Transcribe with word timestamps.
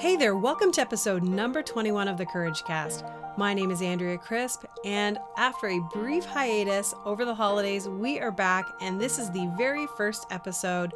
Hey 0.00 0.16
there, 0.16 0.34
welcome 0.34 0.72
to 0.72 0.80
episode 0.80 1.22
number 1.22 1.62
21 1.62 2.08
of 2.08 2.16
the 2.16 2.24
Couragecast. 2.24 3.29
My 3.40 3.54
name 3.54 3.70
is 3.70 3.80
Andrea 3.80 4.18
Crisp, 4.18 4.66
and 4.84 5.16
after 5.38 5.68
a 5.68 5.80
brief 5.94 6.26
hiatus 6.26 6.92
over 7.06 7.24
the 7.24 7.34
holidays, 7.34 7.88
we 7.88 8.20
are 8.20 8.30
back, 8.30 8.66
and 8.82 9.00
this 9.00 9.18
is 9.18 9.30
the 9.30 9.50
very 9.56 9.86
first 9.96 10.26
episode 10.30 10.92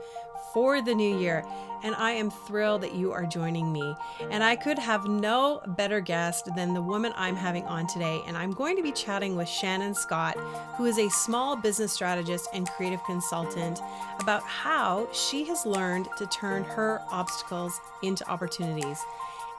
for 0.52 0.82
the 0.82 0.95
new 0.95 1.18
year. 1.18 1.43
And 1.82 1.95
I 1.95 2.11
am 2.11 2.30
thrilled 2.30 2.82
that 2.82 2.95
you 2.95 3.12
are 3.12 3.25
joining 3.25 3.72
me. 3.72 3.96
And 4.30 4.45
I 4.45 4.57
could 4.57 4.79
have 4.79 5.07
no 5.07 5.62
better 5.68 6.00
guest 6.00 6.54
than 6.54 6.75
the 6.75 6.82
woman 6.82 7.14
I'm 7.16 7.34
having 7.34 7.64
on 7.64 7.86
today. 7.86 8.20
And 8.27 8.36
I'm 8.36 8.52
going 8.52 8.76
to 8.76 8.82
be 8.82 8.92
chatting 8.92 9.36
with 9.36 9.48
Shannan 9.48 9.96
Scott, 9.96 10.36
who 10.76 10.84
is 10.84 10.98
a 10.98 11.08
small 11.08 11.56
business 11.56 11.95
strategist 11.95 12.50
and 12.52 12.68
creative 12.68 13.02
consultant, 13.04 13.80
about 14.20 14.42
how 14.42 15.08
she 15.14 15.46
has 15.46 15.64
learned 15.64 16.08
to 16.18 16.26
turn 16.26 16.62
her 16.64 17.00
obstacles 17.11 17.80
into 18.02 18.29
opportunities. 18.29 19.02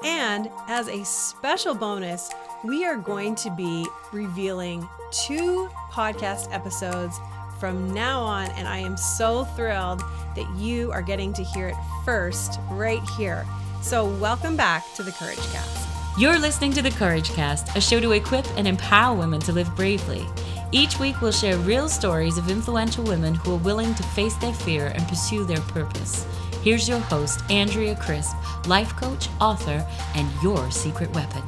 And 0.04 0.50
as 0.68 0.88
a 0.88 1.04
special 1.06 1.74
bonus, 1.74 2.30
we 2.64 2.86
are 2.86 2.98
going 2.98 3.36
to 3.36 3.50
be 3.50 3.88
revealing 4.12 4.88
two 5.12 5.70
podcast 5.92 6.52
episodes 6.52 7.20
from 7.60 7.94
now 7.94 8.22
on. 8.22 8.50
And 8.52 8.68
I 8.68 8.80
am 8.80 8.98
so 8.98 9.46
thrilled 9.46 10.04
that 10.36 10.50
you 10.58 10.92
are 10.92 11.02
getting 11.02 11.34
to 11.34 11.44
hear 11.44 11.70
it 11.70 11.76
first 12.04 12.60
right 12.72 13.02
here. 13.18 13.46
So, 13.82 14.06
welcome 14.06 14.58
back 14.58 14.84
to 14.96 15.04
the 15.04 15.12
Courage 15.12 15.38
Cast. 15.52 15.88
You're 16.18 16.40
listening 16.40 16.72
to 16.74 16.82
the 16.82 16.92
Couragecast, 16.92 17.76
a 17.76 17.82
show 17.82 18.00
to 18.00 18.14
equip 18.14 18.46
and 18.58 18.68
empower 18.68 19.18
women 19.18 19.40
to 19.42 19.52
live 19.52 19.74
bravely. 19.76 20.26
Each 20.72 21.00
week, 21.00 21.22
we'll 21.22 21.32
share 21.32 21.58
real 21.58 21.88
stories 21.88 22.38
of 22.38 22.50
influential 22.50 23.04
women 23.04 23.36
who 23.36 23.54
are 23.54 23.60
willing 23.60 23.94
to 23.96 24.04
face 24.04 24.36
their 24.36 24.54
fear 24.54 24.88
and 24.88 25.08
pursue 25.08 25.46
their 25.46 25.62
purpose. 25.62 26.26
Here's 26.66 26.90
your 26.90 26.98
host, 26.98 27.42
Andrea 27.52 27.96
Crisp, 27.96 28.36
life 28.66 28.96
coach, 28.96 29.30
author, 29.40 29.86
and 30.16 30.28
your 30.42 30.72
secret 30.72 31.14
weapon. 31.14 31.44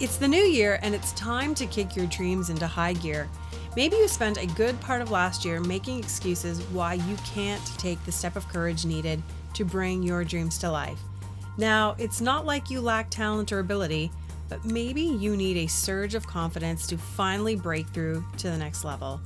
It's 0.00 0.16
the 0.16 0.26
new 0.26 0.42
year, 0.42 0.80
and 0.82 0.96
it's 0.96 1.12
time 1.12 1.54
to 1.54 1.64
kick 1.64 1.94
your 1.94 2.06
dreams 2.06 2.50
into 2.50 2.66
high 2.66 2.94
gear. 2.94 3.28
Maybe 3.76 3.94
you 3.94 4.08
spent 4.08 4.42
a 4.42 4.48
good 4.48 4.80
part 4.80 5.00
of 5.00 5.12
last 5.12 5.44
year 5.44 5.60
making 5.60 6.00
excuses 6.00 6.60
why 6.72 6.94
you 6.94 7.14
can't 7.24 7.64
take 7.78 8.04
the 8.04 8.10
step 8.10 8.34
of 8.34 8.48
courage 8.48 8.84
needed 8.84 9.22
to 9.54 9.64
bring 9.64 10.02
your 10.02 10.24
dreams 10.24 10.58
to 10.58 10.72
life. 10.72 10.98
Now, 11.56 11.94
it's 11.96 12.20
not 12.20 12.44
like 12.44 12.68
you 12.68 12.80
lack 12.80 13.10
talent 13.10 13.52
or 13.52 13.60
ability, 13.60 14.10
but 14.48 14.64
maybe 14.64 15.02
you 15.02 15.36
need 15.36 15.56
a 15.58 15.68
surge 15.68 16.16
of 16.16 16.26
confidence 16.26 16.88
to 16.88 16.98
finally 16.98 17.54
break 17.54 17.86
through 17.90 18.24
to 18.38 18.50
the 18.50 18.58
next 18.58 18.82
level. 18.82 19.20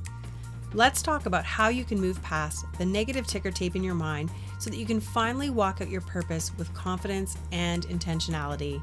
Let's 0.73 1.01
talk 1.01 1.25
about 1.25 1.43
how 1.43 1.69
you 1.69 1.85
can 1.85 1.99
move 1.99 2.21
past 2.21 2.65
the 2.77 2.85
negative 2.85 3.25
ticker 3.25 3.49
tape 3.49 3.75
in 3.75 3.83
your 3.83 3.95
mind 3.95 4.29
so 4.59 4.69
that 4.69 4.77
you 4.77 4.85
can 4.85 4.99
finally 4.99 5.49
walk 5.49 5.81
out 5.81 5.89
your 5.89 6.01
purpose 6.01 6.51
with 6.57 6.73
confidence 6.73 7.37
and 7.51 7.85
intentionality. 7.87 8.81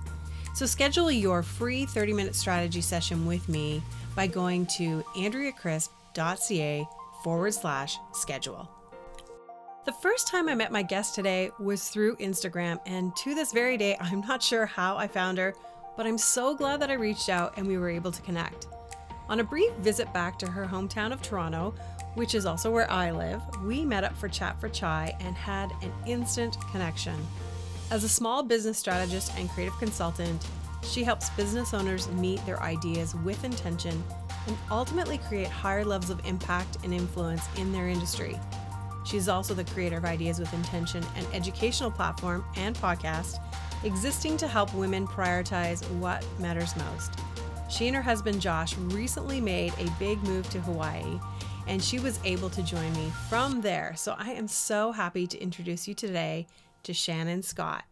So, 0.55 0.67
schedule 0.67 1.11
your 1.11 1.43
free 1.43 1.85
30 1.85 2.13
minute 2.13 2.37
strategy 2.37 2.81
session 2.81 3.27
with 3.27 3.49
me 3.49 3.83
by 4.15 4.27
going 4.27 4.67
to 4.79 5.03
andreacrisp.ca 5.17 6.87
forward 7.25 7.55
slash 7.55 7.99
schedule. 8.13 8.69
The 9.85 9.93
first 9.93 10.29
time 10.29 10.49
I 10.49 10.55
met 10.55 10.73
my 10.73 10.83
guest 10.83 11.15
today 11.15 11.51
was 11.59 11.89
through 11.89 12.17
Instagram, 12.17 12.79
and 12.87 13.15
to 13.17 13.35
this 13.35 13.53
very 13.53 13.77
day, 13.77 13.97
I'm 14.01 14.21
not 14.21 14.43
sure 14.43 14.65
how 14.65 14.97
I 14.97 15.09
found 15.09 15.39
her, 15.39 15.55
but 15.97 16.07
I'm 16.07 16.19
so 16.19 16.55
glad 16.55 16.81
that 16.81 16.91
I 16.91 16.95
reached 16.95 17.29
out 17.29 17.59
and 17.59 17.67
we 17.67 17.77
were 17.77 17.91
able 17.91 18.13
to 18.13 18.23
connect. 18.23 18.69
On 19.29 19.41
a 19.41 19.45
brief 19.45 19.73
visit 19.77 20.13
back 20.13 20.39
to 20.39 20.47
her 20.47 20.67
hometown 20.67 21.13
of 21.13 21.21
Toronto, 21.21 21.75
which 22.15 22.35
is 22.35 22.47
also 22.47 22.71
where 22.71 22.91
I 22.91 23.11
live, 23.11 23.43
we 23.65 23.85
met 23.85 24.05
up 24.05 24.17
for 24.17 24.29
Chat 24.29 24.61
for 24.61 24.69
Chai 24.69 25.17
and 25.21 25.35
had 25.35 25.71
an 25.83 25.93
instant 26.07 26.57
connection. 26.71 27.17
As 27.91 28.05
a 28.05 28.09
small 28.09 28.43
business 28.43 28.79
strategist 28.79 29.33
and 29.37 29.51
creative 29.51 29.79
consultant, 29.79 30.47
she 30.83 31.03
helps 31.05 31.31
business 31.31 31.75
owners 31.75 32.09
meet 32.13 32.45
their 32.47 32.63
ideas 32.63 33.15
with 33.25 33.45
intention 33.45 34.03
and 34.47 34.57
ultimately 34.71 35.19
create 35.19 35.49
higher 35.49 35.85
levels 35.85 36.11
of 36.11 36.25
impact 36.27 36.79
and 36.85 36.93
influence 36.93 37.43
in 37.57 37.73
their 37.73 37.89
industry. 37.89 38.39
She's 39.05 39.29
also 39.29 39.55
the 39.55 39.65
creator 39.65 39.99
of 39.99 40.05
Ideas 40.05 40.39
with 40.39 40.53
Intention, 40.55 41.05
an 41.17 41.27
educational 41.33 41.91
platform 41.91 42.45
and 42.57 42.75
podcast 42.77 43.39
existing 43.85 44.37
to 44.39 44.49
help 44.49 44.73
women 44.75 45.07
prioritize 45.07 45.89
what 45.99 46.25
matters 46.39 46.75
most. 46.77 47.13
She 47.69 47.87
and 47.87 47.97
her 47.97 48.03
husband 48.03 48.41
Josh 48.41 48.77
recently 48.77 49.41
made 49.41 49.75
a 49.79 49.91
big 49.99 50.23
move 50.23 50.49
to 50.51 50.61
Hawaii, 50.61 51.19
and 51.67 51.83
she 51.83 51.99
was 51.99 52.19
able 52.25 52.51
to 52.51 52.63
join 52.63 52.93
me 52.93 53.11
from 53.29 53.61
there. 53.61 53.95
So 53.97 54.15
I 54.19 54.31
am 54.33 54.49
so 54.49 54.93
happy 54.93 55.27
to 55.27 55.39
introduce 55.39 55.89
you 55.89 55.95
today 55.95 56.47
to 56.85 56.93
Shannan 56.93 57.45
Scott. 57.45 57.85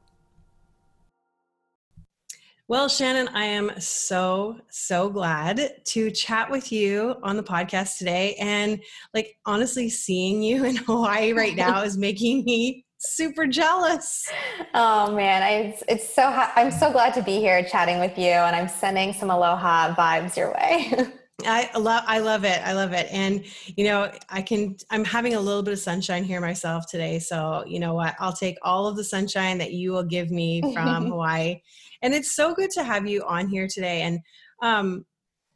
Well, 2.69 2.89
Shannan, 2.89 3.29
I 3.35 3.45
am 3.45 3.71
so, 3.81 4.57
so 4.71 5.11
glad 5.11 5.85
to 5.85 6.11
chat 6.11 6.51
with 6.51 6.73
you 6.73 7.17
on 7.23 7.37
the 7.37 7.43
podcast 7.43 7.99
today. 7.99 8.35
And 8.37 8.81
like, 9.13 9.37
honestly, 9.45 9.91
seeing 9.91 10.43
you 10.43 10.65
in 10.65 10.77
Hawaii 10.87 11.33
right 11.33 11.55
now 11.57 11.83
is 11.83 11.99
making 11.99 12.45
me 12.45 12.87
super 12.99 13.47
jealous. 13.47 14.27
Oh 14.75 15.15
man, 15.15 15.43
I, 15.43 15.51
it's, 15.51 15.83
it's 15.89 16.15
so, 16.15 16.23
I'm 16.25 16.71
so 16.71 16.93
glad 16.93 17.15
to 17.15 17.23
be 17.23 17.41
here 17.41 17.63
chatting 17.65 17.99
with 17.99 18.17
you 18.17 18.31
and 18.31 18.55
I'm 18.55 18.69
sending 18.69 19.13
some 19.13 19.31
aloha 19.31 19.95
vibes 19.95 20.37
your 20.37 20.55
way. 20.55 21.13
I 21.45 21.71
love 21.77 22.05
I 22.07 22.19
love 22.21 22.45
it. 22.45 22.61
I 22.65 22.73
love 22.73 22.93
it. 22.93 23.09
And 23.11 23.45
you 23.77 23.85
know, 23.85 24.13
I 24.29 24.43
can 24.43 24.77
I'm 24.91 25.05
having 25.05 25.35
a 25.35 25.41
little 25.41 25.63
bit 25.63 25.73
of 25.73 25.81
sunshine 25.81 26.25
here 26.25 26.41
myself 26.41 26.89
today. 26.89 27.19
So, 27.19 27.65
you 27.67 27.81
know 27.81 27.95
what? 27.95 28.15
I'll 28.21 28.33
take 28.33 28.59
all 28.63 28.87
of 28.87 28.97
the 28.97 29.05
sunshine 29.05 29.59
that 29.59 29.73
you 29.73 29.93
will 29.93 30.05
give 30.05 30.31
me 30.31 30.63
from 30.73 31.07
Hawaii 31.11 31.61
and 32.03 32.13
it's 32.13 32.33
so 32.33 32.55
good 32.55 32.71
to 32.73 32.83
have 32.83 33.07
you 33.07 33.23
on 33.25 33.49
here 33.49 33.69
today. 33.69 34.03
And 34.03 34.21
um, 34.61 35.07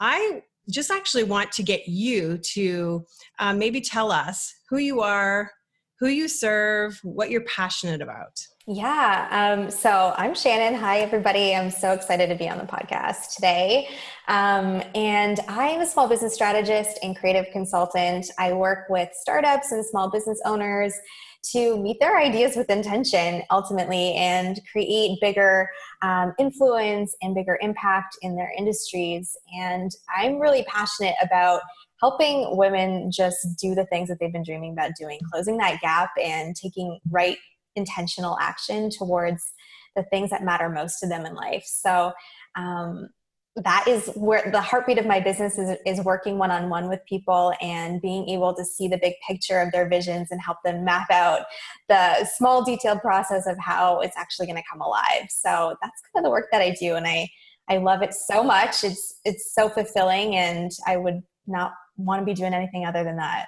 I 0.00 0.42
just 0.70 0.90
actually 0.90 1.24
want 1.24 1.52
to 1.52 1.62
get 1.62 1.86
you 1.88 2.38
to 2.54 3.04
uh, 3.38 3.52
maybe 3.52 3.80
tell 3.80 4.10
us 4.10 4.54
who 4.70 4.78
you 4.78 5.00
are, 5.00 5.50
who 5.98 6.06
you 6.06 6.28
serve, 6.28 6.98
what 7.02 7.30
you're 7.30 7.44
passionate 7.44 8.00
about. 8.00 8.40
Yeah. 8.68 9.28
Um, 9.30 9.70
so 9.70 10.12
I'm 10.16 10.32
Shannan. 10.32 10.76
Hi, 10.76 10.98
everybody. 10.98 11.54
I'm 11.54 11.70
so 11.70 11.92
excited 11.92 12.28
to 12.30 12.34
be 12.34 12.48
on 12.48 12.58
the 12.58 12.64
podcast 12.64 13.36
today. 13.36 13.88
Um, 14.26 14.82
and 14.92 15.38
I'm 15.46 15.82
a 15.82 15.86
small 15.86 16.08
business 16.08 16.34
strategist 16.34 16.98
and 17.00 17.16
creative 17.16 17.46
consultant. 17.52 18.26
I 18.40 18.52
work 18.54 18.88
with 18.88 19.08
startups 19.12 19.70
and 19.70 19.86
small 19.86 20.10
business 20.10 20.40
owners 20.44 20.92
to 21.52 21.78
meet 21.80 21.98
their 22.00 22.18
ideas 22.18 22.56
with 22.56 22.68
intention 22.68 23.44
ultimately 23.52 24.14
and 24.14 24.58
create 24.72 25.20
bigger 25.20 25.70
um, 26.02 26.32
influence 26.40 27.14
and 27.22 27.36
bigger 27.36 27.56
impact 27.60 28.16
in 28.22 28.34
their 28.34 28.52
industries. 28.58 29.36
And 29.56 29.92
I'm 30.18 30.40
really 30.40 30.64
passionate 30.64 31.14
about 31.22 31.60
helping 32.00 32.56
women 32.56 33.12
just 33.12 33.46
do 33.60 33.76
the 33.76 33.86
things 33.86 34.08
that 34.08 34.18
they've 34.18 34.32
been 34.32 34.42
dreaming 34.42 34.72
about 34.72 34.90
doing, 34.98 35.20
closing 35.32 35.56
that 35.58 35.80
gap 35.80 36.10
and 36.20 36.56
taking 36.56 36.98
right 37.12 37.38
intentional 37.76 38.36
action 38.40 38.90
towards 38.90 39.52
the 39.94 40.02
things 40.04 40.30
that 40.30 40.44
matter 40.44 40.68
most 40.68 40.98
to 41.00 41.06
them 41.06 41.24
in 41.24 41.34
life. 41.34 41.64
So, 41.66 42.12
um, 42.56 43.08
that 43.56 43.86
is 43.88 44.08
where 44.14 44.50
the 44.52 44.60
heartbeat 44.60 44.98
of 44.98 45.06
my 45.06 45.18
business 45.18 45.56
is, 45.56 45.78
is 45.86 46.04
working 46.04 46.36
one-on-one 46.36 46.90
with 46.90 47.00
people 47.08 47.54
and 47.62 48.02
being 48.02 48.28
able 48.28 48.54
to 48.54 48.62
see 48.62 48.86
the 48.86 48.98
big 48.98 49.14
picture 49.26 49.60
of 49.60 49.72
their 49.72 49.88
visions 49.88 50.28
and 50.30 50.40
help 50.42 50.58
them 50.62 50.84
map 50.84 51.10
out 51.10 51.46
the 51.88 52.22
small 52.26 52.62
detailed 52.62 53.00
process 53.00 53.46
of 53.46 53.56
how 53.58 54.00
it's 54.00 54.16
actually 54.16 54.46
going 54.46 54.58
to 54.58 54.68
come 54.70 54.82
alive. 54.82 55.26
So 55.30 55.74
that's 55.80 56.02
kind 56.12 56.22
of 56.22 56.24
the 56.24 56.30
work 56.30 56.48
that 56.52 56.60
i 56.60 56.70
do 56.78 56.96
and 56.96 57.06
i 57.06 57.28
i 57.68 57.78
love 57.78 58.02
it 58.02 58.12
so 58.12 58.42
much. 58.42 58.84
It's 58.84 59.20
it's 59.24 59.54
so 59.54 59.70
fulfilling 59.70 60.36
and 60.36 60.70
i 60.86 60.98
would 60.98 61.22
not 61.46 61.72
want 61.96 62.20
to 62.20 62.26
be 62.26 62.34
doing 62.34 62.52
anything 62.52 62.84
other 62.84 63.04
than 63.04 63.16
that 63.16 63.46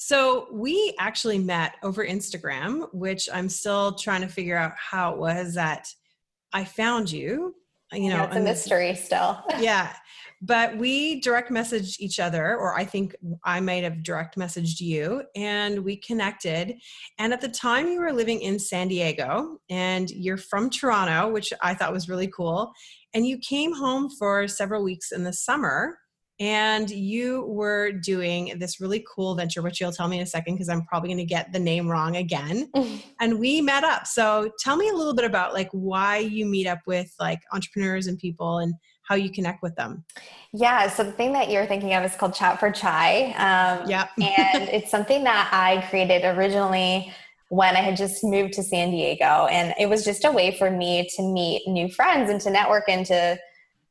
so 0.00 0.46
we 0.52 0.94
actually 0.98 1.38
met 1.38 1.74
over 1.82 2.06
instagram 2.06 2.88
which 2.94 3.28
i'm 3.32 3.48
still 3.48 3.92
trying 3.92 4.22
to 4.22 4.28
figure 4.28 4.56
out 4.56 4.72
how 4.76 5.12
it 5.12 5.18
was 5.18 5.54
that 5.54 5.86
i 6.52 6.64
found 6.64 7.10
you 7.10 7.54
you 7.92 8.08
know 8.08 8.16
yeah, 8.16 8.26
it's 8.26 8.36
a 8.36 8.40
mystery 8.40 8.94
still. 8.94 9.42
Yeah 9.60 9.92
but 10.40 10.76
we 10.76 11.20
direct 11.20 11.50
messaged 11.50 11.98
each 11.98 12.20
other 12.20 12.56
or 12.56 12.76
i 12.76 12.84
think 12.84 13.14
i 13.44 13.58
might 13.60 13.82
have 13.82 14.02
direct 14.02 14.36
messaged 14.36 14.80
you 14.80 15.22
and 15.34 15.84
we 15.84 15.96
connected. 15.96 16.76
And 17.18 17.32
at 17.32 17.40
the 17.40 17.48
time 17.48 17.88
you 17.88 18.00
were 18.00 18.12
living 18.12 18.40
in 18.40 18.58
san 18.58 18.88
diego 18.88 19.58
and 19.68 20.10
you're 20.10 20.36
from 20.36 20.70
toronto 20.70 21.28
which 21.32 21.52
i 21.60 21.74
thought 21.74 21.92
was 21.92 22.08
really 22.08 22.28
cool. 22.28 22.72
And 23.14 23.26
you 23.26 23.38
came 23.38 23.72
home 23.72 24.10
for 24.18 24.46
several 24.46 24.84
weeks 24.84 25.12
in 25.12 25.24
the 25.24 25.32
summer 25.32 25.98
and 26.40 26.88
you 26.88 27.44
were 27.46 27.90
doing 27.90 28.58
this 28.58 28.80
really 28.80 29.04
cool 29.12 29.34
venture, 29.34 29.60
which 29.60 29.80
you'll 29.80 29.92
tell 29.92 30.06
me 30.06 30.18
in 30.18 30.22
a 30.22 30.26
second 30.26 30.54
because 30.54 30.68
I'm 30.68 30.84
probably 30.84 31.08
going 31.08 31.18
to 31.18 31.24
get 31.24 31.52
the 31.52 31.58
name 31.58 31.88
wrong 31.88 32.16
again. 32.16 32.70
and 33.20 33.38
we 33.40 33.60
met 33.60 33.82
up. 33.82 34.06
So 34.06 34.50
tell 34.60 34.76
me 34.76 34.88
a 34.88 34.94
little 34.94 35.14
bit 35.14 35.24
about 35.24 35.52
like 35.52 35.68
why 35.72 36.18
you 36.18 36.46
meet 36.46 36.66
up 36.66 36.78
with 36.86 37.12
like 37.18 37.40
entrepreneurs 37.52 38.06
and 38.06 38.18
people 38.18 38.58
and 38.58 38.74
how 39.02 39.14
you 39.14 39.30
connect 39.30 39.62
with 39.62 39.74
them. 39.74 40.04
Yeah, 40.52 40.88
so 40.88 41.02
the 41.02 41.12
thing 41.12 41.32
that 41.32 41.50
you're 41.50 41.66
thinking 41.66 41.94
of 41.94 42.04
is 42.04 42.14
called 42.14 42.34
Chat 42.34 42.60
for 42.60 42.70
Chai. 42.70 43.32
Um, 43.32 43.88
yeah. 43.88 44.08
and 44.22 44.68
it's 44.68 44.90
something 44.90 45.24
that 45.24 45.48
I 45.50 45.84
created 45.88 46.24
originally 46.24 47.12
when 47.48 47.74
I 47.74 47.80
had 47.80 47.96
just 47.96 48.22
moved 48.22 48.52
to 48.54 48.62
San 48.62 48.90
Diego. 48.90 49.46
And 49.46 49.74
it 49.80 49.88
was 49.88 50.04
just 50.04 50.24
a 50.24 50.30
way 50.30 50.56
for 50.56 50.70
me 50.70 51.08
to 51.16 51.22
meet 51.22 51.66
new 51.66 51.90
friends 51.90 52.30
and 52.30 52.40
to 52.42 52.50
network 52.50 52.84
and 52.88 53.06
to 53.06 53.38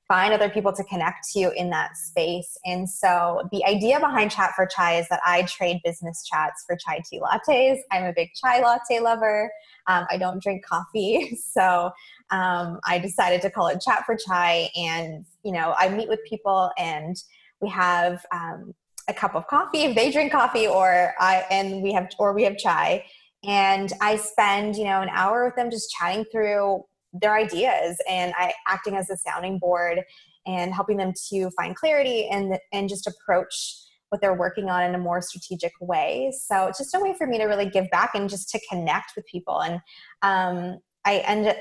find 0.07 0.33
other 0.33 0.49
people 0.49 0.71
to 0.71 0.83
connect 0.85 1.27
to 1.33 1.51
in 1.55 1.69
that 1.69 1.97
space. 1.97 2.57
And 2.65 2.89
so 2.89 3.47
the 3.51 3.65
idea 3.65 3.99
behind 3.99 4.31
Chat 4.31 4.53
for 4.55 4.65
Chai 4.65 4.99
is 4.99 5.07
that 5.09 5.19
I 5.25 5.43
trade 5.43 5.81
business 5.83 6.23
chats 6.25 6.63
for 6.65 6.77
chai 6.77 7.01
tea 7.09 7.19
lattes. 7.19 7.79
I'm 7.91 8.05
a 8.05 8.13
big 8.13 8.29
chai 8.33 8.61
latte 8.61 8.99
lover. 8.99 9.51
Um, 9.87 10.05
I 10.09 10.17
don't 10.17 10.41
drink 10.41 10.65
coffee. 10.65 11.37
So 11.57 11.91
um, 12.29 12.79
I 12.85 12.99
decided 12.99 13.41
to 13.41 13.49
call 13.49 13.67
it 13.67 13.81
Chat 13.81 14.03
for 14.05 14.15
Chai. 14.15 14.69
And, 14.75 15.25
you 15.43 15.51
know, 15.51 15.73
I 15.77 15.89
meet 15.89 16.07
with 16.07 16.19
people 16.27 16.69
and 16.77 17.15
we 17.61 17.69
have 17.69 18.23
um, 18.31 18.75
a 19.07 19.13
cup 19.13 19.33
of 19.33 19.47
coffee 19.47 19.83
if 19.83 19.95
they 19.95 20.11
drink 20.11 20.31
coffee 20.31 20.67
or 20.67 21.13
I, 21.19 21.45
and 21.49 21.81
we 21.81 21.93
have, 21.93 22.09
or 22.19 22.33
we 22.33 22.43
have 22.43 22.57
chai. 22.57 23.05
And 23.43 23.91
I 24.01 24.17
spend, 24.17 24.75
you 24.75 24.83
know, 24.83 25.01
an 25.01 25.09
hour 25.09 25.45
with 25.45 25.55
them 25.55 25.71
just 25.71 25.89
chatting 25.91 26.25
through 26.31 26.83
their 27.21 27.35
ideas 27.35 27.97
and 28.09 28.33
I 28.37 28.53
acting 28.67 28.95
as 28.95 29.09
a 29.09 29.17
sounding 29.17 29.59
board 29.59 30.01
and 30.45 30.73
helping 30.73 30.97
them 30.97 31.13
to 31.29 31.49
find 31.51 31.75
clarity 31.75 32.27
and 32.29 32.57
and 32.71 32.89
just 32.89 33.07
approach 33.07 33.53
what 34.09 34.21
they're 34.21 34.33
working 34.33 34.69
on 34.69 34.83
in 34.83 34.95
a 34.95 34.97
more 34.97 35.21
strategic 35.21 35.73
way. 35.81 36.31
So 36.45 36.67
it's 36.67 36.77
just 36.77 36.95
a 36.95 36.99
way 36.99 37.13
for 37.17 37.27
me 37.27 37.37
to 37.39 37.45
really 37.45 37.69
give 37.69 37.89
back 37.89 38.11
and 38.15 38.29
just 38.29 38.49
to 38.51 38.59
connect 38.69 39.13
with 39.15 39.25
people. 39.25 39.61
And 39.61 39.81
um, 40.21 40.79
I 41.05 41.17
ended, 41.19 41.55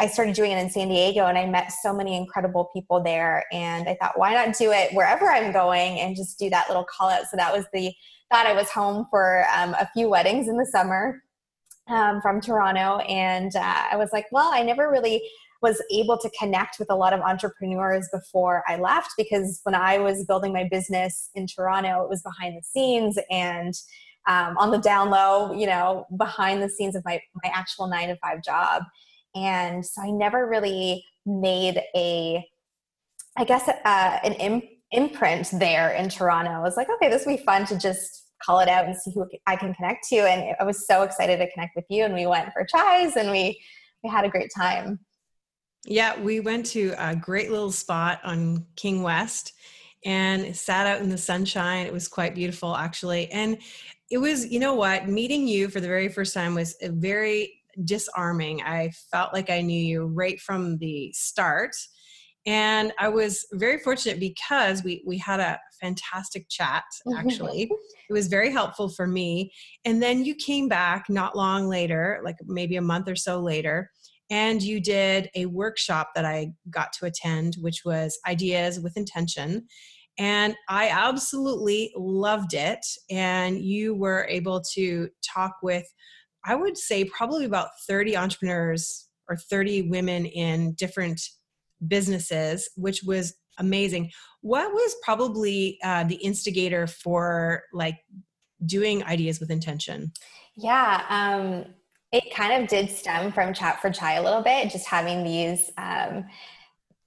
I 0.00 0.06
started 0.06 0.34
doing 0.34 0.52
it 0.52 0.58
in 0.58 0.70
San 0.70 0.88
Diego 0.88 1.26
and 1.26 1.36
I 1.36 1.46
met 1.46 1.72
so 1.82 1.92
many 1.92 2.16
incredible 2.16 2.70
people 2.72 3.02
there. 3.02 3.44
And 3.52 3.88
I 3.88 3.96
thought, 4.00 4.18
why 4.18 4.32
not 4.32 4.56
do 4.56 4.72
it 4.72 4.92
wherever 4.94 5.30
I'm 5.30 5.52
going 5.52 6.00
and 6.00 6.16
just 6.16 6.38
do 6.38 6.48
that 6.50 6.68
little 6.68 6.84
call 6.84 7.10
out. 7.10 7.26
So 7.30 7.36
that 7.36 7.52
was 7.52 7.66
the 7.72 7.92
thought 8.30 8.46
I 8.46 8.54
was 8.54 8.70
home 8.70 9.06
for 9.10 9.44
um, 9.54 9.74
a 9.74 9.88
few 9.94 10.08
weddings 10.08 10.48
in 10.48 10.56
the 10.56 10.66
summer 10.66 11.22
um, 11.88 12.20
from 12.20 12.40
Toronto. 12.40 12.98
And 12.98 13.54
uh, 13.54 13.84
I 13.92 13.96
was 13.96 14.10
like, 14.12 14.26
well, 14.32 14.50
I 14.52 14.62
never 14.62 14.90
really 14.90 15.22
was 15.62 15.82
able 15.90 16.18
to 16.18 16.30
connect 16.38 16.78
with 16.78 16.90
a 16.90 16.94
lot 16.94 17.12
of 17.12 17.20
entrepreneurs 17.20 18.08
before 18.12 18.62
I 18.68 18.76
left 18.76 19.10
because 19.16 19.60
when 19.62 19.74
I 19.74 19.98
was 19.98 20.24
building 20.24 20.52
my 20.52 20.68
business 20.70 21.30
in 21.34 21.46
Toronto, 21.46 22.02
it 22.02 22.10
was 22.10 22.22
behind 22.22 22.56
the 22.56 22.62
scenes 22.62 23.18
and 23.30 23.74
um, 24.28 24.56
on 24.58 24.70
the 24.70 24.78
down 24.78 25.10
low, 25.10 25.52
you 25.52 25.66
know, 25.66 26.06
behind 26.16 26.62
the 26.62 26.68
scenes 26.68 26.96
of 26.96 27.04
my, 27.04 27.20
my 27.42 27.50
actual 27.54 27.86
nine 27.86 28.08
to 28.08 28.16
five 28.16 28.42
job. 28.42 28.82
And 29.34 29.84
so 29.84 30.02
I 30.02 30.10
never 30.10 30.48
really 30.48 31.04
made 31.24 31.80
a, 31.94 32.44
I 33.36 33.44
guess, 33.44 33.68
uh, 33.68 34.18
an 34.24 34.32
Im- 34.34 34.62
imprint 34.90 35.50
there 35.52 35.90
in 35.90 36.08
Toronto. 36.08 36.50
I 36.50 36.60
was 36.60 36.76
like, 36.76 36.88
okay, 36.90 37.08
this 37.08 37.24
would 37.24 37.36
be 37.36 37.44
fun 37.44 37.66
to 37.66 37.78
just 37.78 38.25
call 38.42 38.60
it 38.60 38.68
out 38.68 38.84
and 38.84 38.96
see 38.96 39.12
who 39.12 39.26
I 39.46 39.56
can 39.56 39.74
connect 39.74 40.08
to. 40.08 40.16
And 40.16 40.54
I 40.58 40.64
was 40.64 40.86
so 40.86 41.02
excited 41.02 41.38
to 41.38 41.50
connect 41.52 41.76
with 41.76 41.86
you. 41.88 42.04
And 42.04 42.14
we 42.14 42.26
went 42.26 42.52
for 42.52 42.66
chais 42.66 43.16
and 43.16 43.30
we 43.30 43.60
we 44.02 44.10
had 44.10 44.24
a 44.24 44.28
great 44.28 44.50
time. 44.56 45.00
Yeah, 45.84 46.20
we 46.20 46.40
went 46.40 46.66
to 46.66 46.94
a 46.98 47.14
great 47.14 47.50
little 47.50 47.72
spot 47.72 48.20
on 48.24 48.66
King 48.76 49.02
West 49.02 49.52
and 50.04 50.54
sat 50.54 50.86
out 50.86 51.00
in 51.00 51.08
the 51.08 51.18
sunshine. 51.18 51.86
It 51.86 51.92
was 51.92 52.08
quite 52.08 52.34
beautiful, 52.34 52.76
actually. 52.76 53.30
And 53.30 53.58
it 54.10 54.18
was, 54.18 54.46
you 54.46 54.60
know 54.60 54.74
what, 54.74 55.08
meeting 55.08 55.48
you 55.48 55.68
for 55.68 55.80
the 55.80 55.88
very 55.88 56.08
first 56.08 56.34
time 56.34 56.54
was 56.54 56.76
very 56.82 57.62
disarming. 57.84 58.62
I 58.62 58.90
felt 59.10 59.32
like 59.32 59.50
I 59.50 59.60
knew 59.60 59.80
you 59.80 60.06
right 60.06 60.40
from 60.40 60.78
the 60.78 61.12
start. 61.12 61.74
And 62.46 62.92
I 62.98 63.08
was 63.08 63.44
very 63.52 63.78
fortunate 63.78 64.20
because 64.20 64.84
we, 64.84 65.02
we 65.04 65.18
had 65.18 65.40
a 65.40 65.58
fantastic 65.80 66.46
chat, 66.48 66.84
mm-hmm. 67.06 67.18
actually. 67.18 67.62
it 68.08 68.12
was 68.12 68.28
very 68.28 68.52
helpful 68.52 68.88
for 68.88 69.06
me. 69.06 69.52
And 69.84 70.00
then 70.00 70.24
you 70.24 70.34
came 70.34 70.68
back 70.68 71.06
not 71.08 71.36
long 71.36 71.68
later, 71.68 72.20
like 72.24 72.36
maybe 72.46 72.76
a 72.76 72.82
month 72.82 73.08
or 73.08 73.16
so 73.16 73.40
later, 73.40 73.90
and 74.30 74.62
you 74.62 74.80
did 74.80 75.30
a 75.34 75.46
workshop 75.46 76.10
that 76.14 76.24
I 76.24 76.52
got 76.70 76.92
to 76.94 77.06
attend, 77.06 77.56
which 77.60 77.82
was 77.84 78.18
Ideas 78.26 78.80
with 78.80 78.96
Intention. 78.96 79.66
And 80.18 80.56
I 80.68 80.88
absolutely 80.88 81.92
loved 81.96 82.54
it. 82.54 82.84
And 83.10 83.60
you 83.60 83.94
were 83.94 84.26
able 84.28 84.62
to 84.74 85.08
talk 85.22 85.56
with, 85.62 85.86
I 86.44 86.54
would 86.54 86.76
say, 86.76 87.04
probably 87.04 87.44
about 87.44 87.68
30 87.86 88.16
entrepreneurs 88.16 89.08
or 89.28 89.36
30 89.36 89.82
women 89.82 90.26
in 90.26 90.72
different 90.72 91.20
businesses, 91.86 92.68
which 92.76 93.02
was 93.02 93.34
amazing. 93.58 94.10
What 94.40 94.72
was 94.72 94.94
probably 95.02 95.78
uh, 95.82 96.04
the 96.04 96.16
instigator 96.16 96.86
for 96.86 97.64
like 97.72 97.98
doing 98.64 99.02
ideas 99.04 99.40
with 99.40 99.50
intention? 99.50 100.12
Yeah, 100.56 101.04
um, 101.08 101.64
it 102.12 102.34
kind 102.34 102.62
of 102.62 102.68
did 102.68 102.90
stem 102.90 103.32
from 103.32 103.52
Chat 103.52 103.80
for 103.80 103.90
Chai 103.90 104.14
a 104.14 104.22
little 104.22 104.42
bit, 104.42 104.70
just 104.70 104.86
having 104.86 105.24
these. 105.24 105.70
Um, 105.78 106.26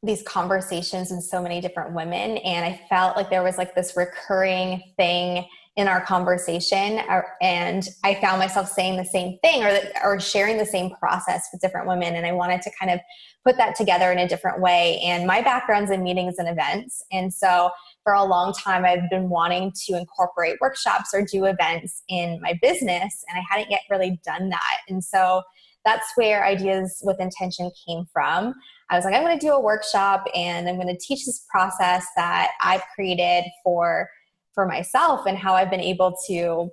these 0.02 0.22
conversations 0.22 1.12
with 1.12 1.26
so 1.26 1.42
many 1.42 1.60
different 1.60 1.94
women 1.94 2.38
and 2.38 2.64
i 2.64 2.80
felt 2.88 3.18
like 3.18 3.30
there 3.30 3.44
was 3.44 3.58
like 3.58 3.76
this 3.76 3.98
recurring 3.98 4.82
thing 4.96 5.46
in 5.80 5.88
our 5.88 6.02
conversation 6.02 7.00
uh, 7.10 7.22
and 7.42 7.88
i 8.04 8.14
found 8.16 8.38
myself 8.38 8.70
saying 8.70 8.98
the 8.98 9.06
same 9.06 9.40
thing 9.42 9.64
or, 9.64 9.80
or 10.04 10.20
sharing 10.20 10.58
the 10.58 10.66
same 10.66 10.92
process 11.00 11.48
with 11.54 11.62
different 11.62 11.88
women 11.88 12.16
and 12.16 12.26
i 12.26 12.34
wanted 12.34 12.62
to 12.62 12.70
kind 12.78 12.92
of 12.92 13.00
put 13.46 13.58
that 13.58 13.76
together 13.76 14.12
in 14.12 14.20
a 14.20 14.28
different 14.28 14.60
way. 14.62 15.00
And 15.04 15.26
my 15.26 15.42
background's 15.42 15.92
in 15.92 16.04
meetings 16.04 16.36
and 16.38 16.48
events 16.48 17.04
and 17.12 17.34
so 17.34 17.70
for 18.04 18.14
a 18.14 18.24
long 18.24 18.54
time 18.54 18.86
i've 18.86 19.10
been 19.10 19.30
wanting 19.30 19.72
to 19.86 19.98
incorporate 19.98 20.58
workshops 20.62 21.12
or 21.14 21.24
do 21.24 21.46
events 21.46 22.04
in 22.10 22.40
my 22.42 22.60
business 22.62 23.24
and 23.30 23.40
i 23.40 23.44
hadn't 23.50 23.72
yet 23.72 23.82
really 23.90 24.20
done 24.26 24.50
that. 24.50 24.78
And 24.88 25.04
so 25.04 25.42
that's 25.86 26.06
where 26.16 26.46
ideas 26.46 27.02
with 27.04 27.22
intention 27.22 27.72
came 27.88 28.04
from. 28.12 28.54
I 28.90 28.96
was 28.96 29.06
like 29.06 29.14
i'm 29.14 29.24
going 29.24 29.38
to 29.40 29.46
do 29.46 29.54
a 29.54 29.60
workshop 29.60 30.26
and 30.36 30.68
i'm 30.68 30.76
going 30.76 30.88
to 30.88 30.98
teach 30.98 31.26
this 31.26 31.46
process 31.50 32.06
that 32.16 32.52
i've 32.62 32.84
created 32.96 33.44
for 33.64 34.10
for 34.54 34.66
myself 34.66 35.26
and 35.26 35.38
how 35.38 35.54
I've 35.54 35.70
been 35.70 35.80
able 35.80 36.16
to 36.28 36.70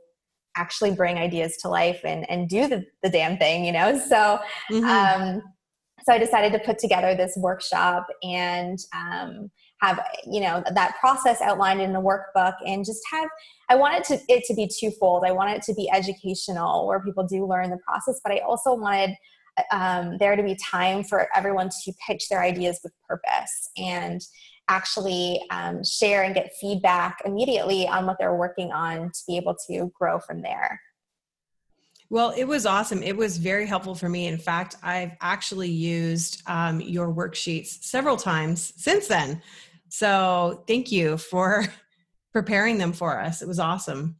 actually 0.56 0.92
bring 0.92 1.18
ideas 1.18 1.56
to 1.58 1.68
life 1.68 2.00
and, 2.04 2.28
and 2.30 2.48
do 2.48 2.66
the, 2.66 2.84
the 3.02 3.10
damn 3.10 3.36
thing, 3.36 3.64
you 3.64 3.72
know? 3.72 3.98
So, 3.98 4.38
mm-hmm. 4.72 4.84
um, 4.84 5.42
so 6.04 6.12
I 6.12 6.18
decided 6.18 6.52
to 6.52 6.58
put 6.60 6.78
together 6.78 7.14
this 7.14 7.36
workshop 7.36 8.06
and 8.22 8.78
um, 8.94 9.50
have 9.82 10.00
you 10.26 10.40
know 10.40 10.62
that 10.74 10.96
process 11.00 11.40
outlined 11.40 11.80
in 11.80 11.92
the 11.92 12.00
workbook 12.00 12.54
and 12.64 12.84
just 12.84 13.00
have 13.10 13.28
i 13.68 13.74
wanted 13.74 14.04
to, 14.04 14.18
it 14.28 14.44
to 14.44 14.54
be 14.54 14.68
twofold 14.80 15.24
i 15.26 15.32
wanted 15.32 15.56
it 15.56 15.62
to 15.62 15.74
be 15.74 15.88
educational 15.92 16.86
where 16.86 17.00
people 17.00 17.26
do 17.26 17.46
learn 17.46 17.70
the 17.70 17.78
process 17.86 18.20
but 18.24 18.32
i 18.32 18.38
also 18.38 18.74
wanted 18.74 19.10
um, 19.72 20.18
there 20.18 20.36
to 20.36 20.42
be 20.42 20.56
time 20.56 21.02
for 21.02 21.28
everyone 21.34 21.70
to 21.84 21.92
pitch 22.06 22.28
their 22.28 22.42
ideas 22.42 22.78
with 22.82 22.92
purpose 23.08 23.70
and 23.78 24.20
actually 24.68 25.40
um, 25.50 25.84
share 25.84 26.24
and 26.24 26.34
get 26.34 26.52
feedback 26.60 27.22
immediately 27.24 27.86
on 27.86 28.06
what 28.06 28.16
they're 28.18 28.34
working 28.34 28.72
on 28.72 29.10
to 29.10 29.20
be 29.26 29.36
able 29.36 29.56
to 29.68 29.92
grow 29.98 30.18
from 30.18 30.42
there. 30.42 30.80
Well, 32.08 32.32
it 32.36 32.44
was 32.44 32.66
awesome. 32.66 33.02
It 33.02 33.16
was 33.16 33.36
very 33.36 33.66
helpful 33.66 33.94
for 33.94 34.08
me. 34.08 34.26
In 34.26 34.38
fact, 34.38 34.76
I've 34.82 35.12
actually 35.20 35.70
used 35.70 36.42
um, 36.46 36.80
your 36.80 37.12
worksheets 37.12 37.82
several 37.82 38.16
times 38.16 38.72
since 38.76 39.08
then. 39.08 39.42
So 39.88 40.62
thank 40.68 40.92
you 40.92 41.16
for 41.16 41.64
preparing 42.32 42.78
them 42.78 42.92
for 42.92 43.20
us. 43.20 43.42
It 43.42 43.48
was 43.48 43.58
awesome. 43.58 44.16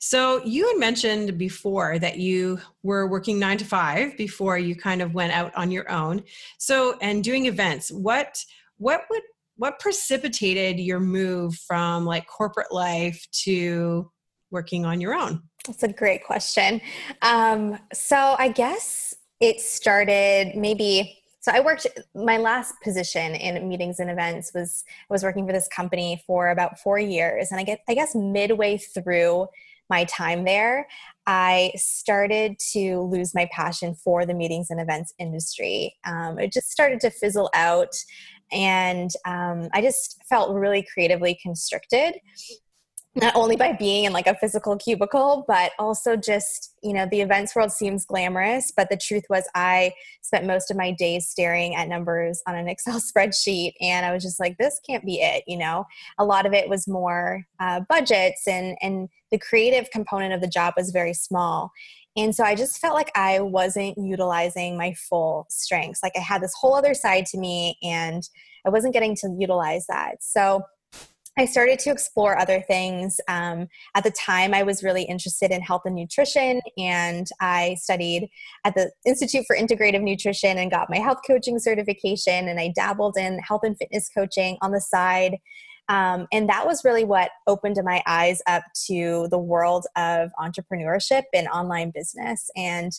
So 0.00 0.44
you 0.44 0.66
had 0.66 0.78
mentioned 0.78 1.38
before 1.38 2.00
that 2.00 2.18
you 2.18 2.58
were 2.82 3.06
working 3.06 3.38
nine 3.38 3.58
to 3.58 3.64
five 3.64 4.16
before 4.16 4.58
you 4.58 4.74
kind 4.74 5.00
of 5.00 5.14
went 5.14 5.32
out 5.32 5.54
on 5.54 5.70
your 5.70 5.88
own. 5.88 6.24
So 6.58 6.98
and 7.00 7.22
doing 7.22 7.46
events. 7.46 7.92
What 7.92 8.44
what 8.78 9.02
would 9.10 9.22
what 9.56 9.78
precipitated 9.78 10.80
your 10.80 11.00
move 11.00 11.54
from 11.54 12.04
like 12.04 12.26
corporate 12.26 12.72
life 12.72 13.24
to 13.30 14.10
working 14.50 14.84
on 14.84 15.00
your 15.00 15.14
own? 15.14 15.42
That's 15.66 15.82
a 15.82 15.92
great 15.92 16.24
question. 16.24 16.80
Um, 17.22 17.78
so 17.92 18.34
I 18.38 18.48
guess 18.48 19.14
it 19.40 19.60
started 19.60 20.56
maybe. 20.56 21.18
So 21.40 21.50
I 21.52 21.60
worked 21.60 21.86
my 22.14 22.38
last 22.38 22.74
position 22.82 23.34
in 23.34 23.68
meetings 23.68 23.98
and 23.98 24.10
events 24.10 24.52
was 24.54 24.84
I 25.10 25.12
was 25.12 25.24
working 25.24 25.46
for 25.46 25.52
this 25.52 25.68
company 25.68 26.22
for 26.26 26.50
about 26.50 26.78
four 26.78 26.98
years, 26.98 27.50
and 27.50 27.60
I 27.60 27.64
get 27.64 27.80
I 27.88 27.94
guess 27.94 28.14
midway 28.14 28.78
through 28.78 29.48
my 29.90 30.04
time 30.04 30.44
there, 30.44 30.86
I 31.26 31.72
started 31.76 32.56
to 32.72 33.02
lose 33.02 33.34
my 33.34 33.48
passion 33.52 33.94
for 33.94 34.24
the 34.24 34.32
meetings 34.32 34.70
and 34.70 34.80
events 34.80 35.12
industry. 35.18 35.94
Um, 36.04 36.38
it 36.38 36.52
just 36.52 36.70
started 36.70 36.98
to 37.00 37.10
fizzle 37.10 37.50
out 37.54 37.94
and 38.52 39.10
um, 39.26 39.68
I 39.72 39.80
just 39.80 40.22
felt 40.28 40.54
really 40.54 40.86
creatively 40.92 41.38
constricted. 41.42 42.14
not 43.14 43.36
only 43.36 43.56
by 43.56 43.72
being 43.74 44.04
in 44.04 44.12
like 44.12 44.26
a 44.26 44.34
physical 44.36 44.74
cubicle 44.78 45.44
but 45.46 45.72
also 45.78 46.16
just 46.16 46.74
you 46.82 46.94
know 46.94 47.06
the 47.10 47.20
events 47.20 47.54
world 47.54 47.70
seems 47.70 48.06
glamorous 48.06 48.72
but 48.74 48.88
the 48.88 48.96
truth 48.96 49.24
was 49.28 49.44
i 49.54 49.92
spent 50.22 50.46
most 50.46 50.70
of 50.70 50.78
my 50.78 50.90
days 50.92 51.28
staring 51.28 51.74
at 51.74 51.88
numbers 51.88 52.42
on 52.46 52.54
an 52.54 52.68
excel 52.74 52.98
spreadsheet 52.98 53.72
and 53.82 54.06
i 54.06 54.12
was 54.12 54.22
just 54.22 54.40
like 54.40 54.56
this 54.56 54.80
can't 54.88 55.04
be 55.04 55.20
it 55.20 55.44
you 55.46 55.58
know 55.58 55.84
a 56.18 56.24
lot 56.24 56.46
of 56.46 56.54
it 56.54 56.68
was 56.68 56.88
more 56.88 57.44
uh, 57.60 57.80
budgets 57.88 58.48
and 58.48 58.76
and 58.80 59.10
the 59.30 59.38
creative 59.38 59.90
component 59.90 60.32
of 60.32 60.40
the 60.40 60.48
job 60.48 60.72
was 60.76 60.90
very 60.90 61.14
small 61.14 61.70
and 62.16 62.34
so 62.34 62.44
i 62.44 62.54
just 62.54 62.78
felt 62.78 62.94
like 62.94 63.10
i 63.14 63.40
wasn't 63.40 63.96
utilizing 63.96 64.76
my 64.76 64.94
full 64.94 65.46
strengths 65.48 66.02
like 66.02 66.12
i 66.16 66.20
had 66.20 66.42
this 66.42 66.54
whole 66.58 66.74
other 66.74 66.94
side 66.94 67.26
to 67.26 67.38
me 67.38 67.76
and 67.82 68.28
i 68.66 68.70
wasn't 68.70 68.92
getting 68.92 69.14
to 69.14 69.34
utilize 69.38 69.86
that 69.86 70.16
so 70.20 70.62
I 71.38 71.46
started 71.46 71.78
to 71.80 71.90
explore 71.90 72.38
other 72.38 72.60
things. 72.60 73.18
Um, 73.26 73.68
at 73.94 74.04
the 74.04 74.10
time, 74.10 74.52
I 74.52 74.64
was 74.64 74.82
really 74.82 75.04
interested 75.04 75.50
in 75.50 75.62
health 75.62 75.82
and 75.86 75.94
nutrition, 75.94 76.60
and 76.76 77.26
I 77.40 77.76
studied 77.80 78.28
at 78.64 78.74
the 78.74 78.90
Institute 79.06 79.44
for 79.46 79.56
Integrative 79.56 80.02
Nutrition 80.02 80.58
and 80.58 80.70
got 80.70 80.90
my 80.90 80.98
health 80.98 81.20
coaching 81.26 81.58
certification. 81.58 82.48
And 82.48 82.60
I 82.60 82.72
dabbled 82.74 83.16
in 83.16 83.38
health 83.38 83.62
and 83.64 83.76
fitness 83.78 84.10
coaching 84.14 84.58
on 84.60 84.72
the 84.72 84.80
side. 84.80 85.38
Um, 85.88 86.26
and 86.32 86.48
that 86.48 86.66
was 86.66 86.84
really 86.84 87.04
what 87.04 87.30
opened 87.46 87.78
my 87.84 88.02
eyes 88.06 88.40
up 88.46 88.62
to 88.86 89.28
the 89.30 89.38
world 89.38 89.86
of 89.96 90.30
entrepreneurship 90.38 91.24
and 91.34 91.48
online 91.48 91.90
business. 91.94 92.50
And 92.56 92.92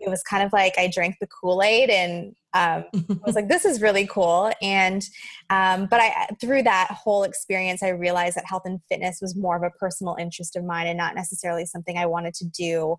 it 0.00 0.08
was 0.08 0.22
kind 0.22 0.44
of 0.44 0.52
like 0.52 0.74
I 0.78 0.88
drank 0.92 1.16
the 1.20 1.26
Kool 1.26 1.62
Aid 1.62 1.90
and 1.90 2.34
um, 2.54 2.84
I 2.94 3.18
was 3.26 3.34
like, 3.34 3.48
this 3.48 3.64
is 3.64 3.82
really 3.82 4.06
cool. 4.06 4.52
And, 4.62 5.04
um, 5.50 5.86
but 5.86 6.00
I, 6.00 6.28
through 6.40 6.62
that 6.62 6.88
whole 6.90 7.24
experience, 7.24 7.82
I 7.82 7.88
realized 7.88 8.36
that 8.36 8.46
health 8.46 8.62
and 8.64 8.80
fitness 8.88 9.18
was 9.20 9.36
more 9.36 9.56
of 9.56 9.62
a 9.64 9.70
personal 9.70 10.16
interest 10.18 10.54
of 10.54 10.64
mine 10.64 10.86
and 10.86 10.96
not 10.96 11.14
necessarily 11.14 11.66
something 11.66 11.98
I 11.98 12.06
wanted 12.06 12.34
to 12.34 12.46
do 12.46 12.96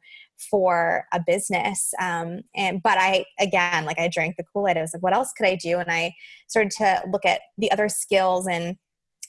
for 0.51 1.05
a 1.13 1.21
business. 1.25 1.93
Um, 2.01 2.41
and, 2.53 2.83
but 2.83 2.97
I, 2.97 3.25
again, 3.39 3.85
like 3.85 3.99
I 3.99 4.09
drank 4.09 4.35
the 4.35 4.43
Kool 4.43 4.67
Aid. 4.67 4.77
I 4.77 4.81
was 4.81 4.93
like, 4.93 5.03
what 5.03 5.13
else 5.13 5.31
could 5.31 5.47
I 5.47 5.55
do? 5.55 5.79
And 5.79 5.89
I 5.89 6.13
started 6.47 6.71
to 6.77 7.01
look 7.11 7.25
at 7.25 7.41
the 7.57 7.71
other 7.71 7.87
skills 7.87 8.45
and 8.45 8.75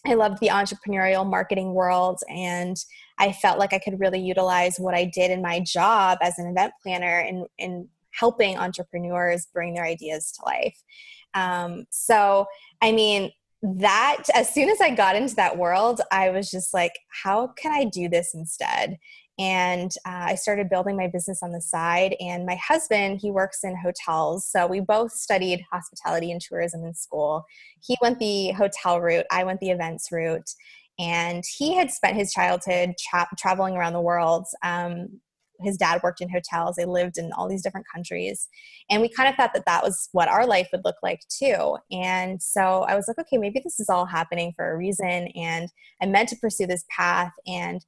I 0.06 0.14
loved 0.14 0.38
the 0.40 0.48
entrepreneurial 0.48 1.28
marketing 1.28 1.74
world 1.74 2.20
and 2.28 2.76
I 3.18 3.32
felt 3.32 3.58
like 3.58 3.72
I 3.72 3.78
could 3.78 4.00
really 4.00 4.20
utilize 4.20 4.78
what 4.78 4.94
I 4.94 5.04
did 5.04 5.30
in 5.30 5.42
my 5.42 5.60
job 5.60 6.18
as 6.22 6.38
an 6.38 6.46
event 6.46 6.72
planner 6.82 7.20
in, 7.20 7.46
in 7.58 7.88
helping 8.12 8.56
entrepreneurs 8.56 9.46
bring 9.52 9.74
their 9.74 9.84
ideas 9.84 10.32
to 10.32 10.44
life. 10.46 10.76
Um, 11.34 11.84
so, 11.90 12.46
I 12.80 12.92
mean, 12.92 13.30
that 13.62 14.24
as 14.34 14.52
soon 14.52 14.70
as 14.70 14.80
I 14.80 14.94
got 14.94 15.16
into 15.16 15.34
that 15.36 15.58
world, 15.58 16.00
I 16.10 16.30
was 16.30 16.50
just 16.50 16.72
like, 16.72 16.92
how 17.22 17.48
can 17.48 17.72
I 17.72 17.84
do 17.84 18.08
this 18.08 18.32
instead? 18.34 18.98
And 19.40 19.92
uh, 20.06 20.26
i 20.28 20.34
started 20.34 20.68
building 20.68 20.96
my 20.96 21.08
business 21.08 21.42
on 21.42 21.50
the 21.50 21.60
side 21.60 22.14
and 22.20 22.46
my 22.46 22.56
husband 22.56 23.18
he 23.20 23.30
works 23.30 23.64
in 23.64 23.74
hotels 23.74 24.46
so 24.46 24.66
we 24.66 24.78
both 24.78 25.10
studied 25.10 25.64
hospitality 25.72 26.30
and 26.30 26.40
tourism 26.40 26.84
in 26.84 26.94
school. 26.94 27.44
He 27.82 27.96
went 28.02 28.18
the 28.18 28.50
hotel 28.52 29.00
route 29.00 29.26
i 29.30 29.42
went 29.42 29.60
the 29.60 29.70
events 29.70 30.08
route 30.12 30.50
and 30.98 31.42
he 31.56 31.74
had 31.74 31.90
spent 31.90 32.16
his 32.16 32.32
childhood 32.32 32.94
tra- 33.08 33.28
traveling 33.38 33.74
around 33.74 33.94
the 33.94 34.02
world. 34.02 34.44
Um, 34.62 35.20
his 35.62 35.78
dad 35.78 36.00
worked 36.02 36.22
in 36.22 36.30
hotels 36.30 36.76
they 36.76 36.86
lived 36.86 37.18
in 37.18 37.32
all 37.32 37.46
these 37.46 37.62
different 37.62 37.86
countries 37.94 38.48
and 38.88 39.02
we 39.02 39.10
kind 39.10 39.28
of 39.28 39.34
thought 39.34 39.52
that 39.52 39.66
that 39.66 39.82
was 39.82 40.08
what 40.12 40.26
our 40.28 40.46
life 40.46 40.68
would 40.72 40.84
look 40.86 40.96
like 41.02 41.20
too. 41.28 41.76
And 41.92 42.42
so 42.42 42.84
i 42.88 42.94
was 42.94 43.06
like 43.06 43.18
okay 43.18 43.36
maybe 43.36 43.60
this 43.62 43.78
is 43.78 43.90
all 43.90 44.06
happening 44.06 44.52
for 44.56 44.72
a 44.72 44.76
reason 44.76 45.28
and 45.36 45.68
i 46.02 46.06
meant 46.06 46.30
to 46.30 46.36
pursue 46.36 46.66
this 46.66 46.84
path 46.96 47.32
and 47.46 47.84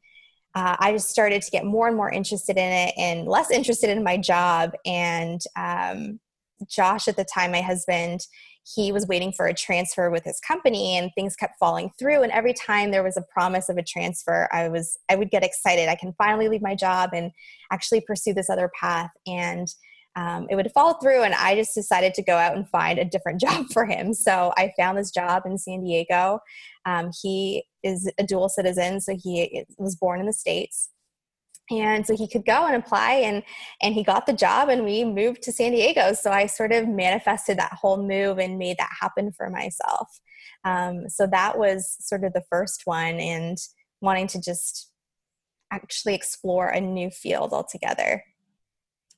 uh, 0.54 0.76
I 0.78 0.92
just 0.92 1.09
started 1.09 1.42
to 1.42 1.50
get 1.50 1.64
more 1.64 1.88
and 1.88 1.97
more 1.97 2.11
interested 2.11 2.56
in 2.56 2.73
it 2.73 2.94
and 2.99 3.26
less 3.26 3.50
interested 3.50 3.90
in 3.90 4.04
my 4.04 4.16
job. 4.16 4.73
And 4.85 5.40
um, 5.56 6.21
Josh, 6.68 7.09
at 7.09 7.16
the 7.16 7.25
time, 7.25 7.52
my 7.52 7.62
husband, 7.62 8.26
he 8.64 8.92
was 8.92 9.06
waiting 9.09 9.32
for 9.32 9.47
a 9.47 9.54
transfer 9.54 10.11
with 10.11 10.25
his 10.25 10.38
company 10.40 10.97
and 10.97 11.11
things 11.14 11.35
kept 11.35 11.59
falling 11.59 11.90
through. 11.99 12.23
And 12.23 12.30
every 12.30 12.54
time 12.54 12.90
there 12.90 13.02
was 13.02 13.16
a 13.16 13.25
promise 13.32 13.68
of 13.68 13.76
a 13.76 13.82
transfer 13.82 14.49
i 14.52 14.68
was 14.68 14.97
i 15.09 15.16
would 15.16 15.30
get 15.30 15.42
excited. 15.42 15.88
I 15.88 15.97
can 15.97 16.14
finally 16.16 16.49
leave 16.49 16.62
my 16.62 16.76
job 16.76 17.11
and 17.12 17.32
actually 17.73 18.02
pursue 18.02 18.35
this 18.35 18.49
other 18.49 18.71
path. 18.78 19.11
And 19.26 19.66
um, 20.14 20.47
it 20.50 20.57
would 20.57 20.71
fall 20.73 20.95
through 20.95 21.23
and 21.23 21.35
i 21.35 21.54
just 21.54 21.75
decided 21.75 22.14
to 22.14 22.23
go 22.23 22.37
out 22.37 22.57
and 22.57 22.69
find 22.69 22.99
a 22.99 23.04
different 23.04 23.40
job 23.47 23.66
for 23.73 23.85
him 23.85 24.12
so 24.12 24.52
i 24.57 24.73
found 24.78 24.97
this 24.97 25.11
job 25.11 25.42
in 25.47 25.57
san 25.59 25.83
diego 25.83 26.38
um, 26.85 27.11
he 27.23 27.64
is 27.83 28.11
a 28.19 28.25
dual 28.25 28.49
citizen, 28.49 29.00
so 29.00 29.16
he 29.16 29.64
was 29.78 29.97
born 29.97 30.21
in 30.21 30.26
the 30.26 30.33
States. 30.33 30.90
And 31.71 32.07
so 32.07 32.16
he 32.16 32.28
could 32.28 32.45
go 32.45 32.66
and 32.66 32.75
apply 32.75 33.12
and 33.14 33.42
and 33.81 33.95
he 33.95 34.02
got 34.02 34.26
the 34.26 34.33
job 34.33 34.69
and 34.69 34.85
we 34.85 35.04
moved 35.04 35.42
to 35.42 35.52
San 35.52 35.73
Diego. 35.73 36.12
So 36.12 36.31
I 36.31 36.47
sort 36.47 36.73
of 36.73 36.88
manifested 36.88 37.59
that 37.59 37.73
whole 37.81 37.97
move 37.97 38.38
and 38.38 38.59
made 38.59 38.76
that 38.78 38.90
happen 39.00 39.33
for 39.33 39.49
myself. 39.49 40.09
Um, 40.64 41.09
so 41.09 41.26
that 41.28 41.57
was 41.57 41.97
sort 42.00 42.25
of 42.25 42.33
the 42.33 42.42
first 42.50 42.83
one 42.85 43.21
and 43.21 43.57
wanting 44.00 44.26
to 44.28 44.40
just 44.40 44.90
actually 45.73 46.14
explore 46.14 46.69
a 46.69 46.81
new 46.81 47.11
field 47.11 47.52
altogether. 47.52 48.23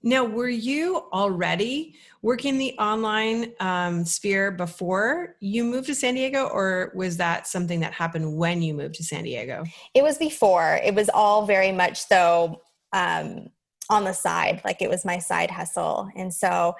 Now, 0.07 0.23
were 0.23 0.51
you 0.51 1.05
already 1.15 1.95
working 2.21 2.59
the 2.59 2.77
online 2.79 3.53
um, 3.59 4.05
sphere 4.05 4.51
before 4.51 5.35
you 5.41 5.65
moved 5.65 5.87
to 5.87 5.95
San 5.95 6.15
Diego, 6.15 6.47
or 6.47 6.93
was 6.95 7.17
that 7.17 7.47
something 7.47 7.81
that 7.81 7.95
happened 7.95 8.37
when 8.37 8.61
you 8.61 8.75
moved 8.75 8.97
to 8.97 9.03
San 9.03 9.25
Diego? 9.25 9.65
It 9.95 10.03
was 10.03 10.19
before. 10.19 10.79
It 10.85 10.95
was 10.95 11.09
all 11.09 11.47
very 11.47 11.73
much 11.73 12.05
so 12.07 12.61
um, 12.93 13.49
on 13.89 14.05
the 14.05 14.13
side, 14.13 14.61
like 14.63 14.83
it 14.83 14.91
was 14.91 15.07
my 15.07 15.19
side 15.19 15.51
hustle. 15.51 16.11
And 16.15 16.33
so 16.33 16.75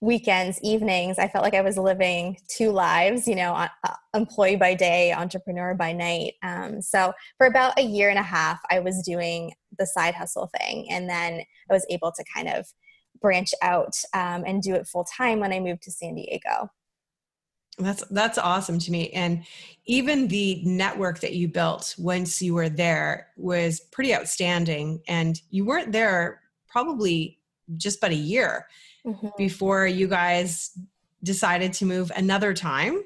weekends, 0.00 0.58
evenings, 0.62 1.18
I 1.18 1.28
felt 1.28 1.44
like 1.44 1.54
I 1.54 1.60
was 1.60 1.76
living 1.76 2.38
two 2.48 2.70
lives, 2.70 3.28
you 3.28 3.34
know, 3.34 3.52
uh, 3.52 3.68
employee 4.14 4.56
by 4.56 4.74
day, 4.74 5.12
entrepreneur 5.12 5.74
by 5.74 5.92
night. 5.92 6.34
Um, 6.42 6.80
so 6.80 7.12
for 7.36 7.46
about 7.46 7.78
a 7.78 7.82
year 7.82 8.08
and 8.08 8.18
a 8.18 8.22
half, 8.22 8.60
I 8.70 8.80
was 8.80 9.02
doing 9.02 9.52
the 9.78 9.86
side 9.86 10.14
hustle 10.14 10.50
thing. 10.58 10.90
And 10.90 11.08
then 11.08 11.42
I 11.70 11.72
was 11.72 11.86
able 11.90 12.12
to 12.12 12.24
kind 12.34 12.48
of 12.48 12.66
branch 13.20 13.52
out 13.62 13.94
um, 14.14 14.44
and 14.46 14.62
do 14.62 14.74
it 14.74 14.86
full 14.86 15.04
time 15.04 15.38
when 15.38 15.52
I 15.52 15.60
moved 15.60 15.82
to 15.82 15.90
San 15.90 16.14
Diego. 16.14 16.70
That's 17.78 18.04
that's 18.08 18.36
awesome 18.36 18.78
to 18.78 18.90
me. 18.90 19.10
And 19.10 19.44
even 19.86 20.28
the 20.28 20.62
network 20.64 21.20
that 21.20 21.34
you 21.34 21.48
built 21.48 21.94
once 21.98 22.42
you 22.42 22.54
were 22.54 22.68
there 22.68 23.28
was 23.36 23.80
pretty 23.92 24.14
outstanding. 24.14 25.02
And 25.08 25.40
you 25.50 25.64
weren't 25.64 25.92
there 25.92 26.42
probably 26.68 27.38
just 27.76 28.00
but 28.00 28.10
a 28.10 28.16
year 28.16 28.66
mm-hmm. 29.06 29.28
before 29.36 29.86
you 29.86 30.08
guys 30.08 30.70
decided 31.22 31.72
to 31.74 31.86
move 31.86 32.10
another 32.16 32.54
time. 32.54 33.02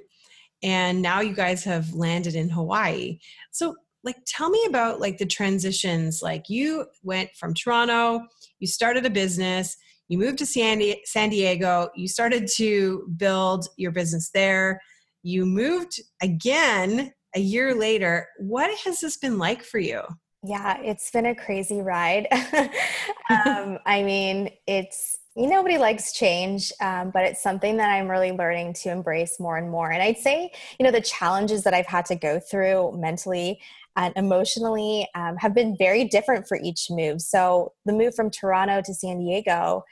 And 0.62 1.02
now 1.02 1.20
you 1.20 1.34
guys 1.34 1.64
have 1.64 1.92
landed 1.92 2.34
in 2.34 2.48
Hawaii. 2.48 3.18
So 3.50 3.76
like 4.04 4.16
tell 4.26 4.50
me 4.50 4.64
about 4.68 5.00
like 5.00 5.18
the 5.18 5.26
transitions 5.26 6.20
like 6.22 6.48
you 6.48 6.84
went 7.02 7.30
from 7.34 7.54
toronto 7.54 8.20
you 8.60 8.68
started 8.68 9.04
a 9.04 9.10
business 9.10 9.76
you 10.08 10.18
moved 10.18 10.38
to 10.38 10.46
san, 10.46 10.80
san 11.04 11.30
diego 11.30 11.88
you 11.96 12.06
started 12.06 12.46
to 12.46 13.08
build 13.16 13.66
your 13.76 13.90
business 13.90 14.30
there 14.32 14.80
you 15.22 15.44
moved 15.44 16.00
again 16.22 17.12
a 17.34 17.40
year 17.40 17.74
later 17.74 18.28
what 18.38 18.70
has 18.84 19.00
this 19.00 19.16
been 19.16 19.38
like 19.38 19.64
for 19.64 19.78
you 19.78 20.02
yeah 20.44 20.78
it's 20.82 21.10
been 21.10 21.26
a 21.26 21.34
crazy 21.34 21.80
ride 21.80 22.28
um, 23.46 23.78
i 23.86 24.02
mean 24.02 24.50
it's 24.66 25.18
nobody 25.36 25.78
likes 25.78 26.12
change 26.12 26.72
um, 26.80 27.10
but 27.10 27.24
it's 27.24 27.42
something 27.42 27.76
that 27.76 27.90
i'm 27.90 28.08
really 28.08 28.32
learning 28.32 28.72
to 28.72 28.90
embrace 28.90 29.40
more 29.40 29.56
and 29.56 29.70
more 29.70 29.90
and 29.90 30.02
i'd 30.02 30.18
say 30.18 30.50
you 30.78 30.84
know 30.84 30.92
the 30.92 31.00
challenges 31.00 31.64
that 31.64 31.74
i've 31.74 31.86
had 31.86 32.04
to 32.04 32.14
go 32.14 32.38
through 32.38 32.92
mentally 32.96 33.58
and 33.96 34.12
emotionally 34.16 35.08
um, 35.14 35.36
have 35.36 35.54
been 35.54 35.76
very 35.76 36.04
different 36.04 36.48
for 36.48 36.58
each 36.62 36.88
move. 36.90 37.20
So 37.20 37.72
the 37.84 37.92
move 37.92 38.14
from 38.14 38.30
Toronto 38.30 38.82
to 38.84 38.94
San 38.94 39.20
Diego, 39.20 39.84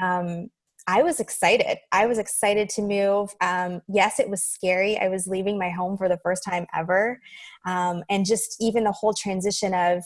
um, 0.00 0.50
I 0.86 1.02
was 1.02 1.20
excited. 1.20 1.78
I 1.92 2.06
was 2.06 2.18
excited 2.18 2.70
to 2.70 2.82
move. 2.82 3.34
Um, 3.40 3.82
yes, 3.88 4.18
it 4.18 4.30
was 4.30 4.42
scary. 4.42 4.98
I 4.98 5.08
was 5.08 5.26
leaving 5.26 5.58
my 5.58 5.70
home 5.70 5.98
for 5.98 6.08
the 6.08 6.18
first 6.22 6.42
time 6.44 6.66
ever. 6.74 7.20
Um, 7.66 8.04
and 8.08 8.24
just 8.24 8.56
even 8.60 8.84
the 8.84 8.92
whole 8.92 9.12
transition 9.12 9.74
of 9.74 10.02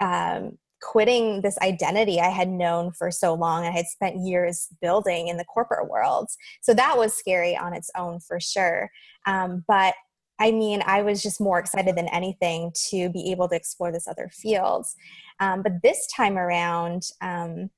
um, 0.00 0.58
quitting 0.86 1.42
this 1.42 1.58
identity 1.62 2.20
I 2.20 2.28
had 2.28 2.48
known 2.48 2.92
for 2.92 3.10
so 3.10 3.34
long. 3.34 3.64
I 3.64 3.72
had 3.72 3.86
spent 3.86 4.24
years 4.24 4.68
building 4.80 5.26
in 5.26 5.36
the 5.36 5.44
corporate 5.44 5.90
world. 5.90 6.28
So 6.62 6.74
that 6.74 6.96
was 6.96 7.12
scary 7.12 7.56
on 7.56 7.74
its 7.74 7.90
own 7.96 8.20
for 8.20 8.38
sure. 8.38 8.88
Um, 9.26 9.64
but 9.66 9.94
I 10.38 10.52
mean, 10.52 10.82
I 10.86 11.02
was 11.02 11.22
just 11.22 11.40
more 11.40 11.58
excited 11.58 11.96
than 11.96 12.08
anything 12.08 12.70
to 12.90 13.10
be 13.10 13.32
able 13.32 13.48
to 13.48 13.56
explore 13.56 13.90
this 13.90 14.06
other 14.06 14.30
fields. 14.32 14.94
Um, 15.40 15.62
but 15.62 15.82
this 15.82 16.06
time 16.14 16.38
around, 16.38 17.02
um, 17.20 17.70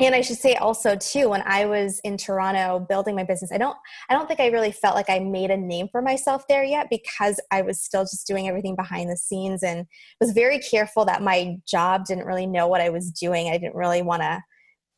and 0.00 0.14
I 0.14 0.22
should 0.22 0.38
say 0.38 0.56
also 0.56 0.96
too, 0.96 1.28
when 1.28 1.42
I 1.42 1.66
was 1.66 2.00
in 2.00 2.16
Toronto 2.16 2.84
building 2.88 3.14
my 3.14 3.22
business, 3.22 3.52
I 3.52 3.58
don't 3.58 3.76
I 4.10 4.14
don't 4.14 4.26
think 4.26 4.40
I 4.40 4.48
really 4.48 4.72
felt 4.72 4.96
like 4.96 5.08
I 5.08 5.20
made 5.20 5.50
a 5.50 5.56
name 5.56 5.88
for 5.90 6.02
myself 6.02 6.44
there 6.48 6.64
yet 6.64 6.88
because 6.90 7.38
I 7.52 7.62
was 7.62 7.80
still 7.80 8.02
just 8.02 8.26
doing 8.26 8.48
everything 8.48 8.74
behind 8.74 9.08
the 9.08 9.16
scenes 9.16 9.62
and 9.62 9.86
was 10.20 10.32
very 10.32 10.58
careful 10.58 11.04
that 11.04 11.22
my 11.22 11.56
job 11.66 12.06
didn't 12.06 12.26
really 12.26 12.46
know 12.46 12.66
what 12.66 12.80
I 12.80 12.90
was 12.90 13.12
doing. 13.12 13.48
I 13.48 13.58
didn't 13.58 13.76
really 13.76 14.02
want 14.02 14.22
to, 14.22 14.42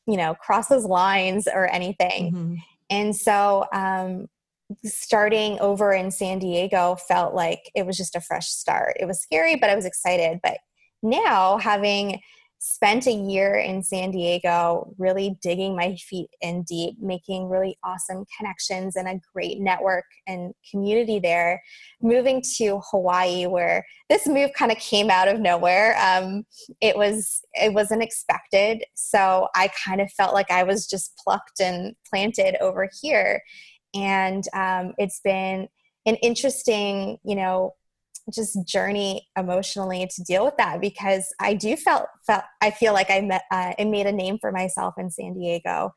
you 0.07 0.17
know, 0.17 0.35
cross 0.35 0.69
those 0.69 0.87
lines 0.87 1.47
or 1.47 1.71
anything. 1.71 2.33
Mm-hmm. 2.33 2.55
And 2.89 3.15
so 3.15 3.67
um, 3.75 4.29
starting 4.85 5.61
over 5.61 5.93
in 5.93 6.11
San 6.11 6.39
Diego 6.39 6.97
felt 6.97 7.35
like 7.35 7.71
it 7.75 7.85
was 7.85 7.99
just 7.99 8.17
a 8.17 8.21
fresh 8.21 8.47
start. 8.47 8.97
It 8.99 9.07
was 9.07 9.21
scary, 9.21 9.57
but 9.57 9.69
I 9.69 9.77
was 9.77 9.85
excited. 9.85 10.41
But 10.43 10.59
now 11.03 11.59
having 11.59 12.21
spent 12.59 13.07
a 13.07 13.13
year 13.13 13.55
in 13.55 13.83
San 13.83 14.11
Diego 14.11 14.93
really 14.99 15.39
digging 15.43 15.77
my 15.77 15.95
feet 15.97 16.29
in 16.41 16.63
deep, 16.63 16.97
making 17.01 17.49
really 17.49 17.79
awesome 17.85 18.25
connections 18.37 18.97
and 18.97 19.09
a 19.09 19.21
great 19.33 19.61
network 19.61 20.05
and 20.27 20.55
community 20.71 21.19
there. 21.19 21.63
Moving 22.01 22.43
to 22.57 22.81
Hawaii, 22.91 23.47
where 23.47 23.85
this 24.09 24.27
move 24.27 24.51
kind 24.55 24.73
of 24.73 24.79
came 24.79 25.11
out 25.11 25.29
of 25.29 25.41
nowhere. 25.41 25.97
Um, 26.01 26.45
it 26.81 26.97
was 26.97 27.43
it 27.55 27.73
wasn't 27.73 28.03
expected, 28.03 28.85
so 28.95 29.49
I 29.55 29.71
kind 29.85 30.01
of 30.01 30.11
felt 30.13 30.35
like 30.35 30.51
I 30.51 30.63
was 30.63 30.87
just 30.87 31.17
plucked 31.23 31.61
and 31.61 31.95
planted 32.09 32.57
over 32.61 32.89
here, 33.01 33.43
and 33.95 34.45
um, 34.55 34.93
it's 34.99 35.21
been 35.23 35.69
an 36.07 36.15
interesting, 36.17 37.19
you 37.25 37.35
know, 37.35 37.75
just 38.35 38.67
journey 38.67 39.29
emotionally 39.39 40.09
to 40.15 40.23
deal 40.25 40.45
with 40.45 40.57
that 40.57 40.81
because 40.81 41.33
I 41.41 41.55
do 41.55 41.77
felt, 41.77 42.07
felt 42.27 42.45
I 42.61 42.71
feel 42.71 42.93
like 42.93 43.11
I 43.11 43.21
met 43.21 43.43
uh, 43.51 43.73
I 43.79 43.85
made 43.85 44.07
a 44.07 44.13
name 44.13 44.39
for 44.41 44.53
myself 44.53 44.95
in 44.99 45.11
San 45.11 45.35
Diego. 45.35 45.93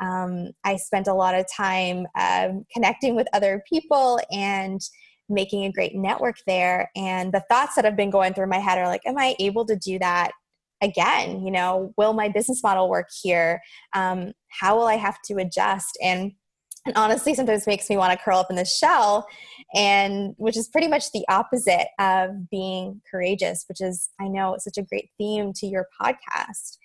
Um, 0.00 0.50
I 0.64 0.76
spent 0.76 1.06
a 1.06 1.14
lot 1.14 1.34
of 1.34 1.46
time 1.54 2.06
um, 2.18 2.64
connecting 2.72 3.14
with 3.14 3.26
other 3.32 3.62
people 3.68 4.18
and 4.30 4.80
making 5.28 5.64
a 5.64 5.72
great 5.72 5.94
network 5.94 6.36
there. 6.46 6.90
And 6.96 7.32
the 7.32 7.44
thoughts 7.48 7.74
that 7.76 7.84
have 7.84 7.96
been 7.96 8.10
going 8.10 8.34
through 8.34 8.48
my 8.48 8.58
head 8.58 8.78
are 8.78 8.88
like, 8.88 9.02
am 9.06 9.18
I 9.18 9.34
able 9.38 9.64
to 9.66 9.76
do 9.76 9.98
that 9.98 10.32
again? 10.82 11.44
You 11.44 11.50
know, 11.50 11.92
will 11.96 12.12
my 12.12 12.28
business 12.28 12.62
model 12.62 12.88
work 12.88 13.08
here? 13.22 13.60
Um, 13.94 14.32
how 14.48 14.76
will 14.76 14.86
I 14.86 14.96
have 14.96 15.20
to 15.26 15.34
adjust? 15.34 15.98
And 16.02 16.32
and 16.86 16.96
honestly 16.96 17.34
sometimes 17.34 17.66
makes 17.66 17.88
me 17.88 17.96
want 17.96 18.12
to 18.12 18.24
curl 18.24 18.38
up 18.38 18.50
in 18.50 18.56
the 18.56 18.64
shell 18.64 19.26
and 19.74 20.34
which 20.36 20.56
is 20.56 20.68
pretty 20.68 20.88
much 20.88 21.10
the 21.12 21.24
opposite 21.28 21.88
of 21.98 22.48
being 22.50 23.00
courageous 23.10 23.64
which 23.68 23.80
is 23.80 24.10
i 24.20 24.28
know 24.28 24.56
such 24.58 24.78
a 24.78 24.82
great 24.82 25.10
theme 25.18 25.52
to 25.52 25.66
your 25.66 25.86
podcast. 26.00 26.78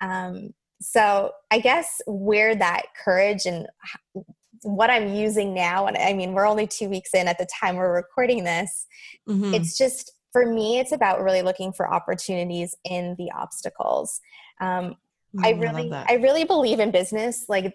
Um, 0.00 0.54
so 0.80 1.32
i 1.50 1.58
guess 1.58 2.00
where 2.06 2.54
that 2.54 2.82
courage 3.02 3.46
and 3.46 3.66
what 4.62 4.90
i'm 4.90 5.14
using 5.14 5.54
now 5.54 5.86
and 5.86 5.96
i 5.96 6.12
mean 6.12 6.32
we're 6.32 6.46
only 6.46 6.66
two 6.66 6.88
weeks 6.88 7.14
in 7.14 7.28
at 7.28 7.38
the 7.38 7.46
time 7.60 7.76
we're 7.76 7.94
recording 7.94 8.44
this. 8.44 8.86
Mm-hmm. 9.28 9.54
it's 9.54 9.78
just 9.78 10.12
for 10.32 10.44
me 10.44 10.78
it's 10.78 10.92
about 10.92 11.22
really 11.22 11.42
looking 11.42 11.72
for 11.72 11.92
opportunities 11.92 12.74
in 12.84 13.14
the 13.16 13.30
obstacles. 13.32 14.20
Um, 14.60 14.96
mm, 15.34 15.44
I 15.44 15.50
really 15.52 15.90
I, 15.90 16.06
I 16.10 16.14
really 16.14 16.44
believe 16.44 16.78
in 16.78 16.90
business 16.90 17.46
like 17.48 17.74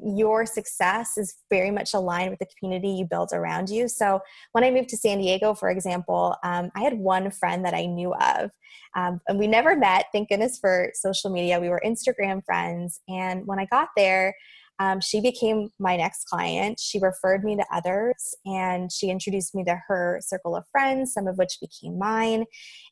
your 0.00 0.46
success 0.46 1.16
is 1.16 1.36
very 1.50 1.70
much 1.70 1.94
aligned 1.94 2.30
with 2.30 2.38
the 2.38 2.48
community 2.58 2.88
you 2.88 3.04
build 3.04 3.30
around 3.32 3.68
you. 3.68 3.88
So 3.88 4.20
when 4.52 4.64
I 4.64 4.70
moved 4.70 4.88
to 4.90 4.96
San 4.96 5.18
Diego, 5.18 5.54
for 5.54 5.70
example, 5.70 6.36
um, 6.44 6.70
I 6.74 6.80
had 6.80 6.98
one 6.98 7.30
friend 7.30 7.64
that 7.64 7.74
I 7.74 7.86
knew 7.86 8.14
of. 8.14 8.50
Um, 8.94 9.20
and 9.28 9.38
we 9.38 9.46
never 9.46 9.76
met, 9.76 10.06
thank 10.12 10.28
goodness 10.28 10.58
for 10.58 10.90
social 10.94 11.30
media. 11.30 11.60
We 11.60 11.68
were 11.68 11.80
Instagram 11.84 12.44
friends. 12.44 13.00
And 13.08 13.46
when 13.46 13.58
I 13.58 13.66
got 13.66 13.88
there, 13.96 14.34
um, 14.78 15.00
she 15.00 15.20
became 15.20 15.70
my 15.78 15.96
next 15.96 16.24
client. 16.28 16.80
She 16.80 16.98
referred 16.98 17.44
me 17.44 17.56
to 17.56 17.64
others 17.72 18.34
and 18.44 18.90
she 18.90 19.10
introduced 19.10 19.54
me 19.54 19.64
to 19.64 19.80
her 19.86 20.18
circle 20.22 20.56
of 20.56 20.64
friends, 20.72 21.12
some 21.12 21.26
of 21.26 21.38
which 21.38 21.58
became 21.60 21.98
mine. 21.98 22.44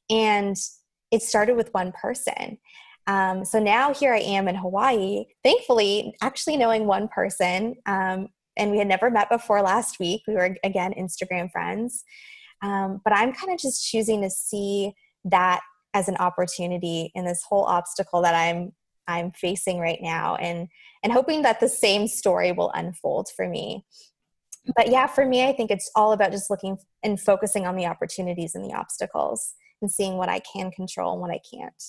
And 0.09 0.57
it 1.11 1.23
started 1.23 1.57
with 1.57 1.73
one 1.73 1.93
person. 1.93 2.59
Um, 3.11 3.45
so 3.45 3.59
now 3.59 3.93
here 3.93 4.15
I 4.15 4.21
am 4.21 4.47
in 4.47 4.55
Hawaii, 4.55 5.25
thankfully, 5.43 6.15
actually 6.23 6.57
knowing 6.57 6.87
one 6.87 7.09
person. 7.09 7.75
Um, 7.85 8.29
and 8.57 8.71
we 8.71 8.79
had 8.79 8.87
never 8.87 9.11
met 9.11 9.29
before 9.29 9.63
last 9.63 9.99
week. 9.99 10.23
We 10.29 10.35
were, 10.35 10.57
again, 10.63 10.95
Instagram 10.97 11.51
friends. 11.51 12.05
Um, 12.63 13.01
but 13.03 13.13
I'm 13.13 13.33
kind 13.33 13.53
of 13.53 13.59
just 13.59 13.85
choosing 13.91 14.23
to 14.23 14.31
see 14.31 14.93
that 15.25 15.61
as 15.93 16.07
an 16.09 16.19
opportunity 16.19 17.11
in 17.17 17.25
this 17.25 17.43
whole 17.49 17.65
obstacle 17.65 18.23
that 18.23 18.35
I'm 18.35 18.73
I'm 19.09 19.33
facing 19.33 19.81
right 19.81 19.99
now 20.01 20.37
and 20.37 20.69
and 21.03 21.13
hoping 21.13 21.43
that 21.43 21.59
the 21.59 21.69
same 21.69 22.07
story 22.07 22.53
will 22.53 22.71
unfold 22.75 23.29
for 23.35 23.49
me. 23.49 23.85
But 24.77 24.89
yeah, 24.89 25.09
for 25.09 25.27
me 25.27 25.45
I 25.49 25.53
think 25.53 25.73
it's 25.73 25.91
all 25.97 26.13
about 26.13 26.31
just 26.31 26.49
looking 26.49 26.79
and 27.03 27.21
focusing 27.21 27.67
on 27.67 27.75
the 27.75 27.87
opportunities 27.87 28.55
and 28.55 28.65
the 28.65 28.75
obstacles 28.75 29.55
and 29.83 29.91
seeing 29.91 30.17
what 30.17 30.29
I 30.29 30.41
can 30.41 30.71
control 30.71 31.13
and 31.13 31.21
what 31.21 31.33
I 31.33 31.41
can't. 31.53 31.83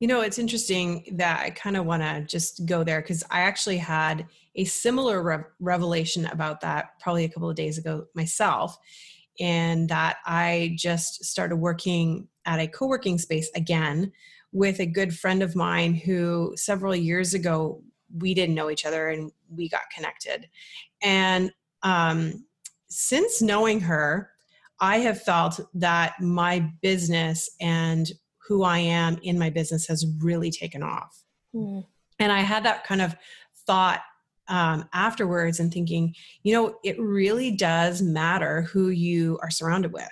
You 0.00 0.06
know, 0.06 0.20
it's 0.20 0.38
interesting 0.38 1.04
that 1.12 1.40
I 1.40 1.50
kind 1.50 1.76
of 1.76 1.84
want 1.84 2.02
to 2.02 2.24
just 2.26 2.66
go 2.66 2.84
there 2.84 3.00
because 3.00 3.24
I 3.30 3.40
actually 3.40 3.78
had 3.78 4.26
a 4.54 4.64
similar 4.64 5.22
re- 5.22 5.44
revelation 5.58 6.26
about 6.26 6.60
that 6.60 7.00
probably 7.00 7.24
a 7.24 7.28
couple 7.28 7.50
of 7.50 7.56
days 7.56 7.78
ago 7.78 8.06
myself. 8.14 8.78
And 9.40 9.88
that 9.88 10.16
I 10.26 10.74
just 10.76 11.24
started 11.24 11.56
working 11.56 12.28
at 12.44 12.58
a 12.58 12.66
co 12.66 12.86
working 12.86 13.18
space 13.18 13.50
again 13.54 14.12
with 14.52 14.80
a 14.80 14.86
good 14.86 15.16
friend 15.16 15.42
of 15.42 15.54
mine 15.54 15.94
who 15.94 16.54
several 16.56 16.94
years 16.94 17.34
ago 17.34 17.82
we 18.16 18.34
didn't 18.34 18.54
know 18.54 18.70
each 18.70 18.86
other 18.86 19.08
and 19.08 19.30
we 19.54 19.68
got 19.68 19.82
connected. 19.94 20.48
And 21.02 21.52
um, 21.82 22.44
since 22.88 23.42
knowing 23.42 23.80
her, 23.80 24.30
I 24.80 24.98
have 24.98 25.22
felt 25.22 25.60
that 25.74 26.20
my 26.20 26.70
business 26.80 27.50
and 27.60 28.10
who 28.48 28.62
I 28.62 28.78
am 28.78 29.18
in 29.22 29.38
my 29.38 29.50
business 29.50 29.86
has 29.88 30.06
really 30.20 30.50
taken 30.50 30.82
off. 30.82 31.22
Mm. 31.54 31.84
And 32.18 32.32
I 32.32 32.40
had 32.40 32.64
that 32.64 32.84
kind 32.84 33.02
of 33.02 33.14
thought 33.66 34.00
um, 34.48 34.88
afterwards 34.94 35.60
and 35.60 35.70
thinking, 35.70 36.14
you 36.42 36.54
know, 36.54 36.76
it 36.82 36.98
really 36.98 37.50
does 37.50 38.00
matter 38.00 38.62
who 38.62 38.88
you 38.88 39.38
are 39.42 39.50
surrounded 39.50 39.92
with 39.92 40.08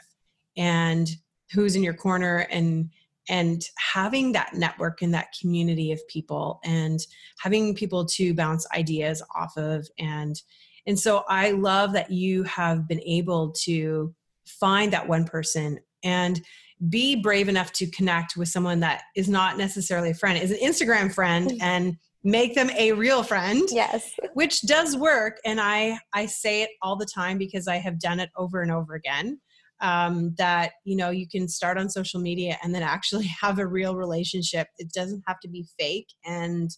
and 0.56 1.08
who's 1.52 1.74
in 1.74 1.82
your 1.82 1.94
corner 1.94 2.46
and 2.50 2.90
and 3.28 3.62
having 3.76 4.30
that 4.32 4.54
network 4.54 5.02
and 5.02 5.12
that 5.12 5.34
community 5.40 5.90
of 5.90 6.06
people 6.06 6.60
and 6.64 7.00
having 7.40 7.74
people 7.74 8.04
to 8.04 8.34
bounce 8.34 8.66
ideas 8.72 9.22
off 9.34 9.56
of 9.56 9.88
and 9.98 10.42
and 10.86 10.98
so 10.98 11.24
i 11.28 11.50
love 11.50 11.92
that 11.92 12.10
you 12.10 12.44
have 12.44 12.86
been 12.86 13.00
able 13.00 13.50
to 13.50 14.14
find 14.46 14.92
that 14.92 15.08
one 15.08 15.24
person 15.24 15.78
and 16.04 16.40
be 16.88 17.16
brave 17.16 17.48
enough 17.48 17.72
to 17.72 17.86
connect 17.90 18.36
with 18.36 18.48
someone 18.48 18.80
that 18.80 19.02
is 19.14 19.28
not 19.28 19.56
necessarily 19.56 20.10
a 20.10 20.14
friend, 20.14 20.38
is 20.38 20.50
an 20.50 20.58
Instagram 20.58 21.12
friend 21.12 21.50
mm. 21.50 21.58
and 21.60 21.96
make 22.22 22.54
them 22.54 22.70
a 22.76 22.92
real 22.92 23.22
friend. 23.22 23.62
Yes. 23.70 24.12
Which 24.34 24.62
does 24.62 24.96
work. 24.96 25.38
And 25.44 25.60
I, 25.60 25.98
I 26.12 26.26
say 26.26 26.62
it 26.62 26.70
all 26.82 26.96
the 26.96 27.06
time 27.06 27.38
because 27.38 27.68
I 27.68 27.76
have 27.76 28.00
done 28.00 28.20
it 28.20 28.30
over 28.36 28.60
and 28.60 28.70
over 28.70 28.94
again. 28.94 29.40
Um, 29.82 30.34
that 30.38 30.72
you 30.84 30.96
know 30.96 31.10
you 31.10 31.28
can 31.28 31.48
start 31.48 31.76
on 31.76 31.90
social 31.90 32.18
media 32.18 32.56
and 32.62 32.74
then 32.74 32.82
actually 32.82 33.26
have 33.42 33.58
a 33.58 33.66
real 33.66 33.94
relationship 33.94 34.68
it 34.78 34.90
doesn't 34.90 35.22
have 35.26 35.38
to 35.40 35.50
be 35.50 35.66
fake 35.78 36.08
and 36.24 36.70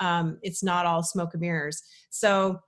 um, 0.00 0.38
it's 0.42 0.60
not 0.60 0.84
all 0.84 1.04
smoke 1.04 1.34
and 1.34 1.40
mirrors 1.40 1.80
so 2.10 2.58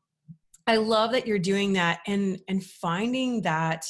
i 0.68 0.76
love 0.76 1.10
that 1.10 1.26
you're 1.26 1.40
doing 1.40 1.72
that 1.72 1.98
and 2.06 2.38
and 2.46 2.62
finding 2.62 3.42
that 3.42 3.84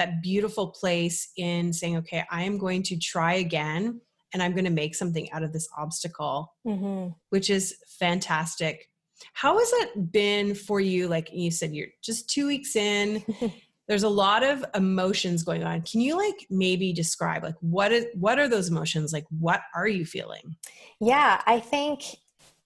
that 0.00 0.22
beautiful 0.22 0.68
place 0.68 1.30
in 1.36 1.74
saying, 1.74 1.98
okay, 1.98 2.24
I 2.30 2.44
am 2.44 2.56
going 2.56 2.82
to 2.84 2.98
try 2.98 3.34
again 3.34 4.00
and 4.32 4.42
I'm 4.42 4.52
going 4.52 4.64
to 4.64 4.70
make 4.70 4.94
something 4.94 5.30
out 5.30 5.42
of 5.42 5.52
this 5.52 5.68
obstacle, 5.76 6.54
mm-hmm. 6.66 7.12
which 7.28 7.50
is 7.50 7.76
fantastic. 7.98 8.88
How 9.34 9.58
has 9.58 9.70
it 9.74 10.10
been 10.10 10.54
for 10.54 10.80
you? 10.80 11.06
Like 11.06 11.28
you 11.34 11.50
said, 11.50 11.74
you're 11.74 11.88
just 12.02 12.30
two 12.30 12.46
weeks 12.46 12.76
in. 12.76 13.22
There's 13.88 14.04
a 14.04 14.08
lot 14.08 14.42
of 14.42 14.64
emotions 14.74 15.42
going 15.42 15.64
on. 15.64 15.82
Can 15.82 16.00
you 16.00 16.16
like 16.16 16.46
maybe 16.48 16.94
describe 16.94 17.42
like 17.42 17.56
what 17.60 17.92
is 17.92 18.06
what 18.14 18.38
are 18.38 18.48
those 18.48 18.68
emotions? 18.68 19.12
Like 19.12 19.26
what 19.28 19.60
are 19.74 19.88
you 19.88 20.06
feeling? 20.06 20.56
Yeah, 20.98 21.42
I 21.44 21.60
think 21.60 22.04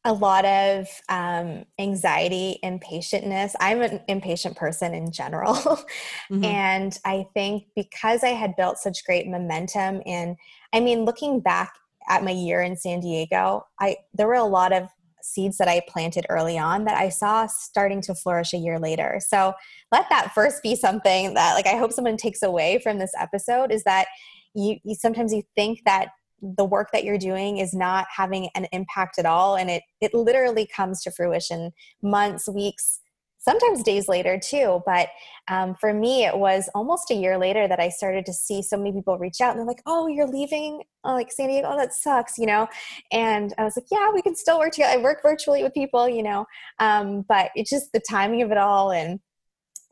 a 0.04 0.12
lot 0.12 0.44
of 0.44 0.86
um, 1.08 1.64
anxiety, 1.78 2.58
impatientness. 2.62 3.54
I'm 3.58 3.80
an 3.80 4.00
impatient 4.08 4.56
person 4.56 4.92
in 4.92 5.10
general. 5.10 5.54
mm-hmm. 5.54 6.44
And 6.44 6.98
I 7.04 7.26
think 7.32 7.64
because 7.74 8.22
I 8.22 8.28
had 8.28 8.54
built 8.56 8.78
such 8.78 9.04
great 9.04 9.26
momentum, 9.26 10.02
and 10.04 10.36
I 10.72 10.80
mean, 10.80 11.04
looking 11.04 11.40
back 11.40 11.72
at 12.08 12.22
my 12.22 12.32
year 12.32 12.60
in 12.60 12.76
San 12.76 13.00
Diego, 13.00 13.66
I 13.80 13.96
there 14.12 14.26
were 14.26 14.34
a 14.34 14.44
lot 14.44 14.72
of 14.72 14.88
seeds 15.22 15.56
that 15.56 15.68
I 15.68 15.80
planted 15.88 16.26
early 16.28 16.58
on 16.58 16.84
that 16.84 16.98
I 16.98 17.08
saw 17.08 17.46
starting 17.46 18.02
to 18.02 18.14
flourish 18.14 18.52
a 18.52 18.58
year 18.58 18.78
later. 18.78 19.18
So 19.26 19.54
let 19.90 20.06
that 20.10 20.32
first 20.34 20.62
be 20.62 20.76
something 20.76 21.32
that 21.32 21.54
like 21.54 21.66
I 21.66 21.78
hope 21.78 21.92
someone 21.92 22.18
takes 22.18 22.42
away 22.42 22.78
from 22.82 22.98
this 22.98 23.12
episode 23.18 23.72
is 23.72 23.84
that 23.84 24.08
you, 24.54 24.76
you 24.84 24.94
sometimes 24.94 25.32
you 25.32 25.42
think 25.56 25.80
that 25.86 26.10
the 26.40 26.64
work 26.64 26.88
that 26.92 27.05
you're 27.05 27.18
doing 27.18 27.59
is 27.59 27.75
not 27.75 28.07
having 28.14 28.49
an 28.55 28.66
impact 28.73 29.18
at 29.18 29.27
all 29.27 29.57
and 29.57 29.70
it 29.70 29.83
it 30.01 30.12
literally 30.12 30.66
comes 30.66 31.03
to 31.03 31.11
fruition 31.11 31.73
months 32.03 32.49
weeks 32.49 33.01
sometimes 33.44 33.83
days 33.83 34.09
later 34.09 34.38
too. 34.38 34.83
But 34.87 35.09
um, 35.49 35.75
for 35.79 35.92
me 35.92 36.25
it 36.25 36.37
was 36.37 36.68
almost 36.75 37.11
a 37.11 37.14
year 37.14 37.37
later 37.37 37.68
that 37.68 37.79
i 37.79 37.90
started 37.90 38.25
to 38.25 38.33
see 38.33 38.62
so 38.62 38.79
many 38.79 38.92
people 38.92 39.18
reach 39.18 39.42
out 39.42 39.51
and 39.51 39.59
they're 39.59 39.66
like 39.66 39.83
oh 39.85 40.07
you're 40.07 40.27
leaving 40.27 40.83
uh, 41.05 41.12
like 41.12 41.31
san 41.31 41.49
diego? 41.49 41.68
Oh, 41.70 41.77
that 41.77 41.92
sucks 41.92 42.38
you 42.38 42.47
know? 42.47 42.66
And 43.12 43.53
i 43.59 43.64
was 43.64 43.77
like 43.77 43.87
yeah 43.90 44.11
we 44.12 44.23
can 44.23 44.35
still 44.35 44.59
work 44.59 44.73
together 44.73 44.99
i 44.99 45.03
work 45.03 45.23
virtually 45.23 45.62
with 45.62 45.75
people 45.75 46.09
you 46.09 46.23
know? 46.23 46.47
Um, 46.79 47.25
but 47.29 47.51
it's 47.55 47.70
just 47.70 47.92
the 47.92 48.01
timing 48.01 48.42
of 48.42 48.51
it 48.51 48.59
all 48.59 48.90
and 48.90 49.20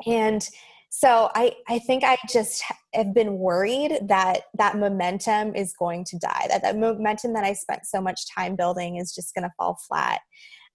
and 0.07 0.49
so 0.95 1.31
I, 1.35 1.55
I 1.71 1.79
think 1.79 2.05
I 2.05 2.19
just 2.29 2.63
have 2.93 3.15
been 3.15 3.39
worried 3.39 3.99
that 4.09 4.43
that 4.59 4.77
momentum 4.77 5.55
is 5.55 5.73
going 5.73 6.05
to 6.05 6.19
die, 6.19 6.45
that 6.51 6.61
that 6.61 6.77
momentum 6.77 7.33
that 7.33 7.45
I 7.45 7.55
spent 7.55 7.87
so 7.87 8.03
much 8.03 8.29
time 8.29 8.57
building 8.57 8.99
is 8.99 9.15
just 9.15 9.35
going 9.35 9.45
to 9.45 9.53
fall 9.57 9.79
flat. 9.89 10.21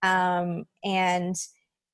Um, 0.01 0.65
and 0.83 1.35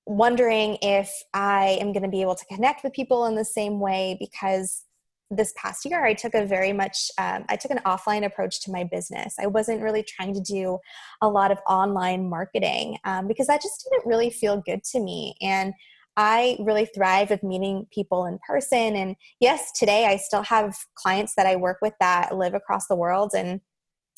wondering 0.05 0.77
if 0.81 1.11
I 1.33 1.77
am 1.81 1.91
going 1.91 2.03
to 2.03 2.09
be 2.09 2.21
able 2.21 2.35
to 2.35 2.45
connect 2.45 2.85
with 2.85 2.93
people 2.93 3.25
in 3.25 3.35
the 3.35 3.43
same 3.43 3.81
way 3.81 4.15
because 4.17 4.85
this 5.29 5.53
past 5.57 5.83
year 5.83 6.05
I 6.05 6.13
took 6.13 6.33
a 6.33 6.45
very 6.45 6.71
much 6.71 7.11
um, 7.17 7.43
I 7.49 7.57
took 7.57 7.71
an 7.71 7.81
offline 7.85 8.23
approach 8.23 8.61
to 8.61 8.71
my 8.71 8.85
business. 8.85 9.35
I 9.37 9.47
wasn't 9.47 9.81
really 9.81 10.03
trying 10.03 10.33
to 10.33 10.41
do 10.41 10.79
a 11.21 11.27
lot 11.27 11.51
of 11.51 11.57
online 11.67 12.29
marketing 12.29 12.99
um, 13.03 13.27
because 13.27 13.47
that 13.47 13.61
just 13.61 13.85
didn't 13.89 14.07
really 14.07 14.29
feel 14.29 14.63
good 14.65 14.81
to 14.91 15.01
me. 15.01 15.35
And 15.41 15.73
I 16.15 16.57
really 16.59 16.85
thrive 16.85 17.29
with 17.29 17.43
meeting 17.43 17.87
people 17.91 18.25
in 18.25 18.39
person. 18.47 18.95
And 18.95 19.15
yes, 19.39 19.71
today 19.71 20.05
I 20.05 20.17
still 20.17 20.43
have 20.43 20.75
clients 20.95 21.33
that 21.35 21.47
I 21.47 21.55
work 21.55 21.79
with 21.81 21.93
that 21.99 22.35
live 22.35 22.53
across 22.53 22.87
the 22.87 22.95
world 22.95 23.31
and 23.35 23.61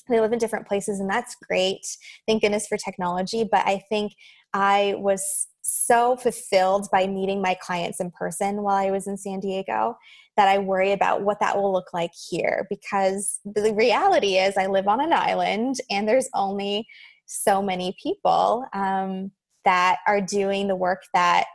they 0.09 0.19
live 0.19 0.33
in 0.33 0.39
different 0.39 0.67
places, 0.67 0.99
and 0.99 1.09
that's 1.09 1.35
great. 1.47 1.81
Thank 2.27 2.43
goodness 2.43 2.67
for 2.67 2.77
technology. 2.77 3.43
But 3.43 3.65
I 3.65 3.83
think 3.89 4.13
I 4.53 4.93
was 4.97 5.47
so 5.61 6.15
fulfilled 6.15 6.87
by 6.91 7.07
meeting 7.07 7.41
my 7.41 7.55
clients 7.55 7.99
in 7.99 8.11
person 8.11 8.61
while 8.61 8.75
I 8.75 8.91
was 8.91 9.07
in 9.07 9.17
San 9.17 9.39
Diego 9.39 9.97
that 10.37 10.47
I 10.47 10.59
worry 10.59 10.91
about 10.91 11.23
what 11.23 11.39
that 11.39 11.57
will 11.57 11.73
look 11.73 11.91
like 11.91 12.11
here 12.29 12.67
because 12.69 13.39
the 13.45 13.73
reality 13.73 14.37
is 14.37 14.57
I 14.57 14.67
live 14.67 14.87
on 14.87 15.01
an 15.01 15.11
island 15.11 15.77
and 15.89 16.07
there's 16.07 16.29
only 16.35 16.85
so 17.25 17.63
many 17.63 17.95
people 18.01 18.65
um, 18.73 19.31
that 19.63 19.97
are 20.07 20.21
doing 20.21 20.67
the 20.67 20.75
work 20.75 21.01
that 21.15 21.45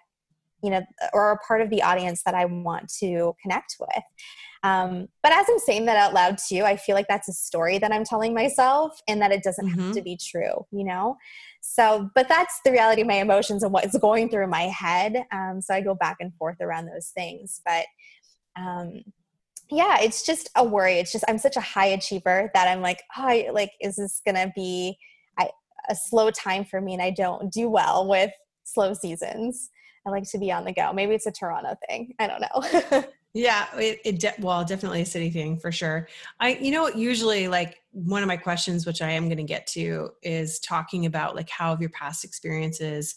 you 0.63 0.71
know 0.71 0.83
or 1.13 1.33
a 1.33 1.39
part 1.39 1.61
of 1.61 1.71
the 1.71 1.83
audience 1.83 2.23
that 2.25 2.35
i 2.35 2.45
want 2.45 2.89
to 2.89 3.35
connect 3.43 3.77
with. 3.81 4.05
Um, 4.63 5.09
but 5.23 5.33
as 5.33 5.47
i'm 5.49 5.59
saying 5.59 5.87
that 5.87 5.97
out 5.97 6.13
loud 6.13 6.39
too 6.39 6.63
i 6.65 6.77
feel 6.77 6.95
like 6.95 7.09
that's 7.09 7.29
a 7.29 7.33
story 7.33 7.79
that 7.79 7.93
i'm 7.93 8.05
telling 8.05 8.35
myself 8.35 9.01
and 9.09 9.21
that 9.23 9.33
it 9.33 9.43
doesn't 9.43 9.67
mm-hmm. 9.67 9.87
have 9.87 9.95
to 9.95 10.03
be 10.03 10.19
true 10.19 10.67
you 10.71 10.85
know? 10.85 11.17
So 11.63 12.11
but 12.15 12.29
that's 12.29 12.61
the 12.65 12.73
reality 12.73 13.03
of 13.03 13.09
my 13.09 13.15
emotions 13.15 13.63
and 13.63 13.73
what's 13.73 13.97
going 13.99 14.31
through 14.31 14.47
my 14.49 14.63
head. 14.63 15.25
Um, 15.33 15.61
so 15.61 15.75
i 15.75 15.81
go 15.81 15.95
back 15.95 16.17
and 16.21 16.35
forth 16.35 16.61
around 16.61 16.87
those 16.87 17.09
things. 17.09 17.61
But 17.65 17.87
um, 18.57 19.03
yeah 19.71 19.99
it's 20.01 20.27
just 20.27 20.51
a 20.57 20.65
worry. 20.65 20.95
It's 20.95 21.13
just 21.13 21.25
i'm 21.29 21.39
such 21.39 21.57
a 21.57 21.61
high 21.61 21.87
achiever 21.87 22.51
that 22.55 22.69
i'm 22.69 22.83
like 22.83 23.03
oh 23.17 23.25
I, 23.27 23.49
like 23.53 23.73
is 23.81 23.97
this 23.97 24.21
gonna 24.27 24.53
be 24.55 24.99
I, 25.39 25.51
a 25.89 25.95
slow 25.95 26.31
time 26.31 26.65
for 26.65 26.81
me 26.81 26.93
and 26.93 27.03
i 27.03 27.11
don't 27.11 27.53
do 27.53 27.69
well 27.69 28.09
with 28.09 28.31
slow 28.65 28.95
seasons 28.95 29.71
I 30.07 30.11
like 30.11 30.29
to 30.31 30.39
be 30.39 30.51
on 30.51 30.65
the 30.65 30.73
go. 30.73 30.93
Maybe 30.93 31.15
it's 31.15 31.27
a 31.27 31.33
Toronto 31.33 31.77
thing. 31.89 32.15
I 32.19 32.27
don't 32.27 32.41
know. 32.41 33.05
yeah, 33.35 33.67
it, 33.77 34.01
it 34.05 34.19
de- 34.19 34.35
well, 34.41 34.65
definitely 34.65 35.03
a 35.03 35.07
city 35.07 35.31
thing 35.31 35.59
for 35.59 35.71
sure. 35.71 36.09
I, 36.41 36.55
you 36.55 36.71
know, 36.71 36.89
usually 36.89 37.49
like 37.49 37.81
one 37.93 38.23
of 38.23 38.29
my 38.29 38.37
questions, 38.37 38.87
which 38.87 39.03
I 39.03 39.11
am 39.11 39.27
going 39.27 39.39
to 39.39 39.45
get 39.45 39.67
to, 39.69 40.11
is 40.23 40.59
talking 40.61 41.07
about 41.07 41.37
like 41.37 41.51
how 41.51 41.71
have 41.71 41.81
your 41.81 41.91
past 41.91 42.25
experiences, 42.25 43.15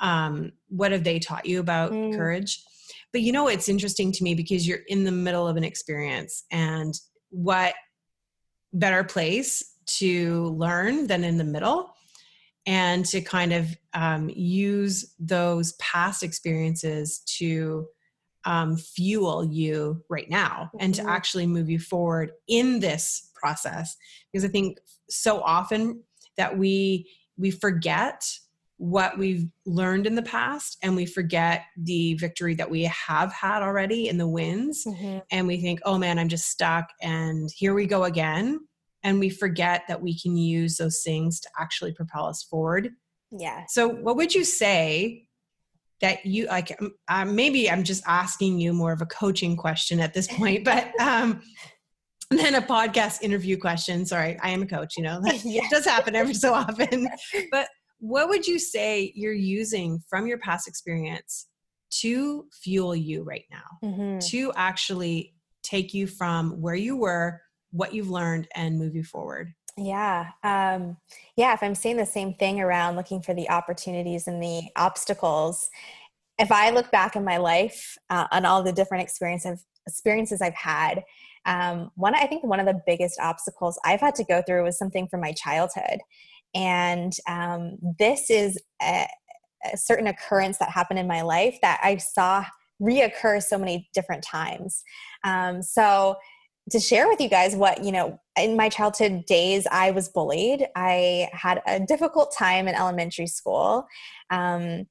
um, 0.00 0.52
what 0.68 0.92
have 0.92 1.04
they 1.04 1.18
taught 1.18 1.46
you 1.46 1.60
about 1.60 1.92
mm. 1.92 2.14
courage? 2.14 2.62
But 3.12 3.22
you 3.22 3.32
know, 3.32 3.48
it's 3.48 3.68
interesting 3.68 4.12
to 4.12 4.22
me 4.22 4.34
because 4.34 4.68
you're 4.68 4.80
in 4.88 5.04
the 5.04 5.12
middle 5.12 5.48
of 5.48 5.56
an 5.56 5.64
experience, 5.64 6.44
and 6.50 6.94
what 7.30 7.74
better 8.72 9.04
place 9.04 9.76
to 9.86 10.54
learn 10.58 11.06
than 11.06 11.24
in 11.24 11.38
the 11.38 11.44
middle? 11.44 11.95
And 12.66 13.04
to 13.06 13.20
kind 13.20 13.52
of 13.52 13.76
um, 13.94 14.28
use 14.28 15.14
those 15.18 15.72
past 15.74 16.22
experiences 16.22 17.20
to 17.20 17.86
um, 18.44 18.76
fuel 18.76 19.44
you 19.44 20.02
right 20.08 20.30
now 20.30 20.70
and 20.78 20.94
to 20.94 21.02
mm-hmm. 21.02 21.10
actually 21.10 21.46
move 21.46 21.68
you 21.68 21.78
forward 21.78 22.32
in 22.48 22.78
this 22.78 23.30
process 23.34 23.96
because 24.32 24.44
i 24.44 24.48
think 24.48 24.78
so 25.10 25.40
often 25.40 26.00
that 26.36 26.56
we 26.56 27.10
we 27.36 27.50
forget 27.50 28.24
what 28.78 29.18
we've 29.18 29.48
learned 29.64 30.06
in 30.06 30.14
the 30.14 30.22
past 30.22 30.78
and 30.82 30.94
we 30.94 31.06
forget 31.06 31.64
the 31.76 32.14
victory 32.14 32.54
that 32.54 32.70
we 32.70 32.82
have 32.84 33.32
had 33.32 33.62
already 33.62 34.08
in 34.08 34.16
the 34.16 34.28
wins 34.28 34.84
mm-hmm. 34.86 35.18
and 35.32 35.46
we 35.46 35.60
think 35.60 35.80
oh 35.84 35.98
man 35.98 36.18
i'm 36.18 36.28
just 36.28 36.48
stuck 36.48 36.88
and 37.02 37.50
here 37.56 37.74
we 37.74 37.84
go 37.84 38.04
again 38.04 38.60
and 39.06 39.20
we 39.20 39.30
forget 39.30 39.84
that 39.86 40.02
we 40.02 40.18
can 40.18 40.36
use 40.36 40.76
those 40.76 41.00
things 41.04 41.38
to 41.38 41.48
actually 41.58 41.92
propel 41.92 42.26
us 42.26 42.42
forward. 42.42 42.90
Yeah. 43.30 43.62
So, 43.68 43.88
what 43.88 44.16
would 44.16 44.34
you 44.34 44.42
say 44.42 45.28
that 46.00 46.26
you 46.26 46.46
like? 46.46 46.76
Uh, 47.08 47.24
maybe 47.24 47.70
I'm 47.70 47.84
just 47.84 48.02
asking 48.06 48.58
you 48.58 48.72
more 48.72 48.92
of 48.92 49.00
a 49.00 49.06
coaching 49.06 49.56
question 49.56 50.00
at 50.00 50.12
this 50.12 50.26
point, 50.26 50.64
but 50.64 50.88
um, 51.00 51.40
then 52.32 52.56
a 52.56 52.62
podcast 52.62 53.22
interview 53.22 53.56
question. 53.56 54.04
Sorry, 54.04 54.36
I 54.42 54.50
am 54.50 54.62
a 54.62 54.66
coach. 54.66 54.94
You 54.96 55.04
know, 55.04 55.20
that 55.22 55.44
yes. 55.44 55.70
does 55.70 55.84
happen 55.84 56.16
every 56.16 56.34
so 56.34 56.52
often. 56.52 57.08
But 57.52 57.68
what 58.00 58.28
would 58.28 58.46
you 58.46 58.58
say 58.58 59.12
you're 59.14 59.32
using 59.32 60.00
from 60.10 60.26
your 60.26 60.38
past 60.38 60.66
experience 60.66 61.46
to 62.00 62.46
fuel 62.60 62.94
you 62.96 63.22
right 63.22 63.44
now, 63.52 63.88
mm-hmm. 63.88 64.18
to 64.18 64.52
actually 64.56 65.34
take 65.62 65.94
you 65.94 66.08
from 66.08 66.60
where 66.60 66.74
you 66.74 66.96
were 66.96 67.40
what 67.76 67.94
you've 67.94 68.10
learned 68.10 68.48
and 68.54 68.78
move 68.78 68.94
you 68.94 69.04
forward. 69.04 69.54
Yeah 69.76 70.30
um, 70.42 70.96
yeah 71.36 71.52
if 71.52 71.62
i'm 71.62 71.74
saying 71.74 71.98
the 71.98 72.06
same 72.06 72.34
thing 72.34 72.60
around 72.60 72.96
looking 72.96 73.20
for 73.20 73.34
the 73.34 73.48
opportunities 73.50 74.26
and 74.26 74.42
the 74.42 74.62
obstacles 74.76 75.68
if 76.38 76.50
i 76.50 76.70
look 76.70 76.90
back 76.90 77.14
in 77.14 77.24
my 77.24 77.36
life 77.36 77.96
uh, 78.10 78.26
on 78.32 78.46
all 78.46 78.62
the 78.62 78.72
different 78.72 79.02
experiences 79.02 79.66
experiences 79.86 80.40
i've 80.40 80.54
had 80.54 81.02
um, 81.44 81.90
one 81.94 82.14
i 82.14 82.26
think 82.26 82.42
one 82.42 82.58
of 82.58 82.66
the 82.66 82.80
biggest 82.86 83.20
obstacles 83.20 83.78
i've 83.84 84.00
had 84.00 84.14
to 84.14 84.24
go 84.24 84.42
through 84.46 84.64
was 84.64 84.78
something 84.78 85.06
from 85.08 85.20
my 85.20 85.32
childhood. 85.32 86.00
And 86.54 87.12
um, 87.28 87.76
this 87.98 88.30
is 88.30 88.58
a, 88.80 89.06
a 89.70 89.76
certain 89.76 90.06
occurrence 90.06 90.56
that 90.56 90.70
happened 90.70 90.98
in 90.98 91.06
my 91.06 91.20
life 91.20 91.58
that 91.60 91.78
i 91.82 91.98
saw 91.98 92.46
reoccur 92.80 93.42
so 93.42 93.58
many 93.58 93.88
different 93.94 94.22
times. 94.22 94.82
Um, 95.24 95.62
so 95.62 96.16
to 96.70 96.80
share 96.80 97.08
with 97.08 97.20
you 97.20 97.28
guys 97.28 97.54
what 97.54 97.84
you 97.84 97.92
know 97.92 98.18
in 98.36 98.56
my 98.56 98.68
childhood 98.68 99.24
days 99.26 99.66
i 99.70 99.90
was 99.90 100.08
bullied. 100.08 100.66
I 100.74 101.28
had 101.32 101.62
a 101.66 101.80
difficult 101.80 102.34
time 102.36 102.68
in 102.68 102.74
elementary 102.74 103.26
school. 103.26 103.86
Um, 104.30 104.86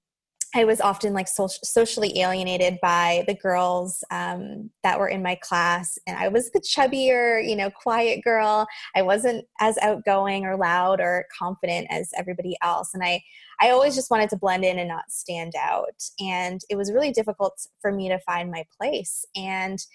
i 0.53 0.63
was 0.63 0.79
often 0.79 1.13
like 1.13 1.27
so- 1.27 1.47
socially 1.47 2.19
alienated 2.19 2.77
by 2.81 3.25
the 3.27 3.33
girls 3.33 4.03
um, 4.09 4.69
that 4.83 4.97
were 4.97 5.09
in 5.09 5.21
my 5.21 5.35
class 5.35 5.97
and 6.07 6.17
i 6.17 6.29
was 6.29 6.49
the 6.51 6.61
chubbier 6.61 7.45
you 7.45 7.55
know 7.55 7.69
quiet 7.69 8.23
girl. 8.23 8.65
I 8.95 9.01
wasn't 9.01 9.45
as 9.59 9.77
outgoing 9.79 10.45
or 10.45 10.55
loud 10.55 11.01
or 11.01 11.25
confident 11.37 11.87
as 11.89 12.09
everybody 12.17 12.55
else 12.63 12.91
and 12.93 13.03
i 13.03 13.21
i 13.59 13.71
always 13.71 13.95
just 13.95 14.09
wanted 14.09 14.29
to 14.29 14.37
blend 14.37 14.63
in 14.63 14.79
and 14.79 14.87
not 14.87 15.11
stand 15.11 15.53
out 15.59 16.01
and 16.21 16.61
it 16.69 16.77
was 16.77 16.93
really 16.93 17.11
difficult 17.11 17.59
for 17.81 17.91
me 17.91 18.07
to 18.07 18.19
find 18.19 18.49
my 18.49 18.63
place 18.79 19.25
and 19.35 19.85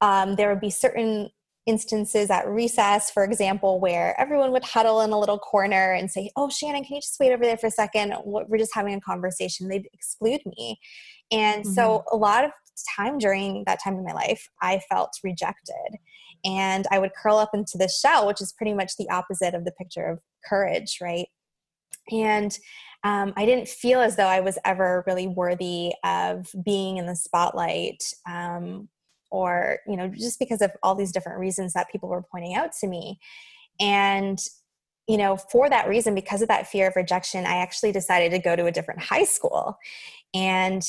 um, 0.00 0.36
there 0.36 0.48
would 0.50 0.60
be 0.60 0.70
certain 0.70 1.30
instances 1.66 2.30
at 2.30 2.46
recess, 2.46 3.10
for 3.10 3.24
example, 3.24 3.80
where 3.80 4.18
everyone 4.20 4.52
would 4.52 4.64
huddle 4.64 5.00
in 5.00 5.10
a 5.10 5.18
little 5.18 5.38
corner 5.38 5.92
and 5.92 6.10
say, 6.10 6.30
Oh, 6.36 6.48
Shannan, 6.48 6.86
can 6.86 6.94
you 6.94 7.00
just 7.00 7.18
wait 7.18 7.32
over 7.32 7.44
there 7.44 7.56
for 7.56 7.66
a 7.66 7.72
second? 7.72 8.14
We're 8.24 8.58
just 8.58 8.74
having 8.74 8.94
a 8.94 9.00
conversation. 9.00 9.68
They'd 9.68 9.88
exclude 9.92 10.40
me. 10.46 10.78
And 11.32 11.64
mm-hmm. 11.64 11.72
so, 11.72 12.04
a 12.12 12.16
lot 12.16 12.44
of 12.44 12.52
time 12.96 13.18
during 13.18 13.64
that 13.66 13.82
time 13.82 13.94
in 13.94 14.04
my 14.04 14.12
life, 14.12 14.48
I 14.62 14.80
felt 14.88 15.10
rejected. 15.24 15.98
And 16.44 16.86
I 16.92 16.98
would 16.98 17.12
curl 17.20 17.38
up 17.38 17.50
into 17.54 17.78
the 17.78 17.88
shell, 17.88 18.26
which 18.26 18.40
is 18.40 18.52
pretty 18.52 18.74
much 18.74 18.96
the 18.96 19.10
opposite 19.10 19.54
of 19.54 19.64
the 19.64 19.72
picture 19.72 20.06
of 20.06 20.20
courage, 20.48 20.98
right? 21.00 21.26
And 22.12 22.56
um, 23.02 23.32
I 23.36 23.46
didn't 23.46 23.68
feel 23.68 24.00
as 24.00 24.16
though 24.16 24.26
I 24.26 24.40
was 24.40 24.58
ever 24.64 25.02
really 25.06 25.26
worthy 25.26 25.92
of 26.04 26.48
being 26.64 26.98
in 26.98 27.06
the 27.06 27.16
spotlight 27.16 28.02
um, 28.28 28.88
or 29.30 29.78
you 29.86 29.96
know 29.96 30.08
just 30.08 30.38
because 30.38 30.62
of 30.62 30.70
all 30.82 30.94
these 30.94 31.12
different 31.12 31.38
reasons 31.38 31.72
that 31.72 31.90
people 31.90 32.08
were 32.08 32.24
pointing 32.30 32.54
out 32.54 32.70
to 32.72 32.86
me 32.86 33.18
and 33.80 34.38
you 35.06 35.16
know 35.16 35.36
for 35.36 35.68
that 35.68 35.88
reason 35.88 36.14
because 36.14 36.42
of 36.42 36.48
that 36.48 36.66
fear 36.66 36.88
of 36.88 36.96
rejection 36.96 37.44
i 37.44 37.56
actually 37.56 37.92
decided 37.92 38.30
to 38.30 38.38
go 38.38 38.56
to 38.56 38.66
a 38.66 38.72
different 38.72 39.00
high 39.00 39.24
school 39.24 39.76
and 40.34 40.82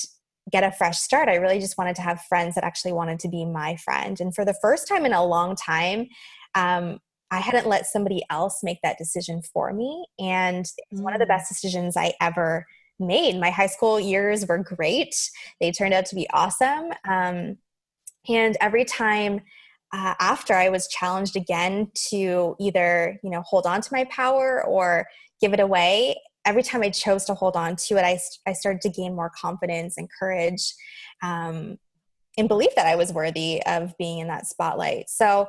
get 0.52 0.64
a 0.64 0.72
fresh 0.72 1.00
start 1.00 1.30
i 1.30 1.36
really 1.36 1.60
just 1.60 1.78
wanted 1.78 1.96
to 1.96 2.02
have 2.02 2.22
friends 2.24 2.56
that 2.56 2.64
actually 2.64 2.94
wanted 2.94 3.20
to 3.20 3.28
be 3.28 3.46
my 3.46 3.76
friend 3.78 4.20
and 4.20 4.34
for 4.34 4.46
the 4.46 4.56
first 4.62 4.88
time 4.88 5.06
in 5.06 5.14
a 5.14 5.26
long 5.26 5.56
time 5.56 6.08
um, 6.56 7.00
I 7.30 7.40
hadn't 7.40 7.68
let 7.68 7.86
somebody 7.86 8.24
else 8.30 8.64
make 8.64 8.82
that 8.84 8.98
decision 8.98 9.42
for 9.42 9.74
me. 9.74 10.06
And 10.20 10.60
it's 10.60 11.02
one 11.02 11.14
of 11.14 11.20
the 11.20 11.26
mm. 11.26 11.30
best 11.30 11.50
decisions 11.50 11.98
I 11.98 12.14
ever 12.22 12.66
made. 13.00 13.40
My 13.40 13.50
high 13.50 13.68
school 13.68 14.00
years 14.00 14.46
were 14.48 14.58
great, 14.58 15.16
they 15.60 15.72
turned 15.72 15.94
out 15.94 16.06
to 16.08 16.16
be 16.16 16.28
awesome. 16.32 16.92
Um, 17.08 17.58
and 18.30 18.58
every 18.62 18.86
time 18.86 19.42
uh, 19.94 20.16
after 20.20 20.54
I 20.54 20.70
was 20.70 20.88
challenged 20.88 21.36
again 21.36 21.92
to 22.10 22.56
either, 22.60 23.20
you 23.24 23.30
know, 23.30 23.42
hold 23.42 23.66
on 23.66 23.82
to 23.82 23.90
my 23.94 24.04
power 24.06 24.64
or 24.66 25.08
give 25.40 25.54
it 25.54 25.60
away, 25.60 26.16
every 26.46 26.64
time 26.64 26.82
I 26.82 26.90
chose 26.90 27.26
to 27.26 27.34
hold 27.34 27.56
on 27.56 27.76
to 27.76 27.98
it, 27.98 28.04
I, 28.04 28.20
I 28.46 28.54
started 28.54 28.82
to 28.82 28.90
gain 28.90 29.16
more 29.16 29.32
confidence 29.40 29.98
and 29.98 30.10
courage 30.20 30.74
um, 31.24 31.78
and 32.38 32.48
belief 32.48 32.76
that 32.76 32.86
I 32.86 32.96
was 32.96 33.14
worthy 33.14 33.62
of 33.66 33.94
being 33.98 34.20
in 34.20 34.28
that 34.28 34.48
spotlight. 34.48 35.10
So, 35.10 35.48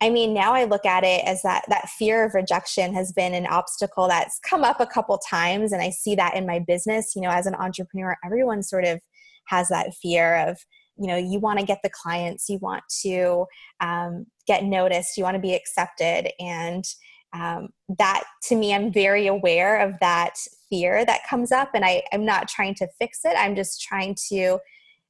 I 0.00 0.10
mean, 0.10 0.34
now 0.34 0.52
I 0.52 0.64
look 0.64 0.84
at 0.84 1.04
it 1.04 1.24
as 1.24 1.42
that 1.42 1.64
that 1.68 1.88
fear 1.88 2.24
of 2.24 2.34
rejection 2.34 2.92
has 2.94 3.12
been 3.12 3.32
an 3.32 3.46
obstacle 3.46 4.08
that's 4.08 4.38
come 4.40 4.64
up 4.64 4.80
a 4.80 4.86
couple 4.86 5.16
times, 5.18 5.72
and 5.72 5.80
I 5.80 5.90
see 5.90 6.14
that 6.16 6.34
in 6.34 6.46
my 6.46 6.58
business. 6.58 7.14
You 7.14 7.22
know, 7.22 7.30
as 7.30 7.46
an 7.46 7.54
entrepreneur, 7.54 8.16
everyone 8.24 8.62
sort 8.62 8.84
of 8.84 9.00
has 9.46 9.68
that 9.68 9.94
fear 9.94 10.48
of 10.48 10.58
you 10.96 11.06
know 11.06 11.16
you 11.16 11.38
want 11.38 11.58
to 11.58 11.64
get 11.64 11.80
the 11.82 11.90
clients, 11.90 12.48
you 12.48 12.58
want 12.58 12.84
to 13.02 13.46
um, 13.80 14.26
get 14.46 14.64
noticed, 14.64 15.16
you 15.16 15.24
want 15.24 15.36
to 15.36 15.40
be 15.40 15.54
accepted, 15.54 16.30
and 16.40 16.84
um, 17.32 17.68
that 17.98 18.24
to 18.44 18.56
me, 18.56 18.72
I'm 18.72 18.92
very 18.92 19.26
aware 19.26 19.80
of 19.80 19.94
that 20.00 20.34
fear 20.70 21.04
that 21.04 21.26
comes 21.28 21.52
up, 21.52 21.70
and 21.74 21.84
I, 21.84 22.02
I'm 22.12 22.24
not 22.24 22.48
trying 22.48 22.74
to 22.76 22.88
fix 22.98 23.20
it. 23.24 23.34
I'm 23.36 23.56
just 23.56 23.82
trying 23.82 24.16
to 24.30 24.58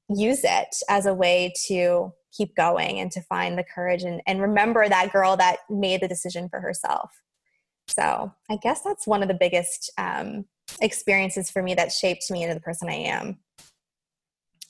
use 0.08 0.44
it 0.44 0.74
as 0.88 1.06
a 1.06 1.14
way 1.14 1.52
to 1.68 2.12
keep 2.36 2.54
going 2.56 2.98
and 2.98 3.10
to 3.12 3.22
find 3.22 3.56
the 3.56 3.64
courage 3.64 4.02
and, 4.02 4.20
and 4.26 4.40
remember 4.40 4.88
that 4.88 5.12
girl 5.12 5.36
that 5.36 5.58
made 5.70 6.00
the 6.00 6.08
decision 6.08 6.48
for 6.48 6.60
herself. 6.60 7.10
So 7.88 8.32
I 8.50 8.56
guess 8.56 8.82
that's 8.82 9.06
one 9.06 9.22
of 9.22 9.28
the 9.28 9.36
biggest 9.38 9.90
um, 9.98 10.46
experiences 10.80 11.50
for 11.50 11.62
me 11.62 11.74
that 11.74 11.92
shaped 11.92 12.30
me 12.30 12.42
into 12.42 12.54
the 12.54 12.60
person 12.60 12.88
I 12.88 12.94
am. 12.94 13.38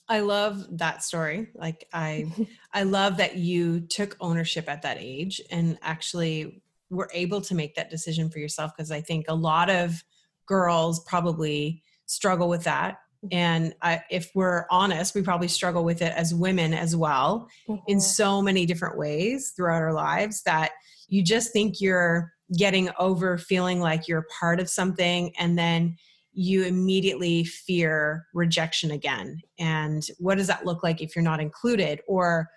I 0.08 0.20
love 0.20 0.78
that 0.78 1.02
story. 1.02 1.48
Like 1.54 1.88
I 1.92 2.26
I 2.72 2.82
love 2.82 3.18
that 3.18 3.36
you 3.36 3.80
took 3.80 4.16
ownership 4.20 4.68
at 4.68 4.82
that 4.82 4.98
age 5.00 5.40
and 5.50 5.78
actually 5.82 6.62
were 6.90 7.10
able 7.12 7.40
to 7.42 7.54
make 7.54 7.74
that 7.74 7.90
decision 7.90 8.30
for 8.30 8.38
yourself 8.38 8.72
because 8.76 8.90
I 8.90 9.00
think 9.00 9.26
a 9.28 9.34
lot 9.34 9.70
of 9.70 10.04
girls 10.46 11.02
probably 11.04 11.82
struggle 12.06 12.48
with 12.48 12.64
that 12.64 12.98
and 13.32 13.74
I, 13.80 14.02
if 14.10 14.30
we're 14.34 14.66
honest 14.70 15.14
we 15.14 15.22
probably 15.22 15.48
struggle 15.48 15.84
with 15.84 16.02
it 16.02 16.12
as 16.12 16.34
women 16.34 16.74
as 16.74 16.94
well 16.94 17.48
mm-hmm. 17.68 17.82
in 17.88 18.00
so 18.00 18.42
many 18.42 18.66
different 18.66 18.98
ways 18.98 19.54
throughout 19.56 19.80
our 19.80 19.94
lives 19.94 20.42
that 20.42 20.72
you 21.08 21.22
just 21.22 21.52
think 21.52 21.80
you're 21.80 22.32
getting 22.56 22.90
over 22.98 23.38
feeling 23.38 23.80
like 23.80 24.06
you're 24.06 24.26
part 24.38 24.60
of 24.60 24.68
something 24.68 25.32
and 25.38 25.58
then 25.58 25.96
you 26.34 26.64
immediately 26.64 27.44
fear 27.44 28.26
rejection 28.34 28.90
again 28.90 29.40
and 29.58 30.08
what 30.18 30.36
does 30.36 30.48
that 30.48 30.66
look 30.66 30.82
like 30.82 31.00
if 31.00 31.14
you're 31.14 31.22
not 31.22 31.40
included 31.40 32.00
or 32.08 32.48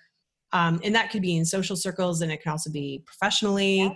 um, 0.53 0.79
and 0.83 0.95
that 0.95 1.11
could 1.11 1.21
be 1.21 1.37
in 1.37 1.45
social 1.45 1.75
circles 1.75 2.21
and 2.21 2.31
it 2.31 2.41
can 2.41 2.51
also 2.51 2.71
be 2.71 3.03
professionally 3.05 3.77
yeah. 3.77 3.93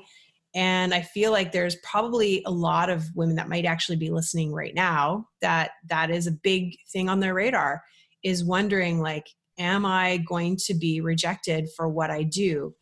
And 0.53 0.93
I 0.93 1.01
feel 1.01 1.31
like 1.31 1.51
there's 1.51 1.77
probably 1.77 2.43
a 2.45 2.51
lot 2.51 2.89
of 2.89 3.05
women 3.15 3.35
that 3.37 3.47
might 3.47 3.65
actually 3.65 3.95
be 3.95 4.09
listening 4.09 4.51
right 4.51 4.75
now 4.75 5.27
that 5.41 5.71
that 5.87 6.11
is 6.11 6.27
a 6.27 6.31
big 6.31 6.75
thing 6.91 7.07
on 7.07 7.21
their 7.21 7.33
radar 7.33 7.81
is 8.23 8.43
wondering 8.43 8.99
like 8.99 9.27
am 9.57 9.85
I 9.85 10.17
going 10.17 10.57
to 10.65 10.73
be 10.73 11.01
rejected 11.01 11.69
for 11.75 11.87
what 11.87 12.09
I 12.09 12.23
do? 12.23 12.73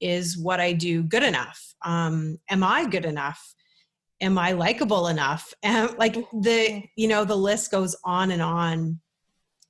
Is 0.00 0.36
what 0.36 0.60
I 0.60 0.72
do 0.72 1.02
good 1.02 1.22
enough? 1.22 1.74
Um, 1.84 2.38
am 2.50 2.62
I 2.62 2.86
good 2.86 3.04
enough? 3.04 3.54
Am 4.20 4.38
I 4.38 4.52
likable 4.52 5.08
enough? 5.08 5.52
And 5.62 5.96
like 5.98 6.14
the 6.14 6.20
mm-hmm. 6.32 6.86
you 6.96 7.08
know 7.08 7.24
the 7.24 7.36
list 7.36 7.70
goes 7.70 7.96
on 8.04 8.30
and 8.30 8.42
on. 8.42 9.00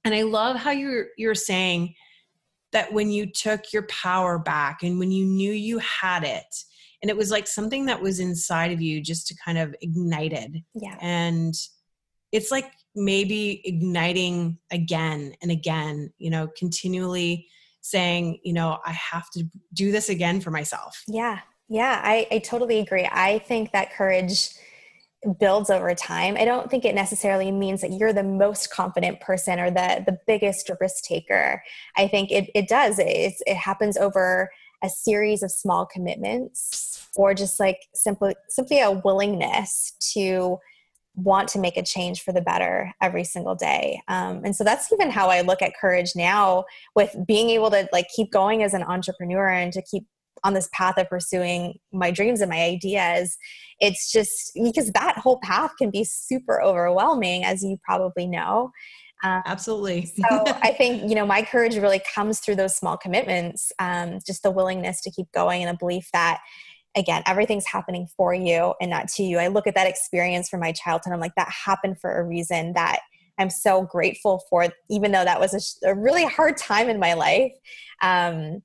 And 0.04 0.14
I 0.14 0.22
love 0.22 0.56
how 0.56 0.70
you're 0.70 1.06
you're 1.16 1.34
saying 1.34 1.94
that 2.74 2.92
when 2.92 3.10
you 3.10 3.26
took 3.26 3.72
your 3.72 3.86
power 3.86 4.38
back 4.38 4.82
and 4.82 4.98
when 4.98 5.10
you 5.10 5.24
knew 5.24 5.52
you 5.52 5.78
had 5.78 6.24
it 6.24 6.44
and 7.00 7.10
it 7.10 7.16
was 7.16 7.30
like 7.30 7.46
something 7.46 7.86
that 7.86 8.02
was 8.02 8.18
inside 8.18 8.72
of 8.72 8.80
you 8.80 9.00
just 9.00 9.26
to 9.28 9.36
kind 9.42 9.56
of 9.56 9.74
ignited 9.80 10.62
yeah 10.74 10.96
and 11.00 11.54
it's 12.32 12.50
like 12.50 12.70
maybe 12.94 13.62
igniting 13.64 14.58
again 14.72 15.34
and 15.40 15.50
again 15.50 16.12
you 16.18 16.30
know 16.30 16.48
continually 16.58 17.46
saying 17.80 18.38
you 18.42 18.52
know 18.52 18.78
i 18.84 18.90
have 18.90 19.30
to 19.30 19.44
do 19.72 19.92
this 19.92 20.08
again 20.08 20.40
for 20.40 20.50
myself 20.50 21.02
yeah 21.06 21.40
yeah 21.68 22.00
i, 22.04 22.26
I 22.30 22.38
totally 22.38 22.78
agree. 22.78 23.08
I 23.10 23.38
think 23.40 23.72
that 23.72 23.92
courage 23.92 24.50
builds 25.38 25.70
over 25.70 25.94
time. 25.94 26.36
I 26.38 26.44
don't 26.44 26.70
think 26.70 26.84
it 26.84 26.94
necessarily 26.94 27.50
means 27.50 27.80
that 27.80 27.92
you're 27.92 28.12
the 28.12 28.22
most 28.22 28.70
confident 28.70 29.20
person 29.20 29.58
or 29.58 29.70
the 29.70 30.02
the 30.06 30.18
biggest 30.26 30.70
risk 30.80 31.04
taker. 31.04 31.62
I 31.96 32.08
think 32.08 32.30
it, 32.30 32.50
it 32.54 32.68
does. 32.68 32.98
It, 32.98 33.34
it 33.46 33.56
happens 33.56 33.96
over 33.96 34.50
a 34.82 34.88
series 34.88 35.42
of 35.42 35.50
small 35.50 35.86
commitments 35.86 37.08
or 37.16 37.32
just 37.32 37.58
like 37.58 37.78
simply 37.94 38.34
simply 38.48 38.80
a 38.80 38.90
willingness 38.90 39.92
to 40.12 40.58
want 41.16 41.48
to 41.48 41.60
make 41.60 41.76
a 41.76 41.82
change 41.82 42.22
for 42.22 42.32
the 42.32 42.40
better 42.40 42.92
every 43.00 43.22
single 43.22 43.54
day. 43.54 44.02
Um, 44.08 44.42
and 44.44 44.54
so 44.54 44.64
that's 44.64 44.92
even 44.92 45.10
how 45.10 45.28
i 45.28 45.40
look 45.42 45.62
at 45.62 45.72
courage 45.80 46.12
now 46.16 46.64
with 46.94 47.14
being 47.26 47.50
able 47.50 47.70
to 47.70 47.88
like 47.92 48.08
keep 48.14 48.32
going 48.32 48.62
as 48.62 48.74
an 48.74 48.82
entrepreneur 48.82 49.48
and 49.48 49.72
to 49.72 49.82
keep 49.82 50.04
on 50.44 50.54
this 50.54 50.68
path 50.72 50.98
of 50.98 51.08
pursuing 51.08 51.74
my 51.92 52.10
dreams 52.10 52.40
and 52.40 52.50
my 52.50 52.60
ideas 52.60 53.36
it's 53.80 54.12
just 54.12 54.52
because 54.54 54.92
that 54.92 55.18
whole 55.18 55.40
path 55.42 55.72
can 55.78 55.90
be 55.90 56.04
super 56.04 56.62
overwhelming 56.62 57.44
as 57.44 57.62
you 57.62 57.76
probably 57.84 58.26
know 58.26 58.70
um, 59.24 59.42
Absolutely. 59.46 60.04
so 60.04 60.44
I 60.46 60.74
think, 60.76 61.08
you 61.08 61.14
know, 61.14 61.24
my 61.24 61.40
courage 61.42 61.76
really 61.76 62.00
comes 62.14 62.40
through 62.40 62.56
those 62.56 62.76
small 62.76 62.98
commitments, 62.98 63.72
um, 63.78 64.18
just 64.26 64.42
the 64.42 64.50
willingness 64.50 65.00
to 65.00 65.10
keep 65.10 65.32
going 65.32 65.62
and 65.62 65.74
a 65.74 65.78
belief 65.78 66.08
that, 66.12 66.40
again, 66.94 67.22
everything's 67.24 67.66
happening 67.66 68.06
for 68.16 68.34
you 68.34 68.74
and 68.82 68.90
not 68.90 69.08
to 69.08 69.22
you. 69.22 69.38
I 69.38 69.48
look 69.48 69.66
at 69.66 69.74
that 69.76 69.86
experience 69.86 70.50
from 70.50 70.60
my 70.60 70.72
childhood. 70.72 71.14
I'm 71.14 71.20
like, 71.20 71.34
that 71.36 71.48
happened 71.48 71.98
for 72.00 72.18
a 72.18 72.22
reason 72.22 72.74
that 72.74 73.00
I'm 73.38 73.50
so 73.50 73.82
grateful 73.82 74.42
for, 74.50 74.68
even 74.90 75.10
though 75.10 75.24
that 75.24 75.40
was 75.40 75.78
a, 75.82 75.88
a 75.88 75.94
really 75.94 76.24
hard 76.24 76.56
time 76.56 76.88
in 76.88 77.00
my 77.00 77.14
life. 77.14 77.52
Um, 78.02 78.62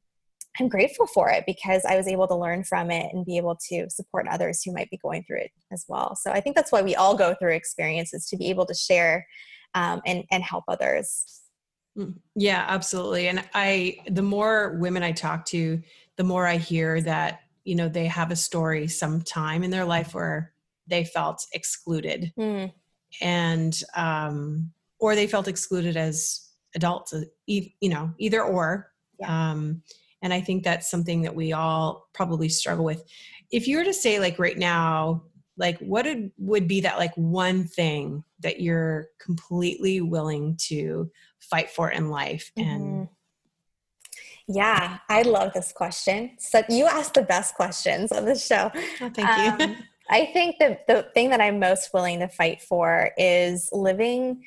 I'm 0.60 0.68
grateful 0.68 1.08
for 1.08 1.30
it 1.30 1.44
because 1.46 1.84
I 1.86 1.96
was 1.96 2.08
able 2.08 2.28
to 2.28 2.36
learn 2.36 2.64
from 2.64 2.92
it 2.92 3.14
and 3.14 3.26
be 3.26 3.38
able 3.38 3.58
to 3.70 3.90
support 3.90 4.28
others 4.30 4.64
who 4.64 4.74
might 4.74 4.90
be 4.90 4.98
going 4.98 5.24
through 5.24 5.42
it 5.42 5.52
as 5.72 5.86
well. 5.88 6.16
So 6.16 6.32
I 6.32 6.42
think 6.42 6.56
that's 6.56 6.72
why 6.72 6.82
we 6.82 6.96
all 6.96 7.16
go 7.16 7.36
through 7.36 7.54
experiences 7.54 8.26
to 8.28 8.38
be 8.38 8.50
able 8.50 8.66
to 8.66 8.74
share 8.74 9.28
um, 9.76 10.02
and 10.06 10.24
and 10.32 10.44
help 10.44 10.64
others 10.68 11.42
mm, 11.98 12.14
yeah 12.36 12.66
absolutely 12.68 13.28
and 13.28 13.44
i 13.54 13.98
the 14.08 14.22
more 14.22 14.78
women 14.80 15.04
i 15.04 15.12
talk 15.12 15.46
to 15.46 15.82
the 16.16 16.24
more 16.24 16.48
i 16.48 16.58
hear 16.58 17.02
that 17.02 17.42
you 17.64 17.76
know 17.76 17.88
they 17.88 18.06
have 18.06 18.32
a 18.32 18.36
story 18.36 18.88
sometime 18.88 19.64
in 19.64 19.72
their 19.72 19.86
life 19.86 20.14
where 20.14 20.54
they 20.88 21.04
felt 21.04 21.46
excluded 21.54 22.32
mm. 22.38 22.72
and 23.22 23.84
um 23.96 24.72
or 25.00 25.16
they 25.16 25.28
felt 25.28 25.48
excluded 25.48 25.96
as 25.96 26.50
adults 26.76 27.14
you 27.46 27.70
know 27.84 28.12
either 28.18 28.42
or 28.42 28.92
yeah. 29.20 29.52
um 29.52 29.82
and 30.22 30.34
i 30.34 30.42
think 30.42 30.64
that's 30.64 30.90
something 30.90 31.22
that 31.22 31.36
we 31.36 31.54
all 31.54 32.08
probably 32.14 32.50
struggle 32.50 32.86
with. 32.86 33.04
If 33.52 33.68
you 33.68 33.78
were 33.78 33.84
to 33.84 33.94
say 33.94 34.20
like 34.20 34.38
right 34.38 34.58
now 34.58 35.24
like 35.58 35.78
what 35.80 36.06
would, 36.06 36.32
would 36.38 36.68
be 36.68 36.82
that 36.82 36.98
like 36.98 37.14
one 37.16 37.66
thing 37.66 38.24
that 38.40 38.62
you're 38.62 39.10
completely 39.20 40.00
willing 40.00 40.56
to 40.68 41.12
fight 41.40 41.70
for 41.70 41.92
in 41.92 42.10
life 42.10 42.52
and 42.56 42.82
mm-hmm. 42.84 44.54
yeah 44.54 45.00
i 45.10 45.22
love 45.22 45.54
this 45.54 45.72
question. 45.72 46.32
So 46.40 46.64
you 46.70 46.86
ask 46.86 47.14
the 47.14 47.24
best 47.24 47.56
questions 47.56 48.12
on 48.12 48.26
the 48.26 48.36
show. 48.36 48.72
Oh, 49.02 49.12
thank 49.14 49.60
you. 49.60 49.66
Um, 49.66 49.76
i 50.10 50.26
think 50.34 50.56
that 50.60 50.88
the 50.88 51.04
thing 51.14 51.30
that 51.30 51.42
i'm 51.42 51.60
most 51.60 51.94
willing 51.94 52.20
to 52.20 52.28
fight 52.28 52.62
for 52.62 53.12
is 53.18 53.70
living 53.72 54.44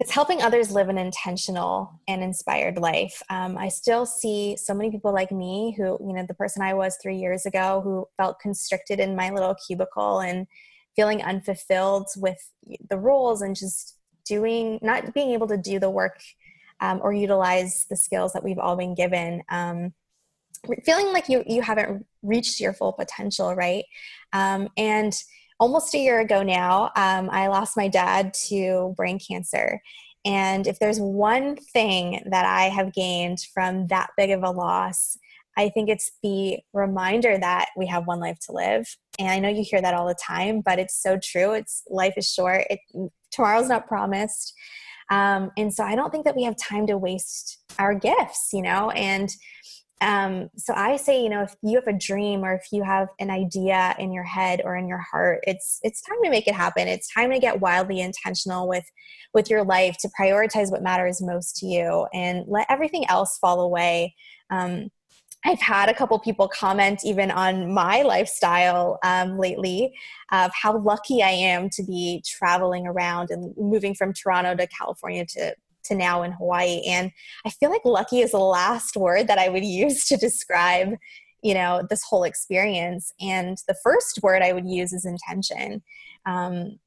it's 0.00 0.10
helping 0.10 0.40
others 0.40 0.70
live 0.70 0.88
an 0.88 0.96
intentional 0.96 2.00
and 2.08 2.22
inspired 2.22 2.78
life. 2.78 3.22
Um, 3.28 3.58
I 3.58 3.68
still 3.68 4.06
see 4.06 4.56
so 4.56 4.72
many 4.72 4.90
people 4.90 5.12
like 5.12 5.30
me 5.30 5.74
who, 5.76 5.98
you 6.00 6.14
know, 6.14 6.24
the 6.26 6.34
person 6.34 6.62
I 6.62 6.72
was 6.72 6.96
three 7.02 7.16
years 7.16 7.44
ago 7.44 7.82
who 7.84 8.08
felt 8.16 8.40
constricted 8.40 8.98
in 8.98 9.14
my 9.14 9.28
little 9.28 9.54
cubicle 9.66 10.20
and 10.20 10.46
feeling 10.96 11.22
unfulfilled 11.22 12.08
with 12.16 12.38
the 12.88 12.98
rules 12.98 13.42
and 13.42 13.54
just 13.54 13.98
doing, 14.24 14.78
not 14.80 15.12
being 15.12 15.32
able 15.32 15.48
to 15.48 15.58
do 15.58 15.78
the 15.78 15.90
work 15.90 16.18
um, 16.80 17.00
or 17.02 17.12
utilize 17.12 17.84
the 17.90 17.96
skills 17.96 18.32
that 18.32 18.42
we've 18.42 18.58
all 18.58 18.76
been 18.76 18.94
given. 18.94 19.42
Um, 19.50 19.92
feeling 20.84 21.12
like 21.12 21.28
you 21.28 21.44
you 21.46 21.62
haven't 21.62 22.06
reached 22.22 22.60
your 22.60 22.72
full 22.72 22.92
potential, 22.92 23.54
right? 23.54 23.84
Um, 24.32 24.68
and 24.76 25.12
almost 25.60 25.94
a 25.94 25.98
year 25.98 26.18
ago 26.20 26.42
now, 26.42 26.90
um, 26.96 27.28
I 27.30 27.46
lost 27.48 27.76
my 27.76 27.86
dad 27.86 28.34
to 28.48 28.94
brain 28.96 29.18
cancer. 29.18 29.80
And 30.24 30.66
if 30.66 30.78
there's 30.78 30.98
one 30.98 31.56
thing 31.56 32.22
that 32.30 32.44
I 32.44 32.64
have 32.64 32.92
gained 32.92 33.38
from 33.54 33.86
that 33.88 34.10
big 34.16 34.30
of 34.30 34.42
a 34.42 34.50
loss, 34.50 35.16
I 35.56 35.68
think 35.68 35.88
it's 35.88 36.10
the 36.22 36.58
reminder 36.72 37.38
that 37.38 37.68
we 37.76 37.86
have 37.86 38.06
one 38.06 38.20
life 38.20 38.38
to 38.46 38.52
live. 38.52 38.86
And 39.18 39.28
I 39.28 39.38
know 39.38 39.48
you 39.48 39.62
hear 39.62 39.82
that 39.82 39.94
all 39.94 40.06
the 40.06 40.14
time, 40.14 40.62
but 40.62 40.78
it's 40.78 41.00
so 41.00 41.18
true. 41.22 41.52
It's 41.52 41.82
life 41.88 42.14
is 42.16 42.30
short. 42.30 42.64
It, 42.70 42.80
tomorrow's 43.30 43.68
not 43.68 43.86
promised. 43.86 44.54
Um, 45.10 45.50
and 45.58 45.72
so 45.74 45.84
I 45.84 45.96
don't 45.96 46.10
think 46.10 46.24
that 46.24 46.36
we 46.36 46.44
have 46.44 46.56
time 46.56 46.86
to 46.86 46.96
waste 46.96 47.58
our 47.78 47.94
gifts, 47.94 48.50
you 48.52 48.62
know, 48.62 48.90
and 48.90 49.28
um, 50.00 50.48
so 50.56 50.72
I 50.74 50.96
say, 50.96 51.22
you 51.22 51.28
know, 51.28 51.42
if 51.42 51.54
you 51.62 51.76
have 51.76 51.86
a 51.86 51.98
dream 51.98 52.42
or 52.42 52.54
if 52.54 52.66
you 52.72 52.82
have 52.82 53.08
an 53.18 53.30
idea 53.30 53.94
in 53.98 54.12
your 54.12 54.24
head 54.24 54.62
or 54.64 54.76
in 54.76 54.88
your 54.88 54.98
heart, 54.98 55.40
it's 55.46 55.78
it's 55.82 56.00
time 56.00 56.16
to 56.24 56.30
make 56.30 56.46
it 56.46 56.54
happen. 56.54 56.88
It's 56.88 57.12
time 57.12 57.30
to 57.30 57.38
get 57.38 57.60
wildly 57.60 58.00
intentional 58.00 58.66
with 58.66 58.84
with 59.34 59.50
your 59.50 59.62
life 59.62 59.96
to 60.00 60.10
prioritize 60.18 60.70
what 60.70 60.82
matters 60.82 61.20
most 61.20 61.56
to 61.56 61.66
you 61.66 62.06
and 62.14 62.44
let 62.48 62.66
everything 62.70 63.04
else 63.10 63.36
fall 63.38 63.60
away. 63.60 64.14
Um, 64.48 64.88
I've 65.44 65.60
had 65.60 65.88
a 65.88 65.94
couple 65.94 66.18
people 66.18 66.48
comment 66.48 67.00
even 67.04 67.30
on 67.30 67.72
my 67.72 68.02
lifestyle 68.02 68.98
um, 69.02 69.38
lately 69.38 69.92
of 70.32 70.50
how 70.54 70.78
lucky 70.78 71.22
I 71.22 71.30
am 71.30 71.70
to 71.70 71.82
be 71.82 72.22
traveling 72.26 72.86
around 72.86 73.30
and 73.30 73.54
moving 73.56 73.94
from 73.94 74.12
Toronto 74.12 74.54
to 74.56 74.66
California 74.66 75.24
to 75.30 75.54
to 75.84 75.94
now 75.94 76.22
in 76.22 76.32
Hawaii. 76.32 76.82
And 76.86 77.10
I 77.44 77.50
feel 77.50 77.70
like 77.70 77.84
lucky 77.84 78.20
is 78.20 78.32
the 78.32 78.38
last 78.38 78.96
word 78.96 79.26
that 79.28 79.38
I 79.38 79.48
would 79.48 79.64
use 79.82 80.06
to 80.08 80.16
describe, 80.16 80.94
you 81.42 81.54
know, 81.54 81.86
this 81.88 82.02
whole 82.02 82.24
experience. 82.24 83.12
And 83.20 83.58
the 83.68 83.76
first 83.82 84.20
word 84.22 84.42
I 84.42 84.52
would 84.52 84.66
use 84.66 84.92
is 84.92 85.04
intention. 85.04 85.82
Um, 86.26 86.78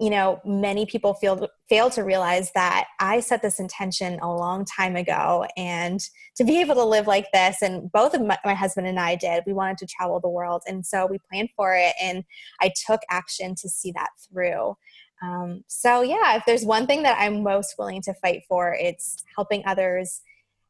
you 0.00 0.10
know 0.10 0.40
many 0.44 0.86
people 0.86 1.14
feel 1.14 1.48
fail 1.68 1.88
to 1.88 2.02
realize 2.02 2.50
that 2.52 2.86
i 2.98 3.20
set 3.20 3.42
this 3.42 3.60
intention 3.60 4.18
a 4.20 4.28
long 4.28 4.64
time 4.64 4.96
ago 4.96 5.46
and 5.56 6.00
to 6.34 6.44
be 6.44 6.60
able 6.60 6.74
to 6.74 6.84
live 6.84 7.06
like 7.06 7.26
this 7.32 7.62
and 7.62 7.90
both 7.92 8.12
of 8.12 8.20
my, 8.20 8.36
my, 8.44 8.54
husband 8.54 8.86
and 8.86 8.98
i 8.98 9.14
did 9.14 9.44
we 9.46 9.52
wanted 9.52 9.78
to 9.78 9.86
travel 9.86 10.18
the 10.18 10.28
world 10.28 10.62
and 10.66 10.84
so 10.84 11.06
we 11.06 11.18
planned 11.30 11.48
for 11.56 11.74
it 11.76 11.94
and 12.02 12.24
i 12.60 12.72
took 12.86 13.00
action 13.08 13.54
to 13.54 13.68
see 13.68 13.92
that 13.92 14.10
through 14.28 14.76
um, 15.24 15.64
so 15.66 16.02
yeah 16.02 16.36
if 16.36 16.42
there's 16.46 16.64
one 16.64 16.86
thing 16.86 17.02
that 17.02 17.16
i'm 17.18 17.42
most 17.42 17.76
willing 17.78 18.02
to 18.02 18.14
fight 18.14 18.42
for 18.48 18.74
it's 18.78 19.24
helping 19.34 19.62
others 19.66 20.20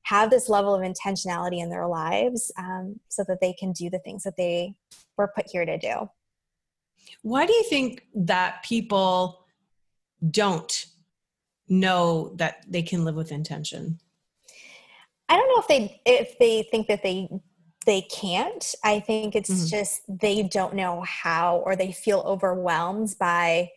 have 0.02 0.30
this 0.30 0.48
level 0.48 0.74
of 0.74 0.82
intentionality 0.82 1.62
in 1.62 1.70
their 1.70 1.86
lives 1.86 2.52
um, 2.58 3.00
so 3.08 3.24
that 3.26 3.40
they 3.40 3.54
can 3.54 3.72
do 3.72 3.88
the 3.88 3.98
things 4.00 4.22
that 4.22 4.36
they 4.36 4.74
were 5.16 5.32
put 5.34 5.46
here 5.50 5.64
to 5.64 5.78
do 5.78 6.08
why 7.22 7.46
do 7.46 7.54
you 7.54 7.64
think 7.64 8.06
that 8.14 8.62
people 8.62 9.46
don't 10.30 10.86
know 11.68 12.34
that 12.36 12.64
they 12.68 12.82
can 12.82 13.04
live 13.04 13.14
with 13.14 13.32
intention? 13.32 13.98
I 15.28 15.36
don't 15.36 15.48
know 15.48 15.60
if 15.60 15.68
they 15.68 16.00
if 16.04 16.38
they 16.38 16.68
think 16.70 16.88
that 16.88 17.02
they 17.02 17.28
they 17.86 18.02
can't. 18.02 18.74
I 18.84 19.00
think 19.00 19.34
it's 19.34 19.50
mm-hmm. 19.50 19.66
just 19.66 20.02
they 20.08 20.42
don't 20.42 20.74
know 20.74 21.02
how 21.02 21.62
or 21.64 21.76
they 21.76 21.92
feel 21.92 22.20
overwhelmed 22.26 23.14
by 23.18 23.70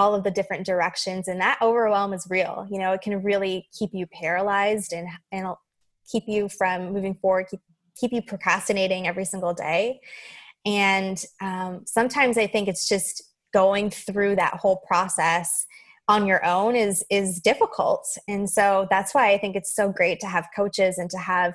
all 0.00 0.14
of 0.14 0.24
the 0.24 0.30
different 0.30 0.64
directions 0.64 1.28
and 1.28 1.38
that 1.42 1.58
overwhelm 1.60 2.14
is 2.14 2.26
real. 2.30 2.66
You 2.70 2.78
know, 2.78 2.92
it 2.92 3.02
can 3.02 3.22
really 3.22 3.68
keep 3.78 3.90
you 3.92 4.06
paralyzed 4.06 4.94
and 4.94 5.06
and 5.30 5.46
keep 6.10 6.24
you 6.26 6.48
from 6.48 6.94
moving 6.94 7.14
forward, 7.14 7.48
keep 7.50 7.60
keep 8.00 8.12
you 8.12 8.22
procrastinating 8.22 9.06
every 9.06 9.26
single 9.26 9.52
day. 9.52 10.00
And 10.64 11.22
um, 11.42 11.82
sometimes 11.84 12.38
I 12.38 12.46
think 12.46 12.66
it's 12.66 12.88
just 12.88 13.22
going 13.52 13.90
through 13.90 14.36
that 14.36 14.54
whole 14.54 14.78
process 14.88 15.66
on 16.08 16.26
your 16.26 16.42
own 16.46 16.74
is 16.76 17.04
is 17.10 17.38
difficult. 17.38 18.08
And 18.26 18.48
so 18.48 18.88
that's 18.88 19.14
why 19.14 19.32
I 19.32 19.38
think 19.38 19.54
it's 19.54 19.76
so 19.76 19.92
great 19.92 20.18
to 20.20 20.26
have 20.26 20.48
coaches 20.56 20.96
and 20.96 21.10
to 21.10 21.18
have 21.18 21.52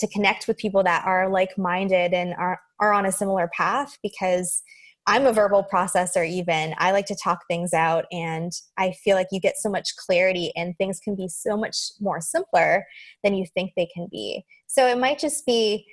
to 0.00 0.06
connect 0.08 0.46
with 0.46 0.58
people 0.58 0.82
that 0.82 1.02
are 1.06 1.30
like-minded 1.30 2.12
and 2.12 2.34
are 2.34 2.60
are 2.78 2.92
on 2.92 3.06
a 3.06 3.12
similar 3.12 3.48
path 3.56 3.96
because 4.02 4.62
I'm 5.06 5.26
a 5.26 5.32
verbal 5.32 5.66
processor, 5.72 6.28
even. 6.28 6.74
I 6.78 6.90
like 6.90 7.06
to 7.06 7.16
talk 7.16 7.44
things 7.48 7.72
out, 7.72 8.06
and 8.10 8.52
I 8.76 8.92
feel 8.92 9.16
like 9.16 9.28
you 9.30 9.40
get 9.40 9.56
so 9.56 9.70
much 9.70 9.94
clarity, 9.96 10.52
and 10.56 10.76
things 10.76 10.98
can 10.98 11.14
be 11.14 11.28
so 11.28 11.56
much 11.56 11.76
more 12.00 12.20
simpler 12.20 12.84
than 13.22 13.34
you 13.34 13.46
think 13.54 13.72
they 13.76 13.86
can 13.86 14.08
be. 14.10 14.44
So 14.66 14.86
it 14.86 14.98
might 14.98 15.18
just 15.18 15.46
be 15.46 15.86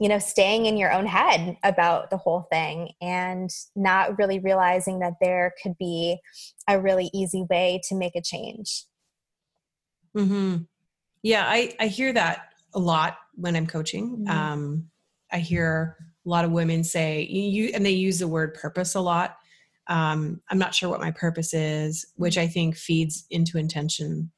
you 0.00 0.08
know 0.08 0.18
staying 0.18 0.66
in 0.66 0.76
your 0.76 0.92
own 0.92 1.06
head 1.06 1.56
about 1.62 2.10
the 2.10 2.16
whole 2.16 2.48
thing 2.50 2.90
and 3.00 3.50
not 3.76 4.18
really 4.18 4.40
realizing 4.40 4.98
that 5.00 5.12
there 5.20 5.52
could 5.62 5.76
be 5.78 6.18
a 6.66 6.80
really 6.80 7.10
easy 7.12 7.44
way 7.50 7.80
to 7.88 7.94
make 7.94 8.16
a 8.16 8.22
change 8.22 8.86
hmm 10.16 10.56
yeah 11.22 11.44
i 11.46 11.72
i 11.78 11.86
hear 11.86 12.12
that 12.12 12.48
a 12.74 12.78
lot 12.78 13.18
when 13.34 13.54
i'm 13.54 13.66
coaching 13.66 14.16
mm-hmm. 14.16 14.30
um 14.30 14.90
i 15.30 15.38
hear 15.38 15.96
a 16.24 16.28
lot 16.28 16.44
of 16.44 16.50
women 16.50 16.84
say 16.84 17.22
you 17.22 17.70
and 17.74 17.84
they 17.84 17.90
use 17.90 18.18
the 18.18 18.28
word 18.28 18.54
purpose 18.54 18.94
a 18.94 19.00
lot 19.00 19.36
um 19.88 20.40
i'm 20.50 20.58
not 20.58 20.74
sure 20.74 20.88
what 20.88 21.00
my 21.00 21.10
purpose 21.10 21.54
is 21.54 22.06
which 22.16 22.36
i 22.36 22.46
think 22.46 22.76
feeds 22.76 23.26
into 23.30 23.58
intention 23.58 24.30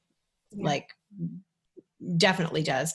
yeah. 0.53 0.65
like 0.65 0.89
definitely 2.17 2.63
does 2.63 2.95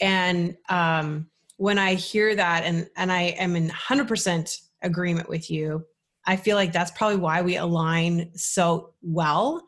and 0.00 0.56
um 0.68 1.26
when 1.62 1.78
I 1.78 1.94
hear 1.94 2.34
that 2.34 2.64
and 2.64 2.88
and 2.96 3.12
I 3.12 3.36
am 3.38 3.54
in 3.54 3.68
100% 3.68 4.60
agreement 4.82 5.28
with 5.28 5.48
you, 5.48 5.86
I 6.26 6.34
feel 6.34 6.56
like 6.56 6.72
that's 6.72 6.90
probably 6.90 7.18
why 7.18 7.42
we 7.42 7.56
align 7.56 8.32
so 8.34 8.94
well 9.00 9.62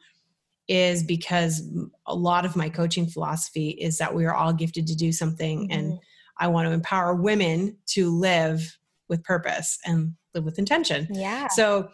is 0.66 1.04
because 1.04 1.62
a 2.06 2.14
lot 2.14 2.44
of 2.44 2.56
my 2.56 2.68
coaching 2.68 3.06
philosophy 3.06 3.68
is 3.68 3.98
that 3.98 4.12
we 4.12 4.24
are 4.24 4.34
all 4.34 4.52
gifted 4.52 4.88
to 4.88 4.96
do 4.96 5.12
something 5.12 5.68
mm-hmm. 5.68 5.78
and 5.78 5.98
I 6.38 6.48
want 6.48 6.68
to 6.68 6.72
empower 6.72 7.14
women 7.14 7.76
to 7.88 8.10
live 8.10 8.78
with 9.08 9.22
purpose 9.22 9.78
and 9.84 10.14
live 10.34 10.44
with 10.44 10.58
intention. 10.58 11.06
Yeah. 11.10 11.48
So 11.48 11.88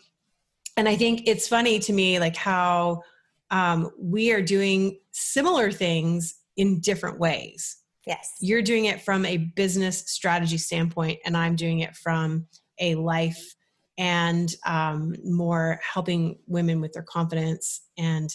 and 0.77 0.89
I 0.89 0.97
think 0.97 1.23
it's 1.27 1.49
funny 1.49 1.79
to 1.81 1.93
me 1.93 2.19
like 2.21 2.37
how 2.37 3.03
um, 3.51 3.91
we 3.99 4.33
are 4.33 4.41
doing 4.41 4.99
similar 5.11 5.73
things 5.73 6.37
in 6.57 6.81
different 6.81 7.19
ways 7.19 7.81
Yes. 8.07 8.35
You're 8.41 8.63
doing 8.63 8.87
it 8.87 9.03
from 9.03 9.25
a 9.27 9.37
business 9.37 9.99
strategy 10.07 10.59
standpoint, 10.59 11.21
and 11.25 11.37
I'm 11.37 11.55
doing 11.55 11.81
it 11.81 11.95
from 11.95 12.47
a 12.79 12.95
life 12.95 13.55
and 13.99 14.53
um, 14.65 15.15
more 15.25 15.79
helping 15.83 16.39
women 16.47 16.81
with 16.81 16.93
their 16.93 17.03
confidence 17.03 17.83
and 17.99 18.31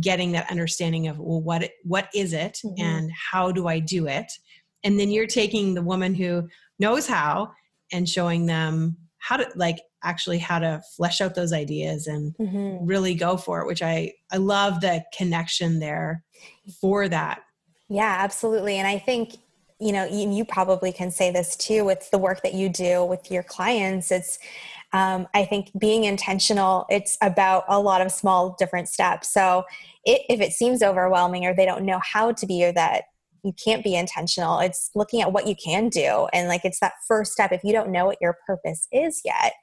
getting 0.00 0.32
that 0.32 0.50
understanding 0.50 1.08
of 1.08 1.18
well 1.18 1.40
what 1.40 1.70
what 1.84 2.08
is 2.12 2.32
it 2.32 2.58
mm-hmm. 2.64 2.82
and 2.82 3.10
how 3.12 3.50
do 3.50 3.68
I 3.68 3.78
do 3.78 4.06
it 4.06 4.30
and 4.86 4.98
then 4.98 5.10
you're 5.10 5.26
taking 5.26 5.74
the 5.74 5.82
woman 5.82 6.14
who 6.14 6.48
knows 6.78 7.06
how 7.06 7.52
and 7.92 8.08
showing 8.08 8.46
them 8.46 8.96
how 9.18 9.36
to 9.36 9.46
like 9.54 9.80
actually 10.04 10.38
how 10.38 10.58
to 10.58 10.80
flesh 10.96 11.20
out 11.20 11.34
those 11.34 11.52
ideas 11.52 12.06
and 12.06 12.34
mm-hmm. 12.38 12.86
really 12.86 13.14
go 13.14 13.36
for 13.36 13.60
it 13.60 13.66
which 13.66 13.82
I 13.82 14.12
I 14.32 14.38
love 14.38 14.80
the 14.80 15.04
connection 15.12 15.80
there 15.80 16.24
for 16.80 17.08
that 17.08 17.42
yeah, 17.88 18.16
absolutely. 18.18 18.76
And 18.76 18.86
I 18.86 18.98
think, 18.98 19.36
you 19.78 19.92
know, 19.92 20.04
you, 20.04 20.30
you 20.30 20.44
probably 20.44 20.92
can 20.92 21.10
say 21.10 21.30
this 21.30 21.54
too 21.56 21.84
with 21.84 22.10
the 22.10 22.18
work 22.18 22.42
that 22.42 22.54
you 22.54 22.68
do 22.68 23.04
with 23.04 23.30
your 23.30 23.42
clients. 23.42 24.10
It's, 24.10 24.38
um, 24.92 25.28
I 25.34 25.44
think 25.44 25.70
being 25.78 26.04
intentional, 26.04 26.86
it's 26.88 27.18
about 27.20 27.64
a 27.68 27.78
lot 27.80 28.00
of 28.00 28.10
small 28.10 28.56
different 28.58 28.88
steps. 28.88 29.32
So 29.32 29.64
it, 30.04 30.22
if 30.28 30.40
it 30.40 30.52
seems 30.52 30.82
overwhelming 30.82 31.44
or 31.44 31.54
they 31.54 31.66
don't 31.66 31.84
know 31.84 32.00
how 32.02 32.32
to 32.32 32.46
be 32.46 32.64
or 32.64 32.72
that 32.72 33.04
you 33.46 33.54
can't 33.64 33.84
be 33.84 33.94
intentional, 33.94 34.58
it's 34.58 34.90
looking 34.94 35.22
at 35.22 35.32
what 35.32 35.46
you 35.46 35.54
can 35.54 35.88
do. 35.88 36.26
And 36.32 36.48
like 36.48 36.64
it's 36.64 36.80
that 36.80 36.94
first 37.06 37.32
step. 37.32 37.52
If 37.52 37.62
you 37.64 37.72
don't 37.72 37.92
know 37.92 38.04
what 38.04 38.18
your 38.20 38.36
purpose 38.46 38.88
is 38.92 39.22
yet, 39.24 39.54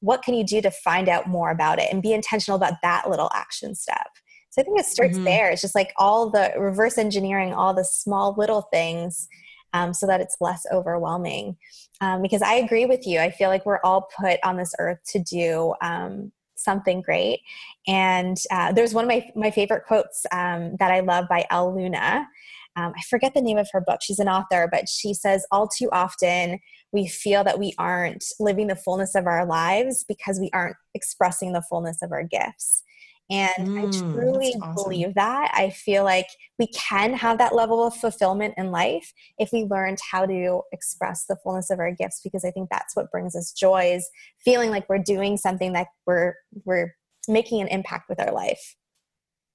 what 0.00 0.22
can 0.22 0.34
you 0.34 0.44
do 0.44 0.60
to 0.60 0.70
find 0.70 1.08
out 1.08 1.28
more 1.28 1.50
about 1.50 1.78
it 1.78 1.88
and 1.90 2.02
be 2.02 2.12
intentional 2.12 2.56
about 2.56 2.74
that 2.82 3.08
little 3.08 3.30
action 3.34 3.74
step? 3.74 4.08
So 4.50 4.60
I 4.60 4.64
think 4.64 4.78
it 4.78 4.84
starts 4.84 5.14
mm-hmm. 5.14 5.24
there. 5.24 5.50
It's 5.50 5.62
just 5.62 5.74
like 5.74 5.92
all 5.96 6.28
the 6.28 6.52
reverse 6.58 6.98
engineering, 6.98 7.54
all 7.54 7.72
the 7.72 7.84
small 7.84 8.34
little 8.36 8.68
things 8.72 9.28
um, 9.72 9.94
so 9.94 10.06
that 10.06 10.20
it's 10.20 10.36
less 10.40 10.66
overwhelming. 10.70 11.56
Um, 12.02 12.20
because 12.20 12.42
I 12.42 12.54
agree 12.54 12.84
with 12.84 13.06
you. 13.06 13.18
I 13.18 13.30
feel 13.30 13.48
like 13.48 13.64
we're 13.64 13.80
all 13.82 14.08
put 14.20 14.38
on 14.44 14.58
this 14.58 14.74
earth 14.78 14.98
to 15.12 15.20
do 15.20 15.74
um, 15.80 16.32
something 16.56 17.00
great. 17.00 17.40
And 17.86 18.36
uh, 18.50 18.72
there's 18.72 18.92
one 18.92 19.04
of 19.04 19.08
my, 19.08 19.30
my 19.34 19.50
favorite 19.50 19.84
quotes 19.86 20.26
um, 20.32 20.76
that 20.78 20.90
I 20.90 21.00
love 21.00 21.26
by 21.28 21.46
Elle 21.50 21.74
Luna. 21.74 22.26
Um, 22.76 22.92
I 22.96 23.02
forget 23.08 23.34
the 23.34 23.42
name 23.42 23.58
of 23.58 23.68
her 23.72 23.80
book. 23.80 24.00
She's 24.02 24.18
an 24.18 24.28
author, 24.28 24.68
but 24.70 24.88
she 24.88 25.14
says, 25.14 25.46
All 25.50 25.68
too 25.68 25.88
often, 25.92 26.58
we 26.92 27.06
feel 27.06 27.44
that 27.44 27.58
we 27.58 27.74
aren't 27.78 28.24
living 28.38 28.66
the 28.66 28.76
fullness 28.76 29.14
of 29.14 29.26
our 29.26 29.46
lives 29.46 30.04
because 30.06 30.38
we 30.40 30.50
aren't 30.52 30.76
expressing 30.94 31.52
the 31.52 31.62
fullness 31.68 32.02
of 32.02 32.12
our 32.12 32.24
gifts. 32.24 32.82
And 33.30 33.68
mm, 33.68 33.78
I 33.78 34.12
truly 34.12 34.54
awesome. 34.60 34.74
believe 34.74 35.14
that. 35.14 35.50
I 35.54 35.70
feel 35.70 36.04
like 36.04 36.26
we 36.58 36.66
can 36.68 37.14
have 37.14 37.38
that 37.38 37.54
level 37.54 37.86
of 37.86 37.94
fulfillment 37.94 38.54
in 38.58 38.70
life 38.70 39.12
if 39.38 39.50
we 39.52 39.64
learned 39.64 39.98
how 40.10 40.26
to 40.26 40.60
express 40.72 41.24
the 41.24 41.36
fullness 41.42 41.70
of 41.70 41.78
our 41.78 41.92
gifts 41.92 42.20
because 42.22 42.44
I 42.44 42.50
think 42.50 42.68
that's 42.70 42.94
what 42.94 43.10
brings 43.10 43.34
us 43.34 43.52
joy 43.52 43.92
is 43.94 44.08
feeling 44.44 44.70
like 44.70 44.86
we're 44.88 44.98
doing 44.98 45.36
something 45.38 45.72
that 45.72 45.86
we're 46.06 46.34
we're 46.64 46.94
making 47.26 47.62
an 47.62 47.68
impact 47.68 48.10
with 48.10 48.20
our 48.20 48.32
life. 48.32 48.76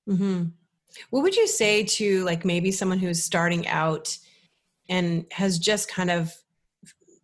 Mm-hmm. 0.09 0.45
What 1.09 1.23
would 1.23 1.35
you 1.35 1.47
say 1.47 1.83
to 1.83 2.23
like 2.23 2.45
maybe 2.45 2.71
someone 2.71 2.99
who's 2.99 3.23
starting 3.23 3.67
out 3.67 4.17
and 4.89 5.25
has 5.31 5.59
just 5.59 5.89
kind 5.89 6.09
of 6.09 6.33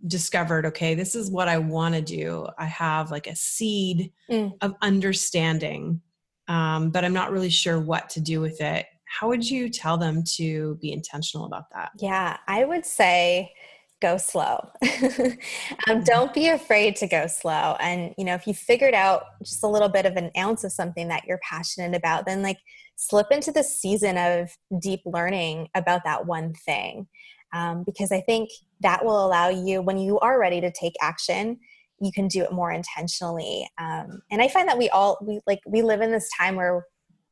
discovered, 0.07 0.65
okay, 0.65 0.95
this 0.95 1.15
is 1.15 1.32
what 1.32 1.47
I 1.47 1.57
want 1.57 1.95
to 1.95 2.01
do. 2.01 2.47
I 2.57 2.65
have 2.65 3.11
like 3.11 3.28
a 3.28 3.36
seed 3.36 4.11
mm. 4.30 4.51
of 4.61 4.76
understanding, 4.82 6.01
um, 6.47 6.89
but 6.89 7.05
I'm 7.05 7.13
not 7.13 7.32
really 7.32 7.49
sure 7.49 7.80
what 7.80 8.09
to 8.11 8.21
do 8.21 8.41
with 8.41 8.59
it. 8.61 8.86
How 9.05 9.30
would 9.30 9.49
you 9.49 9.69
tell 9.69 9.97
them 9.97 10.24
to 10.36 10.78
be 10.82 10.91
intentional 10.91 11.45
about 11.45 11.65
that? 11.74 11.91
Yeah, 11.99 12.38
I 12.47 12.65
would 12.65 12.86
say 12.86 13.53
go 14.01 14.17
slow. 14.17 14.69
um, 14.84 14.89
mm-hmm. 14.89 16.03
don't 16.03 16.34
be 16.34 16.49
afraid 16.49 16.95
to 16.97 17.07
go 17.07 17.28
slow. 17.28 17.78
And, 17.80 18.13
you 18.17 18.26
know, 18.26 18.34
if 18.34 18.45
you 18.45 18.53
figured 18.53 18.93
out 18.93 19.24
just 19.41 19.63
a 19.63 19.67
little 19.67 19.88
bit 19.88 20.05
of 20.05 20.17
an 20.17 20.32
ounce 20.38 20.63
of 20.63 20.74
something 20.74 21.07
that 21.07 21.24
you're 21.26 21.39
passionate 21.39 21.95
about, 21.95 22.26
then 22.26 22.41
like 22.41 22.57
slip 22.95 23.27
into 23.31 23.51
the 23.51 23.63
season 23.63 24.17
of 24.17 24.51
deep 24.81 25.01
learning 25.05 25.69
about 25.75 26.03
that 26.05 26.25
one 26.25 26.53
thing. 26.53 27.07
Um, 27.53 27.83
because 27.85 28.11
I 28.11 28.21
think 28.21 28.49
that 28.81 29.05
will 29.05 29.25
allow 29.25 29.49
you, 29.49 29.81
when 29.81 29.97
you 29.97 30.19
are 30.19 30.39
ready 30.39 30.59
to 30.61 30.71
take 30.71 30.93
action, 31.01 31.59
you 32.01 32.11
can 32.11 32.27
do 32.27 32.41
it 32.43 32.51
more 32.51 32.71
intentionally. 32.71 33.69
Um, 33.77 34.21
and 34.31 34.41
I 34.41 34.47
find 34.47 34.67
that 34.67 34.77
we 34.77 34.89
all, 34.89 35.17
we 35.21 35.39
like, 35.45 35.59
we 35.67 35.83
live 35.83 36.01
in 36.01 36.11
this 36.11 36.29
time 36.37 36.55
where 36.55 36.85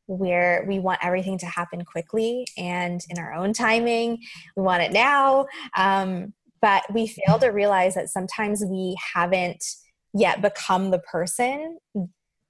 where 0.07 0.65
we 0.67 0.77
want 0.79 0.99
everything 1.01 1.37
to 1.37 1.45
happen 1.45 1.85
quickly 1.85 2.45
and 2.57 3.01
in 3.09 3.17
our 3.17 3.33
own 3.33 3.53
timing. 3.53 4.17
We 4.57 4.63
want 4.63 4.83
it 4.83 4.91
now. 4.91 5.45
Um, 5.77 6.33
but 6.61 6.83
we 6.93 7.07
fail 7.07 7.39
to 7.39 7.47
realize 7.47 7.95
that 7.95 8.09
sometimes 8.09 8.63
we 8.65 8.97
haven't 9.13 9.63
yet 10.13 10.41
become 10.41 10.91
the 10.91 10.99
person 10.99 11.77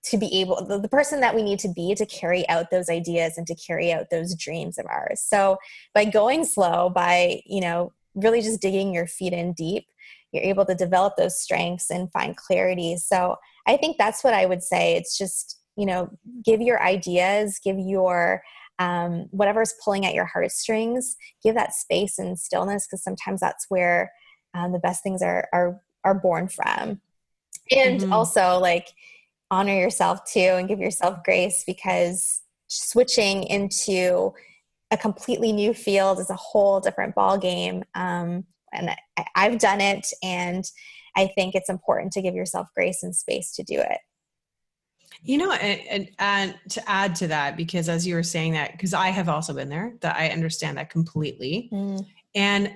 to 0.04 0.18
be 0.18 0.40
able 0.40 0.66
the, 0.66 0.80
the, 0.80 0.90
person 0.90 1.22
that 1.22 1.36
we 1.36 1.44
need 1.44 1.60
to 1.60 1.70
be 1.70 1.94
to 1.94 2.06
carry 2.06 2.48
out 2.50 2.72
those 2.72 2.90
ideas 2.90 3.38
and 3.38 3.46
to 3.48 3.56
carry 3.56 3.92
out 3.92 4.10
those 4.10 4.36
dreams 4.36 4.78
of 4.78 4.86
ours. 4.88 5.22
So 5.22 5.58
by 5.94 6.06
going 6.06 6.46
slow 6.46 6.90
by 6.90 7.42
you 7.46 7.62
know 7.62 7.94
really 8.16 8.42
just 8.42 8.62
digging 8.62 8.94
your 8.94 9.08
feet 9.08 9.34
in 9.34 9.54
deep 9.54 9.86
you're 10.32 10.44
able 10.44 10.66
to 10.66 10.76
develop 10.76 11.16
those 11.18 11.42
strengths 11.42 11.90
and 11.90 12.12
find 12.12 12.36
clarity. 12.38 12.98
So 12.98 13.36
i 13.68 13.78
think 13.78 13.98
that's 13.98 14.24
what 14.24 14.34
i 14.34 14.46
would 14.46 14.64
say. 14.64 14.96
It's 14.96 15.18
just 15.18 15.60
you 15.76 15.86
know 15.86 16.10
give 16.44 16.62
your 16.62 16.82
ideas 16.82 17.60
give 17.64 17.80
your 17.80 18.42
um, 18.80 19.28
whatever's 19.30 19.76
pulling 19.84 20.08
at 20.08 20.16
your 20.16 20.26
heartstrings 20.26 21.16
give 21.44 21.54
that 21.54 21.74
space 21.74 22.18
and 22.18 22.40
stillness 22.40 22.88
because 22.88 23.04
sometimes 23.04 23.40
that's 23.40 23.68
where 23.70 24.12
um, 24.54 24.72
the 24.72 24.80
best 24.80 25.04
things 25.04 25.22
are 25.22 25.48
are 25.54 25.80
are 26.04 26.16
born 26.16 26.48
from. 26.48 27.02
And 27.72 28.02
mm-hmm. 28.02 28.14
also 28.14 28.58
like 28.60 28.88
honor 29.52 29.74
yourself 29.74 30.24
too 30.24 30.40
and 30.40 30.68
give 30.68 30.80
yourself 30.80 31.24
grace 31.24 31.64
because 31.68 32.42
switching 32.68 33.44
into 33.44 34.34
a 34.90 34.98
completely 34.98 35.52
new 35.52 35.74
field 35.74 36.20
is 36.20 36.30
a 36.30 36.36
whole 36.36 36.80
different 36.80 37.14
ball 37.14 37.38
game 37.38 37.84
um, 37.94 38.46
and 38.74 38.90
I, 39.18 39.26
i've 39.36 39.60
done 39.60 39.82
it 39.82 40.08
and 40.24 40.64
i 41.16 41.28
think 41.28 41.54
it's 41.54 41.70
important 41.70 42.14
to 42.14 42.22
give 42.22 42.34
yourself 42.34 42.68
grace 42.74 43.04
and 43.04 43.16
space 43.16 43.54
to 43.56 43.64
do 43.64 43.80
it 43.80 44.00
you 45.24 45.38
know, 45.38 45.52
and, 45.52 45.82
and, 45.88 46.10
and, 46.18 46.56
to 46.70 46.90
add 46.90 47.16
to 47.18 47.28
that, 47.28 47.56
because 47.56 47.90
as 47.90 48.08
you 48.08 48.16
were 48.16 48.24
saying 48.24 48.54
that, 48.54 48.72
because 48.72 48.94
I 48.94 49.10
have 49.10 49.30
also 49.30 49.54
been 49.54 49.70
there, 49.70 49.94
that 50.02 50.16
I 50.16 50.30
understand 50.30 50.78
that 50.78 50.90
completely. 50.90 51.70
Mm. 51.72 52.06
And 52.34 52.74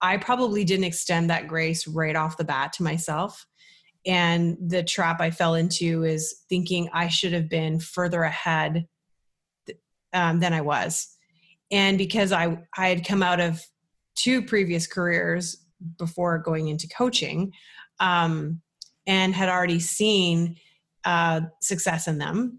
I 0.00 0.16
probably 0.16 0.64
didn't 0.64 0.84
extend 0.84 1.28
that 1.30 1.48
grace 1.48 1.86
right 1.86 2.16
off 2.16 2.38
the 2.38 2.44
bat 2.44 2.72
to 2.74 2.82
myself. 2.82 3.46
And 4.04 4.56
the 4.60 4.82
trap 4.82 5.20
I 5.20 5.30
fell 5.30 5.54
into 5.54 6.04
is 6.04 6.42
thinking 6.48 6.88
I 6.92 7.08
should 7.08 7.32
have 7.32 7.48
been 7.48 7.78
further 7.78 8.22
ahead 8.24 8.86
um, 10.12 10.40
than 10.40 10.52
I 10.52 10.60
was. 10.60 11.08
And 11.70 11.96
because 11.96 12.32
I, 12.32 12.58
I 12.76 12.88
had 12.88 13.06
come 13.06 13.22
out 13.22 13.40
of 13.40 13.62
two 14.14 14.42
previous 14.42 14.86
careers 14.86 15.64
before 15.98 16.38
going 16.38 16.68
into 16.68 16.86
coaching 16.88 17.52
um, 18.00 18.60
and 19.06 19.34
had 19.34 19.48
already 19.48 19.80
seen 19.80 20.56
uh, 21.04 21.42
success 21.60 22.08
in 22.08 22.18
them, 22.18 22.58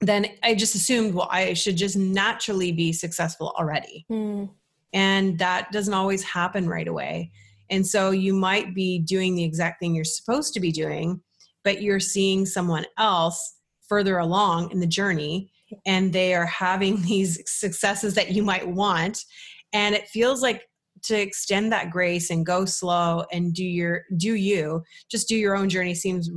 then 0.00 0.26
I 0.42 0.54
just 0.54 0.74
assumed, 0.74 1.14
well, 1.14 1.28
I 1.30 1.54
should 1.54 1.76
just 1.76 1.96
naturally 1.96 2.72
be 2.72 2.92
successful 2.92 3.54
already. 3.56 4.04
Mm. 4.10 4.50
And 4.92 5.38
that 5.38 5.70
doesn't 5.70 5.94
always 5.94 6.22
happen 6.22 6.68
right 6.68 6.88
away. 6.88 7.30
And 7.72 7.86
so 7.86 8.10
you 8.10 8.34
might 8.34 8.74
be 8.74 8.98
doing 8.98 9.34
the 9.34 9.44
exact 9.44 9.80
thing 9.80 9.94
you're 9.94 10.04
supposed 10.04 10.52
to 10.54 10.60
be 10.60 10.70
doing, 10.70 11.22
but 11.64 11.80
you're 11.80 12.00
seeing 12.00 12.44
someone 12.44 12.84
else 12.98 13.56
further 13.88 14.18
along 14.18 14.70
in 14.70 14.78
the 14.78 14.86
journey 14.86 15.50
and 15.86 16.12
they 16.12 16.34
are 16.34 16.46
having 16.46 17.00
these 17.08 17.42
successes 17.46 18.14
that 18.14 18.32
you 18.32 18.42
might 18.42 18.68
want. 18.68 19.24
And 19.72 19.94
it 19.94 20.06
feels 20.08 20.42
like 20.42 20.68
to 21.04 21.18
extend 21.18 21.72
that 21.72 21.90
grace 21.90 22.30
and 22.30 22.46
go 22.46 22.66
slow 22.66 23.24
and 23.32 23.54
do 23.54 23.64
your 23.64 24.02
do 24.16 24.34
you 24.34 24.84
just 25.10 25.26
do 25.26 25.34
your 25.34 25.56
own 25.56 25.68
journey 25.68 25.94
seems 25.94 26.30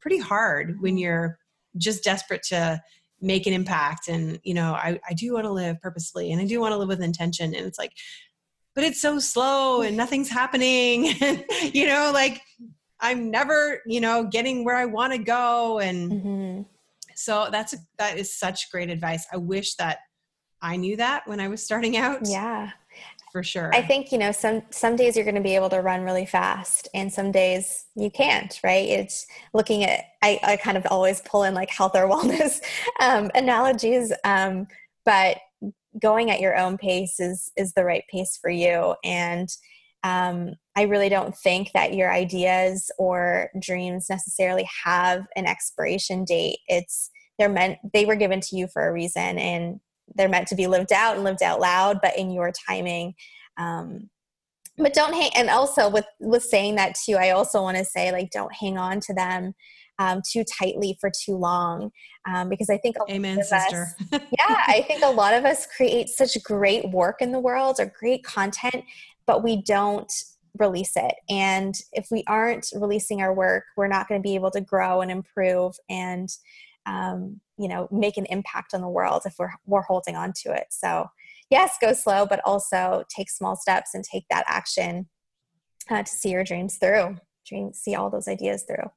pretty 0.00 0.18
hard 0.18 0.76
when 0.80 0.92
mm-hmm. 0.92 0.98
you're 0.98 1.38
just 1.78 2.04
desperate 2.04 2.42
to 2.42 2.78
make 3.22 3.46
an 3.46 3.54
impact. 3.54 4.08
And 4.08 4.38
you 4.42 4.52
know 4.52 4.74
i, 4.74 4.98
I 5.08 5.14
do 5.14 5.32
want 5.32 5.44
to 5.44 5.52
live 5.52 5.80
purposefully 5.80 6.30
and 6.32 6.42
i 6.42 6.44
do 6.44 6.60
want 6.60 6.72
to 6.72 6.76
live 6.76 6.88
with 6.88 7.00
intention. 7.00 7.54
And 7.54 7.66
it's 7.66 7.78
like 7.78 7.92
but 8.76 8.84
it's 8.84 9.00
so 9.00 9.18
slow 9.18 9.82
and 9.82 9.96
nothing's 9.96 10.30
happening 10.30 11.14
and 11.20 11.44
you 11.72 11.88
know 11.88 12.12
like 12.14 12.40
i'm 13.00 13.30
never 13.30 13.82
you 13.86 14.00
know 14.00 14.22
getting 14.24 14.64
where 14.64 14.76
i 14.76 14.84
want 14.84 15.12
to 15.12 15.18
go 15.18 15.80
and 15.80 16.12
mm-hmm. 16.12 16.62
so 17.16 17.48
that's 17.50 17.72
a, 17.72 17.78
that 17.98 18.16
is 18.16 18.32
such 18.32 18.70
great 18.70 18.90
advice 18.90 19.26
i 19.32 19.36
wish 19.36 19.74
that 19.74 19.98
i 20.62 20.76
knew 20.76 20.96
that 20.96 21.26
when 21.26 21.40
i 21.40 21.48
was 21.48 21.64
starting 21.64 21.96
out 21.96 22.20
yeah 22.24 22.70
for 23.36 23.42
sure. 23.42 23.70
I 23.74 23.82
think, 23.82 24.12
you 24.12 24.18
know, 24.18 24.32
some 24.32 24.62
some 24.70 24.96
days 24.96 25.14
you're 25.14 25.26
going 25.26 25.34
to 25.34 25.42
be 25.42 25.56
able 25.56 25.68
to 25.68 25.82
run 25.82 26.00
really 26.04 26.24
fast 26.24 26.88
and 26.94 27.12
some 27.12 27.32
days 27.32 27.84
you 27.94 28.10
can't, 28.10 28.58
right? 28.64 28.88
It's 28.88 29.26
looking 29.52 29.84
at 29.84 30.04
I, 30.22 30.40
I 30.42 30.56
kind 30.56 30.78
of 30.78 30.86
always 30.90 31.20
pull 31.20 31.42
in 31.42 31.52
like 31.52 31.68
health 31.68 31.94
or 31.94 32.08
wellness 32.08 32.62
um, 32.98 33.30
analogies. 33.34 34.10
Um, 34.24 34.68
but 35.04 35.36
going 36.00 36.30
at 36.30 36.40
your 36.40 36.56
own 36.56 36.76
pace 36.78 37.18
is 37.20 37.50
is 37.56 37.72
the 37.72 37.84
right 37.84 38.04
pace 38.10 38.38
for 38.40 38.50
you. 38.50 38.94
And 39.04 39.48
um, 40.04 40.54
I 40.76 40.82
really 40.82 41.08
don't 41.08 41.36
think 41.36 41.72
that 41.72 41.94
your 41.94 42.12
ideas 42.12 42.90
or 42.98 43.50
dreams 43.58 44.08
necessarily 44.08 44.68
have 44.84 45.26
an 45.34 45.46
expiration 45.46 46.24
date. 46.24 46.58
It's 46.68 47.10
they're 47.38 47.48
meant 47.48 47.78
they 47.92 48.04
were 48.04 48.14
given 48.14 48.40
to 48.40 48.56
you 48.56 48.66
for 48.68 48.86
a 48.86 48.92
reason 48.92 49.38
and 49.38 49.80
they're 50.14 50.28
meant 50.28 50.48
to 50.48 50.54
be 50.54 50.66
lived 50.66 50.92
out 50.92 51.16
and 51.16 51.24
lived 51.24 51.42
out 51.42 51.60
loud, 51.60 51.98
but 52.00 52.16
in 52.16 52.30
your 52.30 52.52
timing. 52.68 53.14
Um, 53.58 54.08
but 54.78 54.94
don't 54.94 55.14
hang, 55.14 55.30
and 55.34 55.48
also 55.48 55.88
with 55.88 56.06
with 56.20 56.42
saying 56.42 56.76
that 56.76 56.94
too, 56.94 57.16
I 57.16 57.30
also 57.30 57.62
want 57.62 57.78
to 57.78 57.84
say 57.84 58.12
like 58.12 58.30
don't 58.30 58.54
hang 58.54 58.78
on 58.78 59.00
to 59.00 59.14
them 59.14 59.54
um, 59.98 60.22
too 60.28 60.44
tightly 60.44 60.96
for 61.00 61.10
too 61.10 61.36
long, 61.36 61.90
um, 62.28 62.48
because 62.48 62.70
I 62.70 62.78
think 62.78 62.96
a 62.96 63.12
amen, 63.12 63.42
sister. 63.42 63.88
Us, 64.12 64.20
yeah, 64.38 64.62
I 64.66 64.84
think 64.86 65.02
a 65.02 65.10
lot 65.10 65.34
of 65.34 65.44
us 65.44 65.66
create 65.76 66.08
such 66.08 66.42
great 66.42 66.90
work 66.90 67.20
in 67.20 67.32
the 67.32 67.40
world 67.40 67.76
or 67.78 67.92
great 67.98 68.24
content, 68.24 68.84
but 69.26 69.42
we 69.42 69.62
don't 69.62 70.12
release 70.58 70.92
it. 70.96 71.14
And 71.28 71.74
if 71.92 72.08
we 72.10 72.24
aren't 72.26 72.66
releasing 72.74 73.20
our 73.20 73.34
work, 73.34 73.64
we're 73.76 73.88
not 73.88 74.08
going 74.08 74.20
to 74.20 74.26
be 74.26 74.34
able 74.34 74.50
to 74.52 74.60
grow 74.60 75.00
and 75.00 75.10
improve 75.10 75.74
and 75.88 76.28
um, 76.86 77.40
you 77.58 77.68
know 77.68 77.88
make 77.90 78.16
an 78.16 78.26
impact 78.26 78.74
on 78.74 78.80
the 78.80 78.88
world 78.88 79.22
if 79.26 79.34
we're 79.38 79.52
we're 79.66 79.82
holding 79.82 80.16
on 80.16 80.32
to 80.44 80.52
it 80.52 80.66
so 80.70 81.06
yes 81.50 81.76
go 81.80 81.92
slow 81.92 82.26
but 82.26 82.40
also 82.44 83.04
take 83.14 83.30
small 83.30 83.56
steps 83.56 83.90
and 83.94 84.04
take 84.04 84.24
that 84.30 84.44
action 84.46 85.08
uh, 85.90 86.02
to 86.02 86.10
see 86.10 86.30
your 86.30 86.44
dreams 86.44 86.76
through 86.76 87.16
dream 87.46 87.72
see 87.72 87.94
all 87.94 88.10
those 88.10 88.28
ideas 88.28 88.64
through 88.64 88.90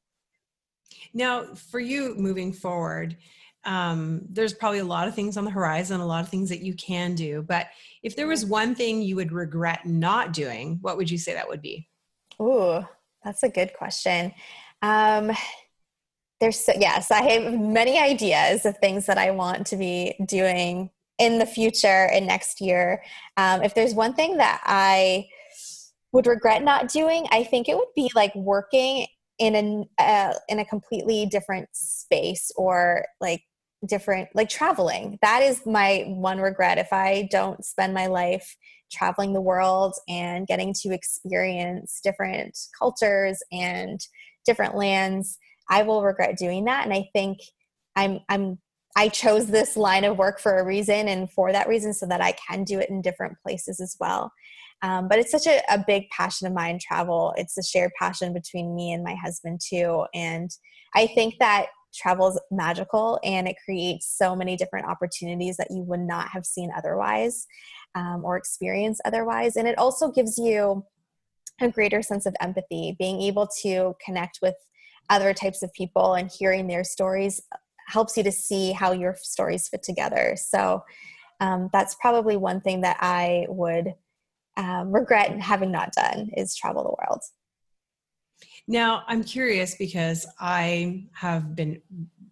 now 1.13 1.45
for 1.53 1.79
you 1.79 2.15
moving 2.15 2.51
forward 2.53 3.17
um, 3.65 4.21
there's 4.29 4.53
probably 4.53 4.79
a 4.79 4.85
lot 4.85 5.07
of 5.07 5.13
things 5.13 5.35
on 5.35 5.45
the 5.45 5.51
horizon 5.51 5.99
a 5.99 6.05
lot 6.05 6.23
of 6.23 6.29
things 6.29 6.49
that 6.49 6.61
you 6.61 6.73
can 6.75 7.15
do 7.15 7.41
but 7.41 7.67
if 8.03 8.15
there 8.15 8.27
was 8.27 8.45
one 8.45 8.73
thing 8.73 9.01
you 9.01 9.15
would 9.15 9.31
regret 9.31 9.85
not 9.85 10.33
doing 10.33 10.77
what 10.81 10.97
would 10.97 11.09
you 11.09 11.17
say 11.17 11.33
that 11.33 11.47
would 11.47 11.61
be? 11.61 11.87
Ooh 12.41 12.83
that's 13.23 13.43
a 13.43 13.49
good 13.49 13.73
question. 13.73 14.33
Um, 14.81 15.31
there's 16.39 16.57
so, 16.57 16.71
yes 16.79 17.11
i 17.11 17.21
have 17.21 17.59
many 17.59 17.99
ideas 17.99 18.65
of 18.65 18.77
things 18.77 19.05
that 19.05 19.17
i 19.17 19.29
want 19.29 19.67
to 19.67 19.75
be 19.75 20.15
doing 20.25 20.89
in 21.17 21.37
the 21.37 21.45
future 21.45 22.07
and 22.13 22.25
next 22.25 22.61
year. 22.61 23.03
Um, 23.35 23.61
if 23.61 23.75
there's 23.75 23.93
one 23.93 24.13
thing 24.13 24.37
that 24.37 24.61
i 24.65 25.27
would 26.13 26.27
regret 26.27 26.63
not 26.63 26.87
doing 26.87 27.27
i 27.31 27.43
think 27.43 27.67
it 27.67 27.75
would 27.75 27.93
be 27.95 28.09
like 28.15 28.33
working 28.35 29.05
in 29.39 29.55
a 29.55 30.01
uh, 30.01 30.33
in 30.47 30.59
a 30.59 30.65
completely 30.65 31.25
different 31.25 31.69
space 31.73 32.51
or 32.55 33.05
like 33.21 33.41
different 33.87 34.27
like 34.35 34.49
traveling 34.49 35.17
that 35.21 35.41
is 35.41 35.65
my 35.65 36.03
one 36.07 36.39
regret 36.39 36.77
if 36.77 36.91
i 36.91 37.25
don't 37.31 37.63
spend 37.63 37.93
my 37.93 38.07
life 38.07 38.57
traveling 38.91 39.31
the 39.31 39.39
world 39.39 39.93
and 40.09 40.47
getting 40.47 40.73
to 40.73 40.91
experience 40.91 42.01
different 42.03 42.57
cultures 42.77 43.41
and 43.53 44.01
different 44.45 44.75
lands 44.75 45.37
I 45.69 45.83
will 45.83 46.03
regret 46.03 46.37
doing 46.37 46.65
that. 46.65 46.83
And 46.83 46.93
I 46.93 47.09
think 47.13 47.39
I'm 47.95 48.19
I'm 48.27 48.57
I 48.95 49.07
chose 49.07 49.47
this 49.47 49.77
line 49.77 50.03
of 50.03 50.17
work 50.17 50.39
for 50.39 50.57
a 50.57 50.65
reason 50.65 51.07
and 51.07 51.31
for 51.31 51.51
that 51.51 51.69
reason 51.69 51.93
so 51.93 52.07
that 52.07 52.21
I 52.21 52.33
can 52.33 52.63
do 52.63 52.79
it 52.79 52.89
in 52.89 53.01
different 53.01 53.37
places 53.43 53.79
as 53.79 53.95
well. 53.99 54.31
Um, 54.81 55.07
but 55.07 55.19
it's 55.19 55.31
such 55.31 55.47
a, 55.47 55.61
a 55.69 55.83
big 55.85 56.09
passion 56.09 56.47
of 56.47 56.53
mine, 56.53 56.79
travel. 56.81 57.33
It's 57.37 57.57
a 57.57 57.63
shared 57.63 57.91
passion 57.99 58.33
between 58.33 58.75
me 58.75 58.93
and 58.93 59.03
my 59.03 59.15
husband, 59.15 59.59
too. 59.67 60.05
And 60.13 60.49
I 60.95 61.07
think 61.07 61.35
that 61.39 61.67
travel 61.93 62.29
is 62.29 62.39
magical 62.51 63.19
and 63.23 63.47
it 63.47 63.55
creates 63.65 64.15
so 64.17 64.35
many 64.35 64.55
different 64.55 64.87
opportunities 64.87 65.57
that 65.57 65.71
you 65.71 65.81
would 65.83 65.99
not 65.99 66.29
have 66.29 66.45
seen 66.45 66.71
otherwise 66.77 67.47
um, 67.95 68.21
or 68.23 68.37
experience 68.37 68.99
otherwise. 69.05 69.55
And 69.55 69.67
it 69.67 69.77
also 69.77 70.11
gives 70.11 70.37
you 70.37 70.85
a 71.61 71.69
greater 71.69 72.01
sense 72.01 72.25
of 72.25 72.35
empathy, 72.39 72.95
being 72.97 73.21
able 73.21 73.47
to 73.63 73.95
connect 74.03 74.39
with 74.41 74.55
other 75.09 75.33
types 75.33 75.63
of 75.63 75.73
people 75.73 76.13
and 76.13 76.31
hearing 76.31 76.67
their 76.67 76.83
stories 76.83 77.41
helps 77.87 78.15
you 78.15 78.23
to 78.23 78.31
see 78.31 78.71
how 78.71 78.91
your 78.91 79.15
stories 79.19 79.67
fit 79.67 79.81
together. 79.81 80.35
So 80.37 80.83
um, 81.39 81.69
that's 81.73 81.95
probably 81.95 82.37
one 82.37 82.61
thing 82.61 82.81
that 82.81 82.97
I 82.99 83.47
would 83.49 83.95
um, 84.59 84.91
regret 84.91 85.39
having 85.39 85.71
not 85.71 85.93
done 85.93 86.29
is 86.35 86.55
travel 86.55 86.83
the 86.83 86.89
world. 86.89 87.21
Now, 88.67 89.03
I'm 89.07 89.23
curious 89.23 89.75
because 89.75 90.27
I 90.39 91.05
have 91.13 91.55
been 91.55 91.81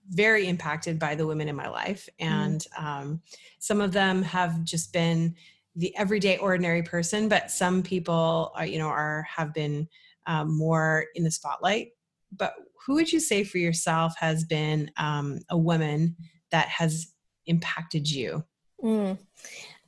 very 0.10 0.48
impacted 0.48 1.00
by 1.00 1.16
the 1.16 1.26
women 1.26 1.48
in 1.48 1.56
my 1.56 1.70
life, 1.70 2.08
mm-hmm. 2.22 2.34
and 2.34 2.66
mm. 2.78 2.84
um, 2.84 3.22
some 3.60 3.82
of 3.82 3.94
them 3.94 4.22
have 4.24 4.64
just 4.64 4.94
been 4.94 5.36
the 5.76 5.96
everyday 5.96 6.38
ordinary 6.38 6.84
person, 6.84 7.30
but 7.30 7.50
some 7.50 7.82
people, 7.82 8.52
are, 8.56 8.66
you 8.66 8.78
know, 8.78 8.88
are 8.88 9.26
have 9.36 9.54
been 9.54 9.88
um, 10.26 10.56
more 10.58 11.06
in 11.16 11.24
the 11.24 11.32
spotlight. 11.32 11.90
But 12.36 12.54
who 12.86 12.96
would 12.96 13.12
you 13.12 13.20
say 13.20 13.44
for 13.44 13.58
yourself 13.58 14.14
has 14.18 14.44
been 14.44 14.92
um, 14.98 15.40
a 15.50 15.58
woman 15.58 16.16
that 16.52 16.68
has 16.68 17.14
impacted 17.46 18.10
you? 18.10 18.44
Mm. 18.84 19.18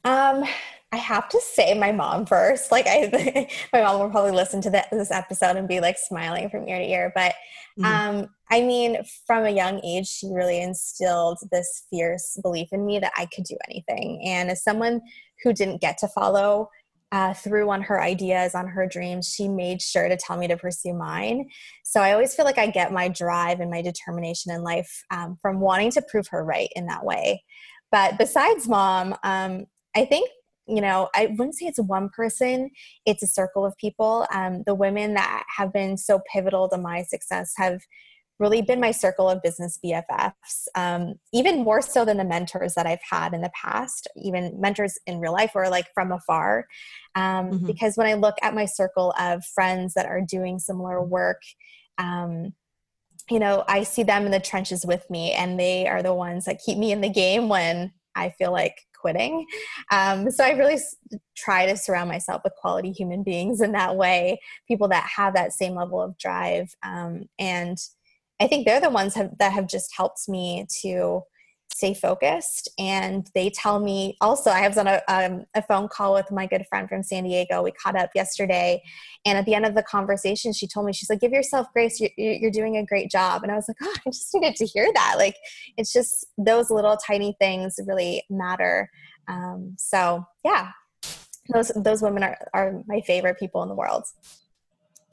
Um, 0.03 0.45
I 0.91 0.97
have 0.97 1.29
to 1.29 1.41
say 1.41 1.77
my 1.77 1.91
mom 1.91 2.25
first. 2.25 2.71
Like 2.71 2.85
I, 2.87 3.47
my 3.73 3.81
mom 3.81 3.99
will 3.99 4.09
probably 4.09 4.31
listen 4.31 4.61
to 4.61 4.69
this 4.69 5.11
episode 5.11 5.55
and 5.55 5.67
be 5.67 5.79
like 5.79 5.97
smiling 5.97 6.49
from 6.49 6.67
ear 6.67 6.79
to 6.79 6.85
ear. 6.85 7.11
But 7.13 7.35
mm-hmm. 7.79 7.85
um, 7.85 8.29
I 8.49 8.61
mean, 8.61 8.97
from 9.27 9.45
a 9.45 9.51
young 9.51 9.83
age, 9.85 10.07
she 10.07 10.27
really 10.31 10.61
instilled 10.61 11.37
this 11.51 11.83
fierce 11.89 12.39
belief 12.41 12.69
in 12.71 12.85
me 12.85 12.99
that 12.99 13.13
I 13.15 13.27
could 13.27 13.43
do 13.43 13.57
anything. 13.69 14.21
And 14.25 14.49
as 14.49 14.63
someone 14.63 15.01
who 15.43 15.53
didn't 15.53 15.81
get 15.81 15.99
to 15.99 16.07
follow 16.07 16.69
uh, 17.11 17.33
through 17.33 17.69
on 17.69 17.81
her 17.83 18.01
ideas, 18.01 18.55
on 18.55 18.67
her 18.67 18.87
dreams, 18.87 19.31
she 19.31 19.47
made 19.47 19.81
sure 19.81 20.09
to 20.09 20.17
tell 20.17 20.37
me 20.37 20.47
to 20.47 20.57
pursue 20.57 20.93
mine. 20.93 21.49
So 21.83 22.01
I 22.01 22.13
always 22.13 22.35
feel 22.35 22.45
like 22.45 22.57
I 22.57 22.67
get 22.67 22.91
my 22.91 23.07
drive 23.09 23.59
and 23.59 23.69
my 23.69 23.81
determination 23.81 24.51
in 24.51 24.63
life 24.63 25.03
um, 25.11 25.37
from 25.41 25.59
wanting 25.59 25.91
to 25.91 26.03
prove 26.03 26.27
her 26.27 26.43
right 26.43 26.69
in 26.75 26.87
that 26.87 27.05
way. 27.05 27.43
But 27.91 28.17
besides 28.17 28.67
mom, 28.67 29.15
um, 29.23 29.65
I 29.95 30.05
think 30.05 30.29
you 30.69 30.81
know, 30.81 31.09
I 31.15 31.27
wouldn't 31.27 31.55
say 31.55 31.65
it's 31.65 31.79
one 31.79 32.09
person, 32.09 32.69
it's 33.05 33.23
a 33.23 33.27
circle 33.27 33.65
of 33.65 33.75
people. 33.77 34.27
Um, 34.33 34.63
the 34.65 34.75
women 34.75 35.15
that 35.15 35.43
have 35.57 35.73
been 35.73 35.97
so 35.97 36.21
pivotal 36.31 36.69
to 36.69 36.77
my 36.77 37.03
success 37.03 37.53
have 37.57 37.81
really 38.39 38.61
been 38.61 38.79
my 38.79 38.91
circle 38.91 39.29
of 39.29 39.41
business 39.41 39.77
BFFs, 39.83 40.67
um, 40.75 41.15
even 41.33 41.63
more 41.63 41.81
so 41.81 42.05
than 42.05 42.17
the 42.17 42.23
mentors 42.23 42.73
that 42.73 42.87
I've 42.87 43.01
had 43.09 43.33
in 43.33 43.41
the 43.41 43.51
past, 43.53 44.07
even 44.15 44.59
mentors 44.59 44.97
in 45.05 45.19
real 45.19 45.33
life 45.33 45.51
or 45.55 45.69
like 45.69 45.87
from 45.93 46.11
afar. 46.11 46.65
Um, 47.15 47.51
mm-hmm. 47.51 47.65
Because 47.65 47.97
when 47.97 48.07
I 48.07 48.13
look 48.13 48.35
at 48.41 48.55
my 48.55 48.65
circle 48.65 49.13
of 49.19 49.43
friends 49.45 49.93
that 49.95 50.05
are 50.05 50.21
doing 50.21 50.57
similar 50.57 51.03
work, 51.03 51.41
um, 51.97 52.53
you 53.29 53.39
know, 53.39 53.63
I 53.67 53.83
see 53.83 54.03
them 54.03 54.25
in 54.25 54.31
the 54.31 54.39
trenches 54.39 54.85
with 54.85 55.07
me, 55.09 55.33
and 55.33 55.59
they 55.59 55.87
are 55.87 56.01
the 56.01 56.13
ones 56.13 56.45
that 56.45 56.61
keep 56.65 56.77
me 56.77 56.91
in 56.91 57.01
the 57.01 57.09
game 57.09 57.47
when 57.49 57.91
I 58.15 58.31
feel 58.31 58.51
like 58.51 58.75
quitting. 58.99 59.45
Um, 59.91 60.29
so 60.31 60.43
I 60.43 60.51
really 60.51 60.75
s- 60.75 60.95
try 61.35 61.65
to 61.65 61.77
surround 61.77 62.09
myself 62.09 62.41
with 62.43 62.53
quality 62.59 62.91
human 62.91 63.23
beings 63.23 63.61
in 63.61 63.71
that 63.73 63.95
way, 63.95 64.39
people 64.67 64.87
that 64.89 65.09
have 65.15 65.33
that 65.33 65.53
same 65.53 65.75
level 65.75 66.01
of 66.01 66.17
drive. 66.17 66.75
Um, 66.83 67.29
and 67.37 67.77
I 68.39 68.47
think 68.47 68.65
they're 68.65 68.81
the 68.81 68.89
ones 68.89 69.15
have, 69.15 69.37
that 69.39 69.53
have 69.53 69.67
just 69.67 69.91
helped 69.95 70.27
me 70.27 70.65
to 70.81 71.21
stay 71.71 71.93
focused 71.93 72.69
and 72.77 73.29
they 73.35 73.49
tell 73.49 73.79
me 73.79 74.17
also 74.21 74.49
i 74.49 74.67
was 74.67 74.77
on 74.77 74.87
a, 74.87 75.01
um, 75.07 75.45
a 75.55 75.61
phone 75.61 75.87
call 75.87 76.13
with 76.13 76.29
my 76.31 76.45
good 76.45 76.65
friend 76.67 76.89
from 76.89 77.03
san 77.03 77.23
diego. 77.23 77.61
We 77.61 77.71
caught 77.71 77.95
up 77.95 78.09
yesterday 78.15 78.81
and 79.25 79.37
at 79.37 79.45
the 79.45 79.53
end 79.53 79.65
of 79.65 79.75
the 79.75 79.83
conversation 79.83 80.51
she 80.51 80.67
told 80.67 80.85
me 80.85 80.93
she's 80.93 81.09
like 81.09 81.19
give 81.19 81.31
yourself 81.31 81.67
grace. 81.73 81.99
You're, 81.99 82.09
you're 82.17 82.51
doing 82.51 82.77
a 82.77 82.85
great 82.85 83.09
job. 83.09 83.43
And 83.43 83.51
i 83.51 83.55
was 83.55 83.67
like 83.67 83.77
oh 83.83 83.93
i 84.05 84.09
just 84.09 84.33
needed 84.33 84.55
to 84.57 84.65
hear 84.65 84.89
that. 84.93 85.15
Like 85.17 85.35
it's 85.77 85.93
just 85.93 86.25
those 86.37 86.69
little 86.69 86.97
tiny 86.97 87.35
things 87.39 87.75
really 87.85 88.23
matter. 88.29 88.89
Um, 89.27 89.75
so 89.77 90.25
yeah 90.43 90.71
those 91.53 91.71
those 91.75 92.01
women 92.01 92.23
are, 92.23 92.37
are 92.53 92.81
my 92.87 93.01
favorite 93.01 93.39
people 93.39 93.63
in 93.63 93.69
the 93.69 93.75
world 93.75 94.05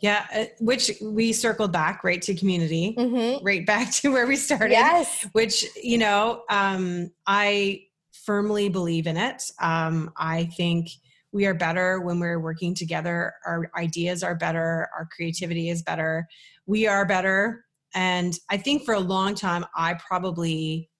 yeah, 0.00 0.26
uh, 0.34 0.44
which 0.60 0.90
we 1.00 1.32
circled 1.32 1.72
back 1.72 2.04
right 2.04 2.20
to 2.22 2.34
community, 2.34 2.94
mm-hmm. 2.98 3.44
right 3.44 3.64
back 3.64 3.92
to 4.02 4.12
where 4.12 4.26
we 4.26 4.36
started. 4.36 4.72
Yes. 4.72 5.26
Which, 5.32 5.64
you 5.82 5.98
know, 5.98 6.42
um, 6.50 7.10
I 7.26 7.84
firmly 8.24 8.68
believe 8.68 9.06
in 9.06 9.16
it. 9.16 9.42
Um, 9.60 10.12
I 10.16 10.46
think 10.56 10.88
we 11.32 11.46
are 11.46 11.54
better 11.54 12.00
when 12.00 12.20
we're 12.20 12.40
working 12.40 12.74
together. 12.74 13.32
Our 13.46 13.70
ideas 13.76 14.22
are 14.22 14.34
better. 14.34 14.88
Our 14.96 15.08
creativity 15.14 15.70
is 15.70 15.82
better. 15.82 16.26
We 16.66 16.86
are 16.86 17.06
better. 17.06 17.64
And 17.94 18.38
I 18.50 18.56
think 18.56 18.84
for 18.84 18.94
a 18.94 19.00
long 19.00 19.34
time, 19.34 19.64
I 19.74 19.94
probably, 19.94 20.90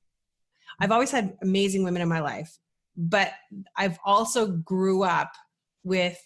I've 0.81 0.93
always 0.93 1.11
had 1.11 1.37
amazing 1.43 1.85
women 1.85 2.03
in 2.03 2.09
my 2.09 2.21
life, 2.21 2.57
but 2.97 3.33
I've 3.77 3.99
also 4.05 4.47
grew 4.47 5.03
up 5.03 5.33
with 5.85 6.19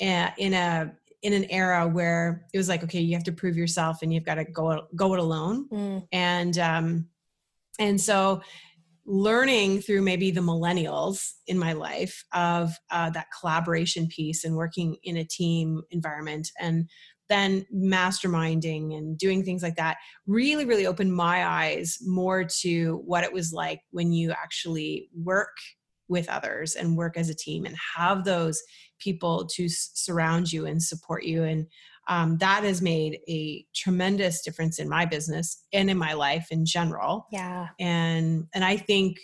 uh, 0.00 0.30
in 0.38 0.54
a 0.54 0.92
in 1.22 1.32
an 1.32 1.44
era 1.50 1.86
where 1.86 2.46
it 2.52 2.58
was 2.58 2.68
like 2.68 2.82
okay 2.84 3.00
you 3.00 3.14
have 3.14 3.24
to 3.24 3.32
prove 3.32 3.56
yourself 3.56 4.02
and 4.02 4.12
you've 4.12 4.24
got 4.24 4.36
to 4.36 4.44
go 4.44 4.86
go 4.94 5.14
it 5.14 5.20
alone 5.20 5.68
mm. 5.68 6.06
and 6.12 6.58
um 6.58 7.06
and 7.78 8.00
so 8.00 8.40
learning 9.04 9.80
through 9.80 10.02
maybe 10.02 10.30
the 10.30 10.40
millennials 10.40 11.32
in 11.46 11.58
my 11.58 11.72
life 11.72 12.22
of 12.34 12.76
uh, 12.90 13.08
that 13.08 13.26
collaboration 13.40 14.06
piece 14.06 14.44
and 14.44 14.54
working 14.54 14.96
in 15.02 15.16
a 15.16 15.24
team 15.24 15.80
environment 15.90 16.50
and 16.60 16.86
then 17.30 17.64
masterminding 17.74 18.96
and 18.96 19.16
doing 19.16 19.42
things 19.42 19.62
like 19.62 19.76
that 19.76 19.96
really 20.26 20.66
really 20.66 20.86
opened 20.86 21.12
my 21.12 21.46
eyes 21.46 21.98
more 22.06 22.44
to 22.44 23.02
what 23.06 23.24
it 23.24 23.32
was 23.32 23.52
like 23.52 23.80
when 23.90 24.12
you 24.12 24.30
actually 24.30 25.08
work 25.14 25.56
with 26.08 26.28
others 26.28 26.74
and 26.74 26.96
work 26.96 27.16
as 27.16 27.28
a 27.28 27.34
team 27.34 27.64
and 27.64 27.76
have 27.96 28.24
those 28.24 28.62
people 28.98 29.46
to 29.54 29.66
s- 29.66 29.90
surround 29.94 30.52
you 30.52 30.66
and 30.66 30.82
support 30.82 31.24
you. 31.24 31.44
And 31.44 31.66
um, 32.08 32.38
that 32.38 32.64
has 32.64 32.80
made 32.80 33.18
a 33.28 33.64
tremendous 33.74 34.42
difference 34.42 34.78
in 34.78 34.88
my 34.88 35.04
business 35.04 35.64
and 35.72 35.90
in 35.90 35.98
my 35.98 36.14
life 36.14 36.48
in 36.50 36.64
general. 36.64 37.26
Yeah. 37.30 37.68
And 37.78 38.46
and 38.54 38.64
i 38.64 38.76
think 38.76 39.18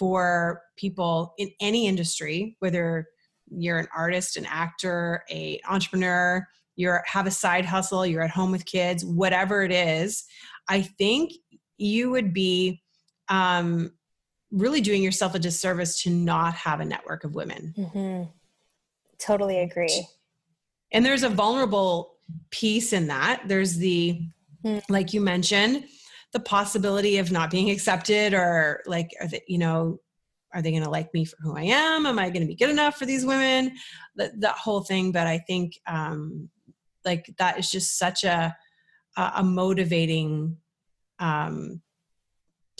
for 0.00 0.62
people 0.76 1.34
in 1.36 1.50
any 1.60 1.86
industry 1.86 2.56
whether 2.60 3.06
you're 3.50 3.78
an 3.78 3.88
artist 3.94 4.36
an 4.38 4.46
actor 4.46 5.22
a 5.30 5.60
entrepreneur 5.68 6.46
you're 6.76 7.02
have 7.06 7.26
a 7.26 7.30
side 7.30 7.66
hustle 7.66 8.06
you're 8.06 8.22
at 8.22 8.30
home 8.30 8.50
with 8.50 8.64
kids 8.64 9.04
whatever 9.04 9.62
it 9.62 9.72
is 9.72 10.24
i 10.68 10.80
think 10.80 11.32
you 11.76 12.10
would 12.10 12.32
be 12.32 12.80
um, 13.28 13.92
really 14.50 14.80
doing 14.80 15.02
yourself 15.02 15.34
a 15.34 15.38
disservice 15.38 16.02
to 16.02 16.10
not 16.10 16.54
have 16.54 16.80
a 16.80 16.84
network 16.84 17.24
of 17.24 17.34
women. 17.34 17.74
Mm-hmm. 17.76 18.24
Totally 19.18 19.60
agree. 19.60 20.06
And 20.92 21.04
there's 21.04 21.22
a 21.22 21.28
vulnerable 21.28 22.14
piece 22.50 22.92
in 22.92 23.08
that. 23.08 23.42
There's 23.46 23.76
the, 23.76 24.20
mm. 24.64 24.82
like 24.88 25.12
you 25.12 25.20
mentioned, 25.20 25.84
the 26.32 26.40
possibility 26.40 27.18
of 27.18 27.30
not 27.30 27.50
being 27.50 27.70
accepted 27.70 28.34
or 28.34 28.82
like, 28.86 29.10
are 29.20 29.28
they, 29.28 29.42
you 29.46 29.58
know, 29.58 30.00
are 30.52 30.62
they 30.62 30.70
going 30.70 30.82
to 30.82 30.90
like 30.90 31.12
me 31.14 31.24
for 31.24 31.36
who 31.40 31.56
I 31.56 31.62
am? 31.62 32.06
Am 32.06 32.18
I 32.18 32.28
going 32.30 32.42
to 32.42 32.46
be 32.46 32.56
good 32.56 32.70
enough 32.70 32.96
for 32.96 33.06
these 33.06 33.24
women? 33.24 33.76
That, 34.16 34.40
that 34.40 34.56
whole 34.56 34.80
thing. 34.80 35.12
But 35.12 35.26
I 35.28 35.38
think 35.38 35.78
um, 35.86 36.48
like 37.04 37.32
that 37.38 37.58
is 37.58 37.70
just 37.70 37.98
such 37.98 38.24
a, 38.24 38.56
a 39.16 39.42
motivating 39.44 40.56
um, 41.18 41.82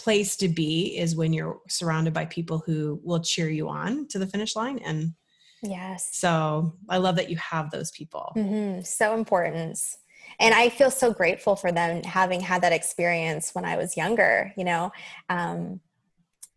place 0.01 0.37
to 0.37 0.49
be 0.49 0.97
is 0.99 1.15
when 1.15 1.33
you're 1.33 1.61
surrounded 1.69 2.15
by 2.15 2.25
people 2.25 2.63
who 2.65 3.01
will 3.05 3.21
cheer 3.21 3.49
you 3.49 3.69
on 3.69 4.09
to 4.09 4.19
the 4.19 4.27
finish 4.27 4.57
line 4.57 4.79
and 4.79 5.13
yes. 5.63 6.09
so 6.13 6.75
i 6.89 6.97
love 6.97 7.17
that 7.17 7.29
you 7.31 7.37
have 7.37 7.71
those 7.71 7.91
people. 7.91 8.33
Mm-hmm. 8.37 8.83
so 8.83 9.15
important. 9.15 9.79
And 10.39 10.55
i 10.55 10.71
feel 10.71 10.91
so 10.91 11.13
grateful 11.13 11.55
for 11.57 11.71
them 11.71 12.03
having 12.03 12.41
had 12.41 12.63
that 12.63 12.73
experience 12.73 13.55
when 13.55 13.65
i 13.65 13.77
was 13.77 13.97
younger 13.97 14.53
you 14.57 14.65
know 14.65 14.91
um, 15.29 15.81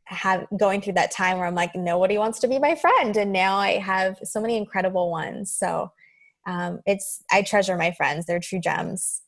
have 0.06 0.46
going 0.58 0.80
through 0.80 0.94
that 0.94 1.12
time 1.12 1.38
where 1.38 1.48
i'm 1.48 1.56
like 1.56 1.76
nobody 1.76 2.18
wants 2.18 2.40
to 2.40 2.48
be 2.48 2.60
my 2.60 2.76
friend 2.76 3.18
and 3.18 3.34
now 3.34 3.58
i 3.58 3.72
have 3.78 4.18
so 4.24 4.40
many 4.40 4.56
incredible 4.56 5.12
ones. 5.12 5.54
So 5.54 5.92
um, 6.46 6.80
it's 6.86 7.24
i 7.32 7.42
treasure 7.42 7.76
my 7.76 7.92
friends. 7.92 8.26
They're 8.26 8.40
true 8.40 8.60
gems 8.60 9.23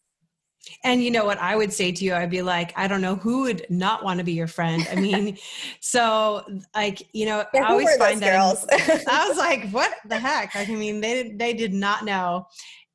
And 0.83 1.03
you 1.03 1.11
know 1.11 1.25
what 1.25 1.37
I 1.39 1.55
would 1.55 1.73
say 1.73 1.91
to 1.91 2.05
you? 2.05 2.13
I'd 2.13 2.29
be 2.29 2.41
like, 2.41 2.73
I 2.75 2.87
don't 2.87 3.01
know 3.01 3.15
who 3.15 3.41
would 3.41 3.65
not 3.69 4.03
want 4.03 4.19
to 4.19 4.23
be 4.23 4.33
your 4.33 4.47
friend. 4.47 4.85
I 4.91 4.95
mean, 4.95 5.37
so 5.79 6.43
like, 6.75 7.07
you 7.13 7.25
know, 7.25 7.45
yeah, 7.53 7.63
I 7.63 7.71
always 7.71 7.95
find 7.97 8.21
girls? 8.21 8.65
I 8.71 9.27
was 9.27 9.37
like, 9.37 9.69
what 9.71 9.93
the 10.07 10.19
heck? 10.19 10.55
Like, 10.55 10.69
I 10.69 10.75
mean, 10.75 11.01
they 11.01 11.33
they 11.37 11.53
did 11.53 11.73
not 11.73 12.05
know 12.05 12.47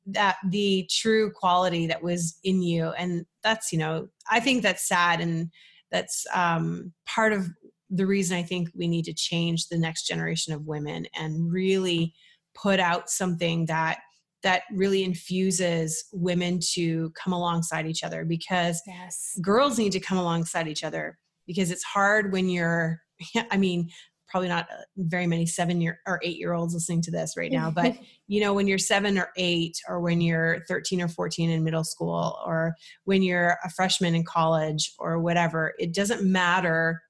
that 0.07 0.37
the 0.49 0.87
true 0.89 1.31
quality 1.31 1.87
that 1.87 2.01
was 2.01 2.39
in 2.43 2.61
you. 2.61 2.89
And 2.97 3.25
that's, 3.43 3.71
you 3.71 3.77
know, 3.77 4.07
I 4.29 4.39
think 4.39 4.63
that's 4.63 4.87
sad 4.87 5.21
and 5.21 5.51
that's 5.91 6.25
um 6.33 6.93
part 7.05 7.33
of 7.33 7.47
the 7.89 8.05
reason 8.05 8.37
I 8.37 8.43
think 8.43 8.69
we 8.73 8.87
need 8.87 9.05
to 9.05 9.13
change 9.13 9.67
the 9.67 9.77
next 9.77 10.07
generation 10.07 10.53
of 10.53 10.65
women 10.65 11.05
and 11.13 11.51
really 11.51 12.13
put 12.55 12.79
out 12.79 13.09
something 13.09 13.65
that 13.65 13.99
that 14.43 14.63
really 14.71 15.03
infuses 15.03 16.05
women 16.13 16.59
to 16.73 17.11
come 17.11 17.33
alongside 17.33 17.85
each 17.85 18.03
other 18.03 18.25
because 18.25 18.81
yes. 18.87 19.37
girls 19.41 19.77
need 19.77 19.91
to 19.91 19.99
come 19.99 20.17
alongside 20.17 20.67
each 20.67 20.83
other 20.83 21.17
because 21.47 21.71
it's 21.71 21.83
hard 21.83 22.31
when 22.31 22.49
you're 22.49 22.99
i 23.51 23.57
mean 23.57 23.89
probably 24.27 24.47
not 24.47 24.65
uh, 24.71 24.83
very 24.97 25.27
many 25.27 25.45
seven 25.45 25.81
year 25.81 25.99
or 26.07 26.19
eight 26.23 26.37
year 26.37 26.53
olds 26.53 26.73
listening 26.73 27.01
to 27.01 27.11
this 27.11 27.35
right 27.35 27.51
now 27.51 27.69
but 27.69 27.95
you 28.27 28.39
know 28.39 28.53
when 28.53 28.67
you're 28.67 28.77
seven 28.77 29.17
or 29.17 29.29
eight 29.35 29.77
or 29.87 29.99
when 29.99 30.21
you're 30.21 30.63
13 30.67 31.01
or 31.01 31.07
14 31.07 31.49
in 31.49 31.63
middle 31.63 31.83
school 31.83 32.39
or 32.45 32.73
when 33.03 33.21
you're 33.21 33.57
a 33.63 33.69
freshman 33.69 34.15
in 34.15 34.23
college 34.23 34.93
or 34.99 35.19
whatever 35.19 35.73
it 35.77 35.93
doesn't 35.93 36.23
matter 36.23 37.01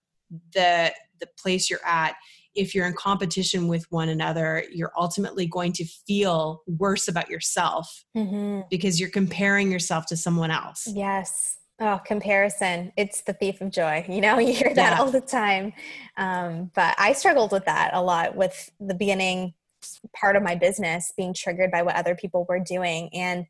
the 0.54 0.92
the 1.20 1.28
place 1.38 1.70
you're 1.70 1.86
at 1.86 2.16
if 2.56 2.76
you're 2.76 2.86
in 2.86 2.94
competition 2.94 3.68
with 3.68 3.86
one 3.90 4.10
another, 4.10 4.64
you're 4.72 4.92
ultimately 4.98 5.46
going 5.46 5.74
to 5.74 5.86
feel 6.08 6.62
worse 6.68 7.08
about 7.08 7.30
yourself 7.30 8.04
mm-hmm. 8.16 8.62
because 8.70 9.00
you're 9.00 9.10
comparing 9.10 9.72
yourself 9.72 10.06
to 10.08 10.18
someone 10.18 10.52
else. 10.52 10.88
Yes. 10.88 11.58
Oh, 11.80 12.00
comparison. 12.06 12.92
It's 12.96 13.22
the 13.22 13.34
thief 13.34 13.60
of 13.62 13.72
joy. 13.72 14.06
You 14.08 14.22
know, 14.22 14.40
you 14.40 14.54
hear 14.54 14.74
that 14.74 14.94
yeah. 14.94 15.00
all 15.00 15.10
the 15.10 15.22
time. 15.22 15.74
Um, 16.18 16.72
but 16.76 16.96
I 16.98 17.14
struggled 17.14 17.52
with 17.52 17.66
that 17.66 17.92
a 17.94 18.02
lot 18.02 18.36
with 18.36 18.72
the 18.80 18.94
beginning 18.94 19.54
part 20.16 20.36
of 20.36 20.44
my 20.44 20.56
business 20.56 21.12
being 21.18 21.34
triggered 21.34 21.72
by 21.72 21.82
what 21.82 21.96
other 21.96 22.16
people 22.16 22.46
were 22.48 22.60
doing. 22.60 23.10
And 23.14 23.46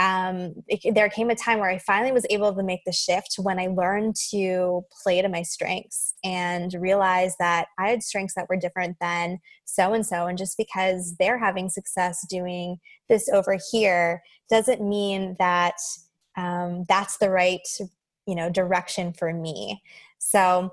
um, 0.00 0.54
it, 0.66 0.94
there 0.94 1.10
came 1.10 1.28
a 1.28 1.34
time 1.34 1.58
where 1.58 1.68
I 1.68 1.76
finally 1.76 2.10
was 2.10 2.24
able 2.30 2.54
to 2.54 2.62
make 2.62 2.80
the 2.86 2.92
shift 2.92 3.36
when 3.38 3.58
I 3.58 3.66
learned 3.66 4.16
to 4.30 4.82
play 5.02 5.20
to 5.20 5.28
my 5.28 5.42
strengths 5.42 6.14
and 6.24 6.72
realize 6.72 7.36
that 7.38 7.66
I 7.78 7.90
had 7.90 8.02
strengths 8.02 8.34
that 8.34 8.48
were 8.48 8.56
different 8.56 8.96
than 8.98 9.40
so 9.66 9.92
and 9.92 10.04
so. 10.04 10.26
And 10.26 10.38
just 10.38 10.56
because 10.56 11.16
they're 11.18 11.38
having 11.38 11.68
success 11.68 12.26
doing 12.30 12.78
this 13.10 13.28
over 13.28 13.58
here 13.70 14.22
doesn't 14.48 14.80
mean 14.80 15.36
that 15.38 15.76
um, 16.34 16.86
that's 16.88 17.18
the 17.18 17.28
right 17.28 17.66
you 18.26 18.34
know 18.34 18.48
direction 18.48 19.12
for 19.12 19.34
me. 19.34 19.82
So 20.18 20.72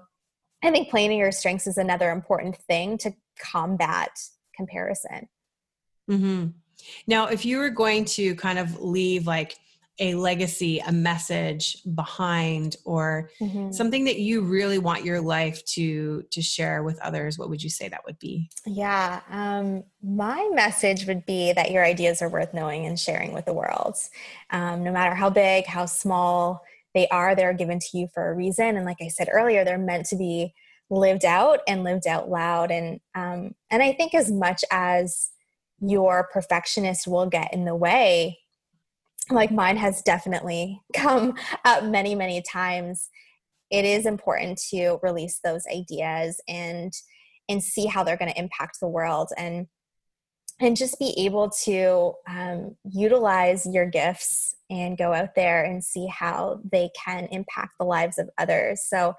I 0.63 0.71
think 0.71 0.89
playing 0.89 1.09
to 1.09 1.15
your 1.17 1.34
strengths 1.34 1.67
is 1.67 1.78
another 1.78 2.11
important 2.11 2.55
thing 2.55 2.97
to 2.99 3.13
combat 3.39 4.11
comparison. 4.55 5.28
Mm-hmm. 6.09 6.47
Now, 7.07 7.28
if 7.28 7.45
you 7.45 7.57
were 7.57 7.69
going 7.69 8.05
to 8.05 8.36
kind 8.36 8.59
of 8.59 8.82
leave 8.82 9.28
like 9.28 9.57
a 9.99 10.13
legacy, 10.13 10.80
a 10.80 10.91
message 10.91 11.78
behind, 11.95 12.75
or 12.86 13.32
mm-hmm. 13.41 13.71
something 13.71 14.05
that 14.05 14.19
you 14.19 14.41
really 14.41 14.78
want 14.78 15.03
your 15.03 15.19
life 15.19 15.63
to 15.65 16.23
to 16.32 16.41
share 16.41 16.84
with 16.84 16.99
others, 17.01 17.38
what 17.38 17.49
would 17.49 17.63
you 17.63 17.69
say 17.69 17.89
that 17.89 18.05
would 18.05 18.19
be? 18.19 18.49
Yeah, 18.65 19.21
um, 19.30 19.84
my 20.03 20.49
message 20.53 21.07
would 21.07 21.25
be 21.25 21.51
that 21.53 21.71
your 21.71 21.84
ideas 21.84 22.21
are 22.21 22.30
worth 22.30 22.53
knowing 22.53 22.86
and 22.86 22.99
sharing 22.99 23.34
with 23.34 23.45
the 23.45 23.53
world. 23.53 23.97
Um, 24.51 24.84
no 24.84 24.91
matter 24.91 25.15
how 25.15 25.30
big, 25.30 25.65
how 25.65 25.88
small 25.88 26.63
they 26.93 27.07
are, 27.07 27.36
they're 27.36 27.53
given 27.53 27.80
to 27.80 27.97
you 27.97 28.07
for 28.13 28.30
a 28.30 28.36
reason. 28.36 28.75
And 28.75 28.86
like 28.86 28.97
I 29.01 29.07
said 29.07 29.30
earlier, 29.32 29.63
they're 29.63 29.78
meant 29.78 30.05
to 30.07 30.15
be 30.15 30.53
lived 30.89 31.25
out 31.25 31.59
and 31.67 31.84
lived 31.84 32.07
out 32.07 32.30
loud. 32.30 32.71
And 32.71 32.99
um, 33.15 33.55
and 33.71 33.82
I 33.82 33.93
think 33.93 34.13
as 34.13 34.32
much 34.32 34.63
as 34.71 35.32
your 35.80 36.30
perfectionist 36.32 37.07
will 37.07 37.28
get 37.28 37.53
in 37.53 37.65
the 37.65 37.75
way. 37.75 38.39
Like 39.30 39.51
mine 39.51 39.78
has 39.78 40.01
definitely 40.01 40.82
come 40.93 41.36
up 41.65 41.84
many 41.84 42.15
many 42.15 42.41
times. 42.41 43.09
It 43.69 43.86
is 43.86 44.05
important 44.05 44.59
to 44.69 44.99
release 45.03 45.39
those 45.43 45.63
ideas 45.73 46.41
and 46.47 46.93
and 47.49 47.63
see 47.63 47.86
how 47.86 48.03
they're 48.03 48.17
going 48.17 48.32
to 48.32 48.39
impact 48.39 48.80
the 48.82 48.88
world 48.88 49.30
and 49.38 49.67
and 50.59 50.75
just 50.75 50.97
be 50.97 51.13
able 51.19 51.49
to 51.49 52.13
um, 52.28 52.75
utilize 52.84 53.65
your 53.65 53.86
gifts 53.86 54.55
and 54.69 54.97
go 54.97 55.13
out 55.13 55.36
there 55.36 55.63
and 55.63 55.84
see 55.84 56.07
how 56.07 56.59
they 56.71 56.89
can 57.05 57.28
impact 57.32 57.73
the 57.80 57.86
lives 57.86 58.17
of 58.17 58.30
others. 58.38 58.82
So 58.88 59.13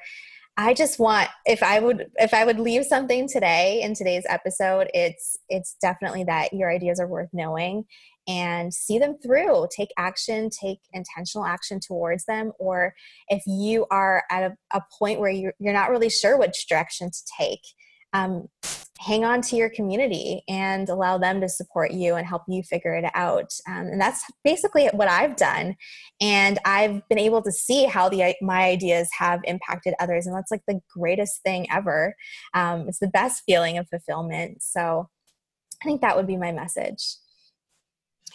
I 0.61 0.75
just 0.75 0.99
want 0.99 1.29
if 1.47 1.63
I 1.63 1.79
would 1.79 2.11
if 2.17 2.35
I 2.35 2.45
would 2.45 2.59
leave 2.59 2.85
something 2.85 3.29
today 3.29 3.81
in 3.81 3.95
today's 3.95 4.25
episode, 4.29 4.89
it's 4.93 5.37
it's 5.49 5.77
definitely 5.81 6.25
that 6.25 6.53
your 6.53 6.69
ideas 6.69 6.99
are 6.99 7.07
worth 7.07 7.29
knowing 7.33 7.85
and 8.27 8.75
see 8.75 8.99
them 8.99 9.17
through. 9.23 9.69
Take 9.75 9.91
action, 9.97 10.51
take 10.51 10.81
intentional 10.93 11.47
action 11.47 11.79
towards 11.79 12.25
them. 12.25 12.51
Or 12.59 12.93
if 13.29 13.45
you 13.47 13.87
are 13.93 14.25
at 14.33 14.51
a, 14.51 14.57
a 14.77 14.83
point 14.99 15.21
where 15.21 15.31
you're, 15.31 15.55
you're 15.61 15.73
not 15.73 15.91
really 15.91 16.11
sure 16.11 16.37
which 16.37 16.67
direction 16.69 17.11
to 17.11 17.19
take, 17.39 17.63
um, 18.13 18.49
hang 18.99 19.25
on 19.25 19.41
to 19.41 19.57
your 19.57 19.71
community 19.71 20.43
and 20.49 20.89
allow 20.89 21.19
them 21.19 21.41
to 21.41 21.49
support 21.49 21.93
you 21.93 22.17
and 22.17 22.27
help 22.27 22.43
you 22.49 22.63
figure 22.63 22.95
it 22.95 23.05
out. 23.15 23.53
Um, 23.69 23.87
and 23.87 24.01
that's 24.01 24.25
basically 24.43 24.89
what 24.89 25.09
I've 25.09 25.37
done. 25.37 25.77
And 26.21 26.59
I've 26.65 27.09
been 27.09 27.19
able 27.19 27.41
to 27.43 27.53
see 27.53 27.85
how 27.85 28.09
the 28.09 28.35
my 28.43 28.65
ideas 28.65 29.09
have 29.17 29.41
impacted 29.45 29.95
others, 30.01 30.27
and 30.27 30.35
that's 30.35 30.51
like 30.51 30.63
the 30.67 30.81
greatest 30.93 31.43
thing 31.43 31.71
ever. 31.71 32.15
Um, 32.55 32.89
it's 32.89 32.99
the 32.99 33.09
best 33.09 33.43
feeling 33.47 33.79
of 33.79 33.89
fulfillment. 33.89 34.63
So 34.63 35.09
I 35.83 35.85
think 35.85 36.01
that 36.01 36.17
would 36.17 36.27
be 36.27 36.37
my 36.37 36.51
message. 36.51 37.17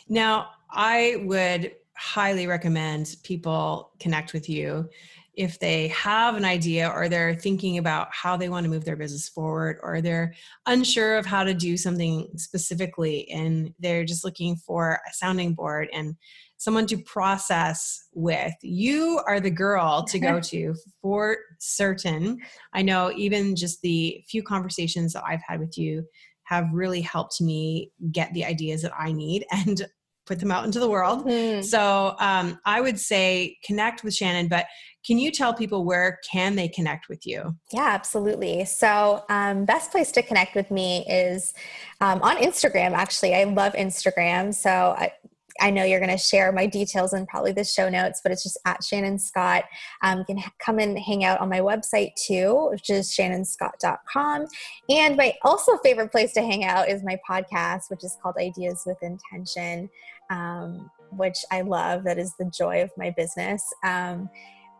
Now, 0.08 0.48
I 0.72 1.18
would 1.26 1.74
highly 1.96 2.48
recommend 2.48 3.18
people 3.24 3.92
connect 4.00 4.34
with 4.34 4.50
you 4.50 4.90
if 5.36 5.60
they 5.60 5.88
have 5.90 6.36
an 6.36 6.46
idea 6.46 6.88
or 6.88 7.10
they're 7.10 7.36
thinking 7.36 7.78
about 7.78 8.08
how 8.12 8.38
they 8.38 8.50
want 8.50 8.64
to 8.64 8.70
move 8.70 8.86
their 8.86 8.96
business 8.96 9.28
forward 9.28 9.78
or 9.82 10.02
they're 10.02 10.34
unsure 10.68 11.18
of 11.18 11.26
how 11.26 11.44
to 11.44 11.54
do 11.54 11.76
something 11.76 12.28
specifically 12.36 13.30
and 13.32 13.74
they're 13.80 14.06
just 14.06 14.24
looking 14.24 14.56
for 14.56 15.00
a 15.10 15.14
sounding 15.14 15.54
board 15.54 15.90
and 15.92 16.16
someone 16.58 16.86
to 16.86 16.98
process 16.98 18.08
with 18.14 18.54
you 18.62 19.20
are 19.28 19.40
the 19.40 19.50
girl 19.50 20.04
to 20.04 20.20
go 20.20 20.40
to 20.52 20.76
for 21.02 21.38
certain. 21.60 22.40
I 22.74 22.82
know 22.84 23.12
even 23.16 23.56
just 23.56 23.82
the 23.82 24.24
few 24.30 24.44
conversations 24.44 25.14
that 25.14 25.24
i've 25.28 25.42
had 25.48 25.60
with 25.60 25.78
you 25.78 26.06
have 26.44 26.68
really 26.74 27.02
helped 27.02 27.42
me 27.42 27.92
get 28.12 28.34
the 28.34 28.46
ideas 28.46 28.82
that 28.82 28.94
i 28.98 29.12
need 29.12 29.46
and 29.52 29.88
put 30.26 30.40
them 30.40 30.52
out 30.52 30.66
into 30.66 30.80
the 30.80 30.90
world. 30.90 31.26
Mm-hmm. 31.26 31.62
So 31.62 32.16
um, 32.20 32.60
I 32.66 32.82
would 32.82 33.00
say 33.00 33.58
connect 33.66 34.04
with 34.04 34.14
Shannan, 34.14 34.50
but 34.50 34.66
can 35.06 35.18
you 35.18 35.32
tell 35.32 35.54
people 35.54 35.84
where 35.84 36.20
can 36.30 36.56
they 36.56 36.70
connect 36.70 37.10
with 37.10 37.26
you? 37.26 37.56
Yeah, 37.74 37.88
absolutely. 37.88 38.64
So 38.66 39.26
um, 39.30 39.66
best 39.66 39.92
place 39.92 40.12
to 40.14 40.22
connect 40.22 40.56
with 40.56 40.72
me 40.72 41.06
is 41.10 41.54
um, 42.00 42.22
on 42.22 42.38
Instagram. 42.38 42.92
Actually, 42.92 43.36
I 43.36 43.44
love 43.44 43.74
Instagram. 43.74 44.54
So 44.54 44.96
I, 44.98 45.12
I 45.60 45.70
know 45.70 45.84
you're 45.84 46.00
going 46.00 46.12
to 46.12 46.18
share 46.18 46.52
my 46.52 46.66
details 46.66 47.14
and 47.14 47.28
probably 47.28 47.52
the 47.52 47.64
show 47.64 47.90
notes, 47.90 48.22
but 48.24 48.32
it's 48.32 48.44
just 48.44 48.60
at 48.66 48.82
Shannan 48.82 49.20
Scott. 49.20 49.66
Um, 50.02 50.20
you 50.20 50.26
can 50.26 50.38
ha- 50.38 50.52
come 50.60 50.80
and 50.80 50.98
hang 50.98 51.24
out 51.24 51.40
on 51.40 51.50
my 51.50 51.60
website 51.60 52.12
too, 52.16 52.70
which 52.72 52.90
is 52.90 53.10
shannanscott.com. 53.12 54.46
And 54.90 55.18
my 55.18 55.34
also 55.44 55.78
favorite 55.78 56.12
place 56.12 56.34
to 56.34 56.42
hang 56.42 56.64
out 56.64 56.90
is 56.90 57.04
my 57.04 57.20
podcast, 57.30 57.90
which 57.90 58.04
is 58.04 58.18
called 58.22 58.36
Ideas 58.40 58.84
with 58.86 58.98
Intention, 59.02 59.90
um, 60.34 60.90
which 61.12 61.38
I 61.52 61.62
love. 61.62 62.04
That 62.04 62.18
is 62.18 62.34
the 62.38 62.46
joy 62.46 62.82
of 62.82 62.92
my 62.98 63.12
business. 63.12 63.64
Um, 63.84 64.30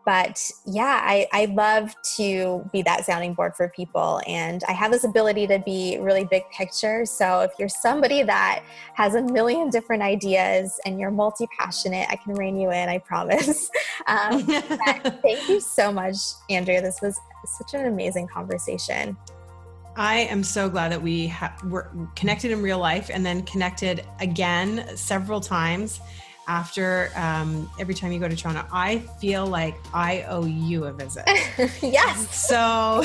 but 0.04 0.50
yeah 0.66 1.00
I, 1.02 1.26
I 1.32 1.46
love 1.46 1.94
to 2.16 2.68
be 2.72 2.82
that 2.82 3.06
sounding 3.06 3.34
board 3.34 3.54
for 3.56 3.68
people 3.70 4.20
and 4.26 4.62
i 4.68 4.72
have 4.72 4.92
this 4.92 5.04
ability 5.04 5.46
to 5.46 5.58
be 5.60 5.98
really 5.98 6.24
big 6.24 6.42
picture 6.50 7.06
so 7.06 7.40
if 7.40 7.52
you're 7.58 7.68
somebody 7.68 8.22
that 8.22 8.62
has 8.94 9.14
a 9.14 9.22
million 9.22 9.70
different 9.70 10.02
ideas 10.02 10.78
and 10.84 11.00
you're 11.00 11.10
multi-passionate 11.10 12.06
i 12.10 12.16
can 12.16 12.34
rein 12.34 12.58
you 12.58 12.70
in 12.70 12.88
i 12.88 12.98
promise 12.98 13.70
um, 14.06 14.42
thank 15.22 15.48
you 15.48 15.60
so 15.60 15.90
much 15.90 16.16
andrea 16.50 16.82
this 16.82 17.00
was 17.00 17.18
such 17.46 17.74
an 17.74 17.86
amazing 17.86 18.26
conversation 18.26 19.16
I 19.96 20.16
am 20.16 20.42
so 20.42 20.68
glad 20.68 20.92
that 20.92 21.00
we 21.00 21.28
ha- 21.28 21.56
were 21.64 21.90
connected 22.16 22.50
in 22.50 22.62
real 22.62 22.78
life 22.78 23.10
and 23.12 23.24
then 23.24 23.42
connected 23.42 24.04
again 24.20 24.96
several 24.96 25.40
times 25.40 26.00
after 26.46 27.10
um, 27.16 27.70
every 27.78 27.94
time 27.94 28.12
you 28.12 28.18
go 28.18 28.28
to 28.28 28.36
Toronto. 28.36 28.66
I 28.72 28.98
feel 29.20 29.46
like 29.46 29.76
I 29.92 30.24
owe 30.28 30.44
you 30.44 30.84
a 30.84 30.92
visit. 30.92 31.24
yes. 31.82 32.46
So 32.46 33.02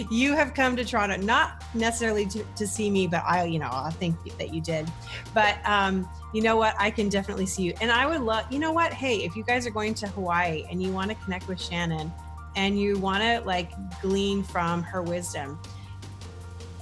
you 0.10 0.34
have 0.34 0.54
come 0.54 0.76
to 0.76 0.84
Toronto, 0.84 1.16
not 1.16 1.64
necessarily 1.74 2.26
to, 2.26 2.44
to, 2.56 2.66
see 2.66 2.90
me, 2.90 3.06
but 3.06 3.24
I, 3.26 3.44
you 3.44 3.58
know, 3.58 3.70
I 3.72 3.90
think 3.90 4.16
that 4.38 4.54
you 4.54 4.60
did. 4.60 4.90
But 5.34 5.58
um, 5.64 6.08
you 6.32 6.42
know 6.42 6.56
what? 6.56 6.74
I 6.78 6.90
can 6.90 7.08
definitely 7.08 7.46
see 7.46 7.62
you. 7.62 7.74
And 7.80 7.90
I 7.90 8.06
would 8.06 8.20
love, 8.20 8.44
you 8.50 8.58
know 8.58 8.72
what? 8.72 8.92
Hey, 8.92 9.24
if 9.24 9.34
you 9.34 9.42
guys 9.42 9.66
are 9.66 9.70
going 9.70 9.94
to 9.94 10.06
Hawaii 10.08 10.64
and 10.70 10.82
you 10.82 10.92
want 10.92 11.10
to 11.10 11.16
connect 11.16 11.48
with 11.48 11.58
Shannan 11.58 12.12
and 12.54 12.78
you 12.78 12.98
want 12.98 13.22
to 13.22 13.40
like 13.46 13.72
glean 14.00 14.42
from 14.42 14.82
her 14.82 15.02
wisdom, 15.02 15.58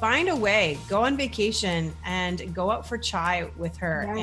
find 0.01 0.31
a 0.31 0.37
way, 0.37 0.79
go 0.89 1.05
on 1.05 1.17
vacation 1.17 1.95
and 2.05 2.55
go 2.55 2.71
out 2.71 2.89
for 2.89 2.97
chai 2.97 3.51
with 3.57 3.77
her 3.77 4.11
yes. 4.17 4.19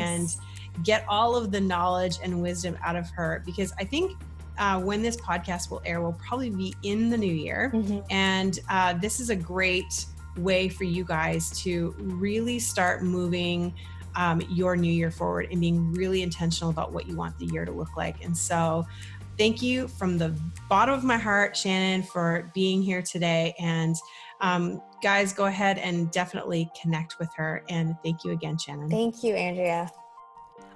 and 0.75 0.85
get 0.85 1.05
all 1.07 1.35
of 1.35 1.51
the 1.51 1.61
knowledge 1.61 2.17
and 2.23 2.41
wisdom 2.41 2.77
out 2.83 2.95
of 2.95 3.09
her 3.11 3.43
because 3.45 3.71
I 3.79 3.83
think 3.83 4.17
uh, 4.57 4.81
when 4.81 5.03
this 5.03 5.17
podcast 5.17 5.69
will 5.69 5.81
air 5.85 6.01
will 6.01 6.13
probably 6.13 6.49
be 6.49 6.73
in 6.81 7.09
the 7.09 7.17
new 7.17 7.31
year. 7.31 7.71
Mm-hmm. 7.73 7.99
And 8.09 8.59
uh, 8.69 8.93
this 8.93 9.19
is 9.19 9.29
a 9.29 9.35
great 9.35 10.05
way 10.35 10.67
for 10.67 10.83
you 10.83 11.03
guys 11.03 11.51
to 11.61 11.93
really 11.99 12.57
start 12.57 13.03
moving 13.03 13.73
um, 14.15 14.41
your 14.49 14.75
new 14.75 14.91
year 14.91 15.11
forward 15.11 15.47
and 15.51 15.61
being 15.61 15.93
really 15.93 16.23
intentional 16.23 16.71
about 16.71 16.91
what 16.91 17.07
you 17.07 17.15
want 17.15 17.37
the 17.37 17.45
year 17.45 17.65
to 17.65 17.71
look 17.71 17.95
like. 17.95 18.23
And 18.23 18.35
so, 18.35 18.85
thank 19.37 19.61
you 19.61 19.87
from 19.87 20.17
the 20.17 20.35
bottom 20.67 20.95
of 20.95 21.03
my 21.03 21.17
heart, 21.17 21.53
Shannan, 21.53 22.07
for 22.07 22.51
being 22.55 22.81
here 22.81 23.03
today. 23.03 23.53
And 23.59 23.95
um, 24.41 24.81
guys, 25.01 25.33
go 25.33 25.45
ahead 25.45 25.77
and 25.77 26.11
definitely 26.11 26.69
connect 26.79 27.19
with 27.19 27.29
her. 27.35 27.63
And 27.69 27.95
thank 28.03 28.23
you 28.23 28.31
again, 28.31 28.57
Shannan. 28.57 28.89
Thank 28.89 29.23
you, 29.23 29.35
Andrea. 29.35 29.91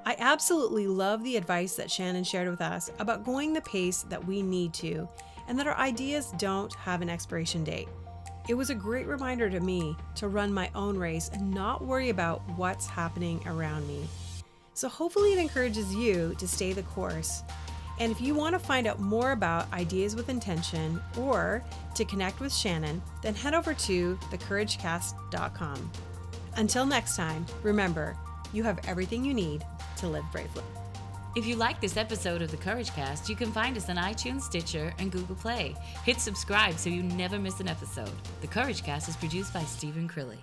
I 0.05 0.15
absolutely 0.17 0.88
love 0.88 1.24
the 1.24 1.38
advice 1.38 1.76
that 1.76 1.88
Shannan 1.88 2.26
shared 2.26 2.49
with 2.49 2.61
us 2.61 2.91
about 2.99 3.24
going 3.24 3.53
the 3.53 3.61
pace 3.61 4.01
that 4.03 4.26
we 4.26 4.41
need 4.41 4.74
to 4.76 5.07
and 5.47 5.59
that 5.59 5.67
our 5.67 5.78
ideas 5.78 6.34
don't 6.38 6.74
have 6.76 7.01
an 7.01 7.09
expiration 7.09 7.63
date. 7.63 7.88
It 8.49 8.55
was 8.55 8.72
a 8.72 8.76
great 8.76 9.05
reminder 9.05 9.49
to 9.49 9.59
me 9.59 9.95
to 10.15 10.28
run 10.28 10.51
my 10.51 10.72
own 10.74 10.97
race 10.97 11.30
and 11.32 11.51
not 11.51 11.86
worry 11.86 12.09
about 12.09 12.41
what's 12.57 12.88
happening 12.88 13.41
around 13.45 13.88
me. 13.88 14.07
So, 14.74 14.89
hopefully, 14.89 15.34
it 15.34 15.39
encourages 15.39 15.93
you 15.93 16.34
to 16.39 16.47
stay 16.47 16.74
the 16.74 16.84
course. 16.84 17.43
And 18.00 18.12
if 18.12 18.20
you 18.22 18.34
want 18.34 18.54
to 18.54 18.60
find 18.60 18.88
out 18.88 19.00
more 19.00 19.32
about 19.32 19.72
Ideas 19.74 20.16
with 20.16 20.30
Intention 20.30 21.02
or 21.18 21.64
to 21.96 22.06
connect 22.06 22.39
with 22.39 22.52
Shannan, 22.52 23.02
then 23.22 23.36
head 23.36 23.54
over 23.54 23.74
to 23.74 24.18
thecouragecast.com. 24.32 25.92
Until 26.56 26.86
next 26.86 27.16
time, 27.16 27.46
remember, 27.64 28.18
you 28.54 28.64
have 28.64 28.80
everything 28.88 29.24
you 29.24 29.34
need 29.34 29.64
to 29.98 30.08
live 30.08 30.26
bravely. 30.32 30.64
If 31.34 31.46
you 31.46 31.56
like 31.56 31.80
this 31.80 31.96
episode 31.96 32.42
of 32.42 32.52
the 32.52 32.58
Couragecast, 32.58 33.30
you 33.30 33.38
can 33.38 33.54
find 33.54 33.78
us 33.78 33.89
on 33.89 33.96
iTunes, 33.96 34.42
Stitcher, 34.42 34.94
and 35.00 35.12
Google 35.12 35.36
Play. 35.36 35.76
Hit 36.04 36.20
subscribe 36.20 36.76
so 36.76 36.89
you 36.89 37.04
never 37.04 37.39
miss 37.39 37.62
an 37.62 37.70
episode. 37.70 38.12
The 38.42 38.48
Couragecast 38.48 39.08
is 39.08 39.16
produced 39.16 39.54
by 39.54 39.64
Stephen 39.64 40.10
Crilly. 40.10 40.39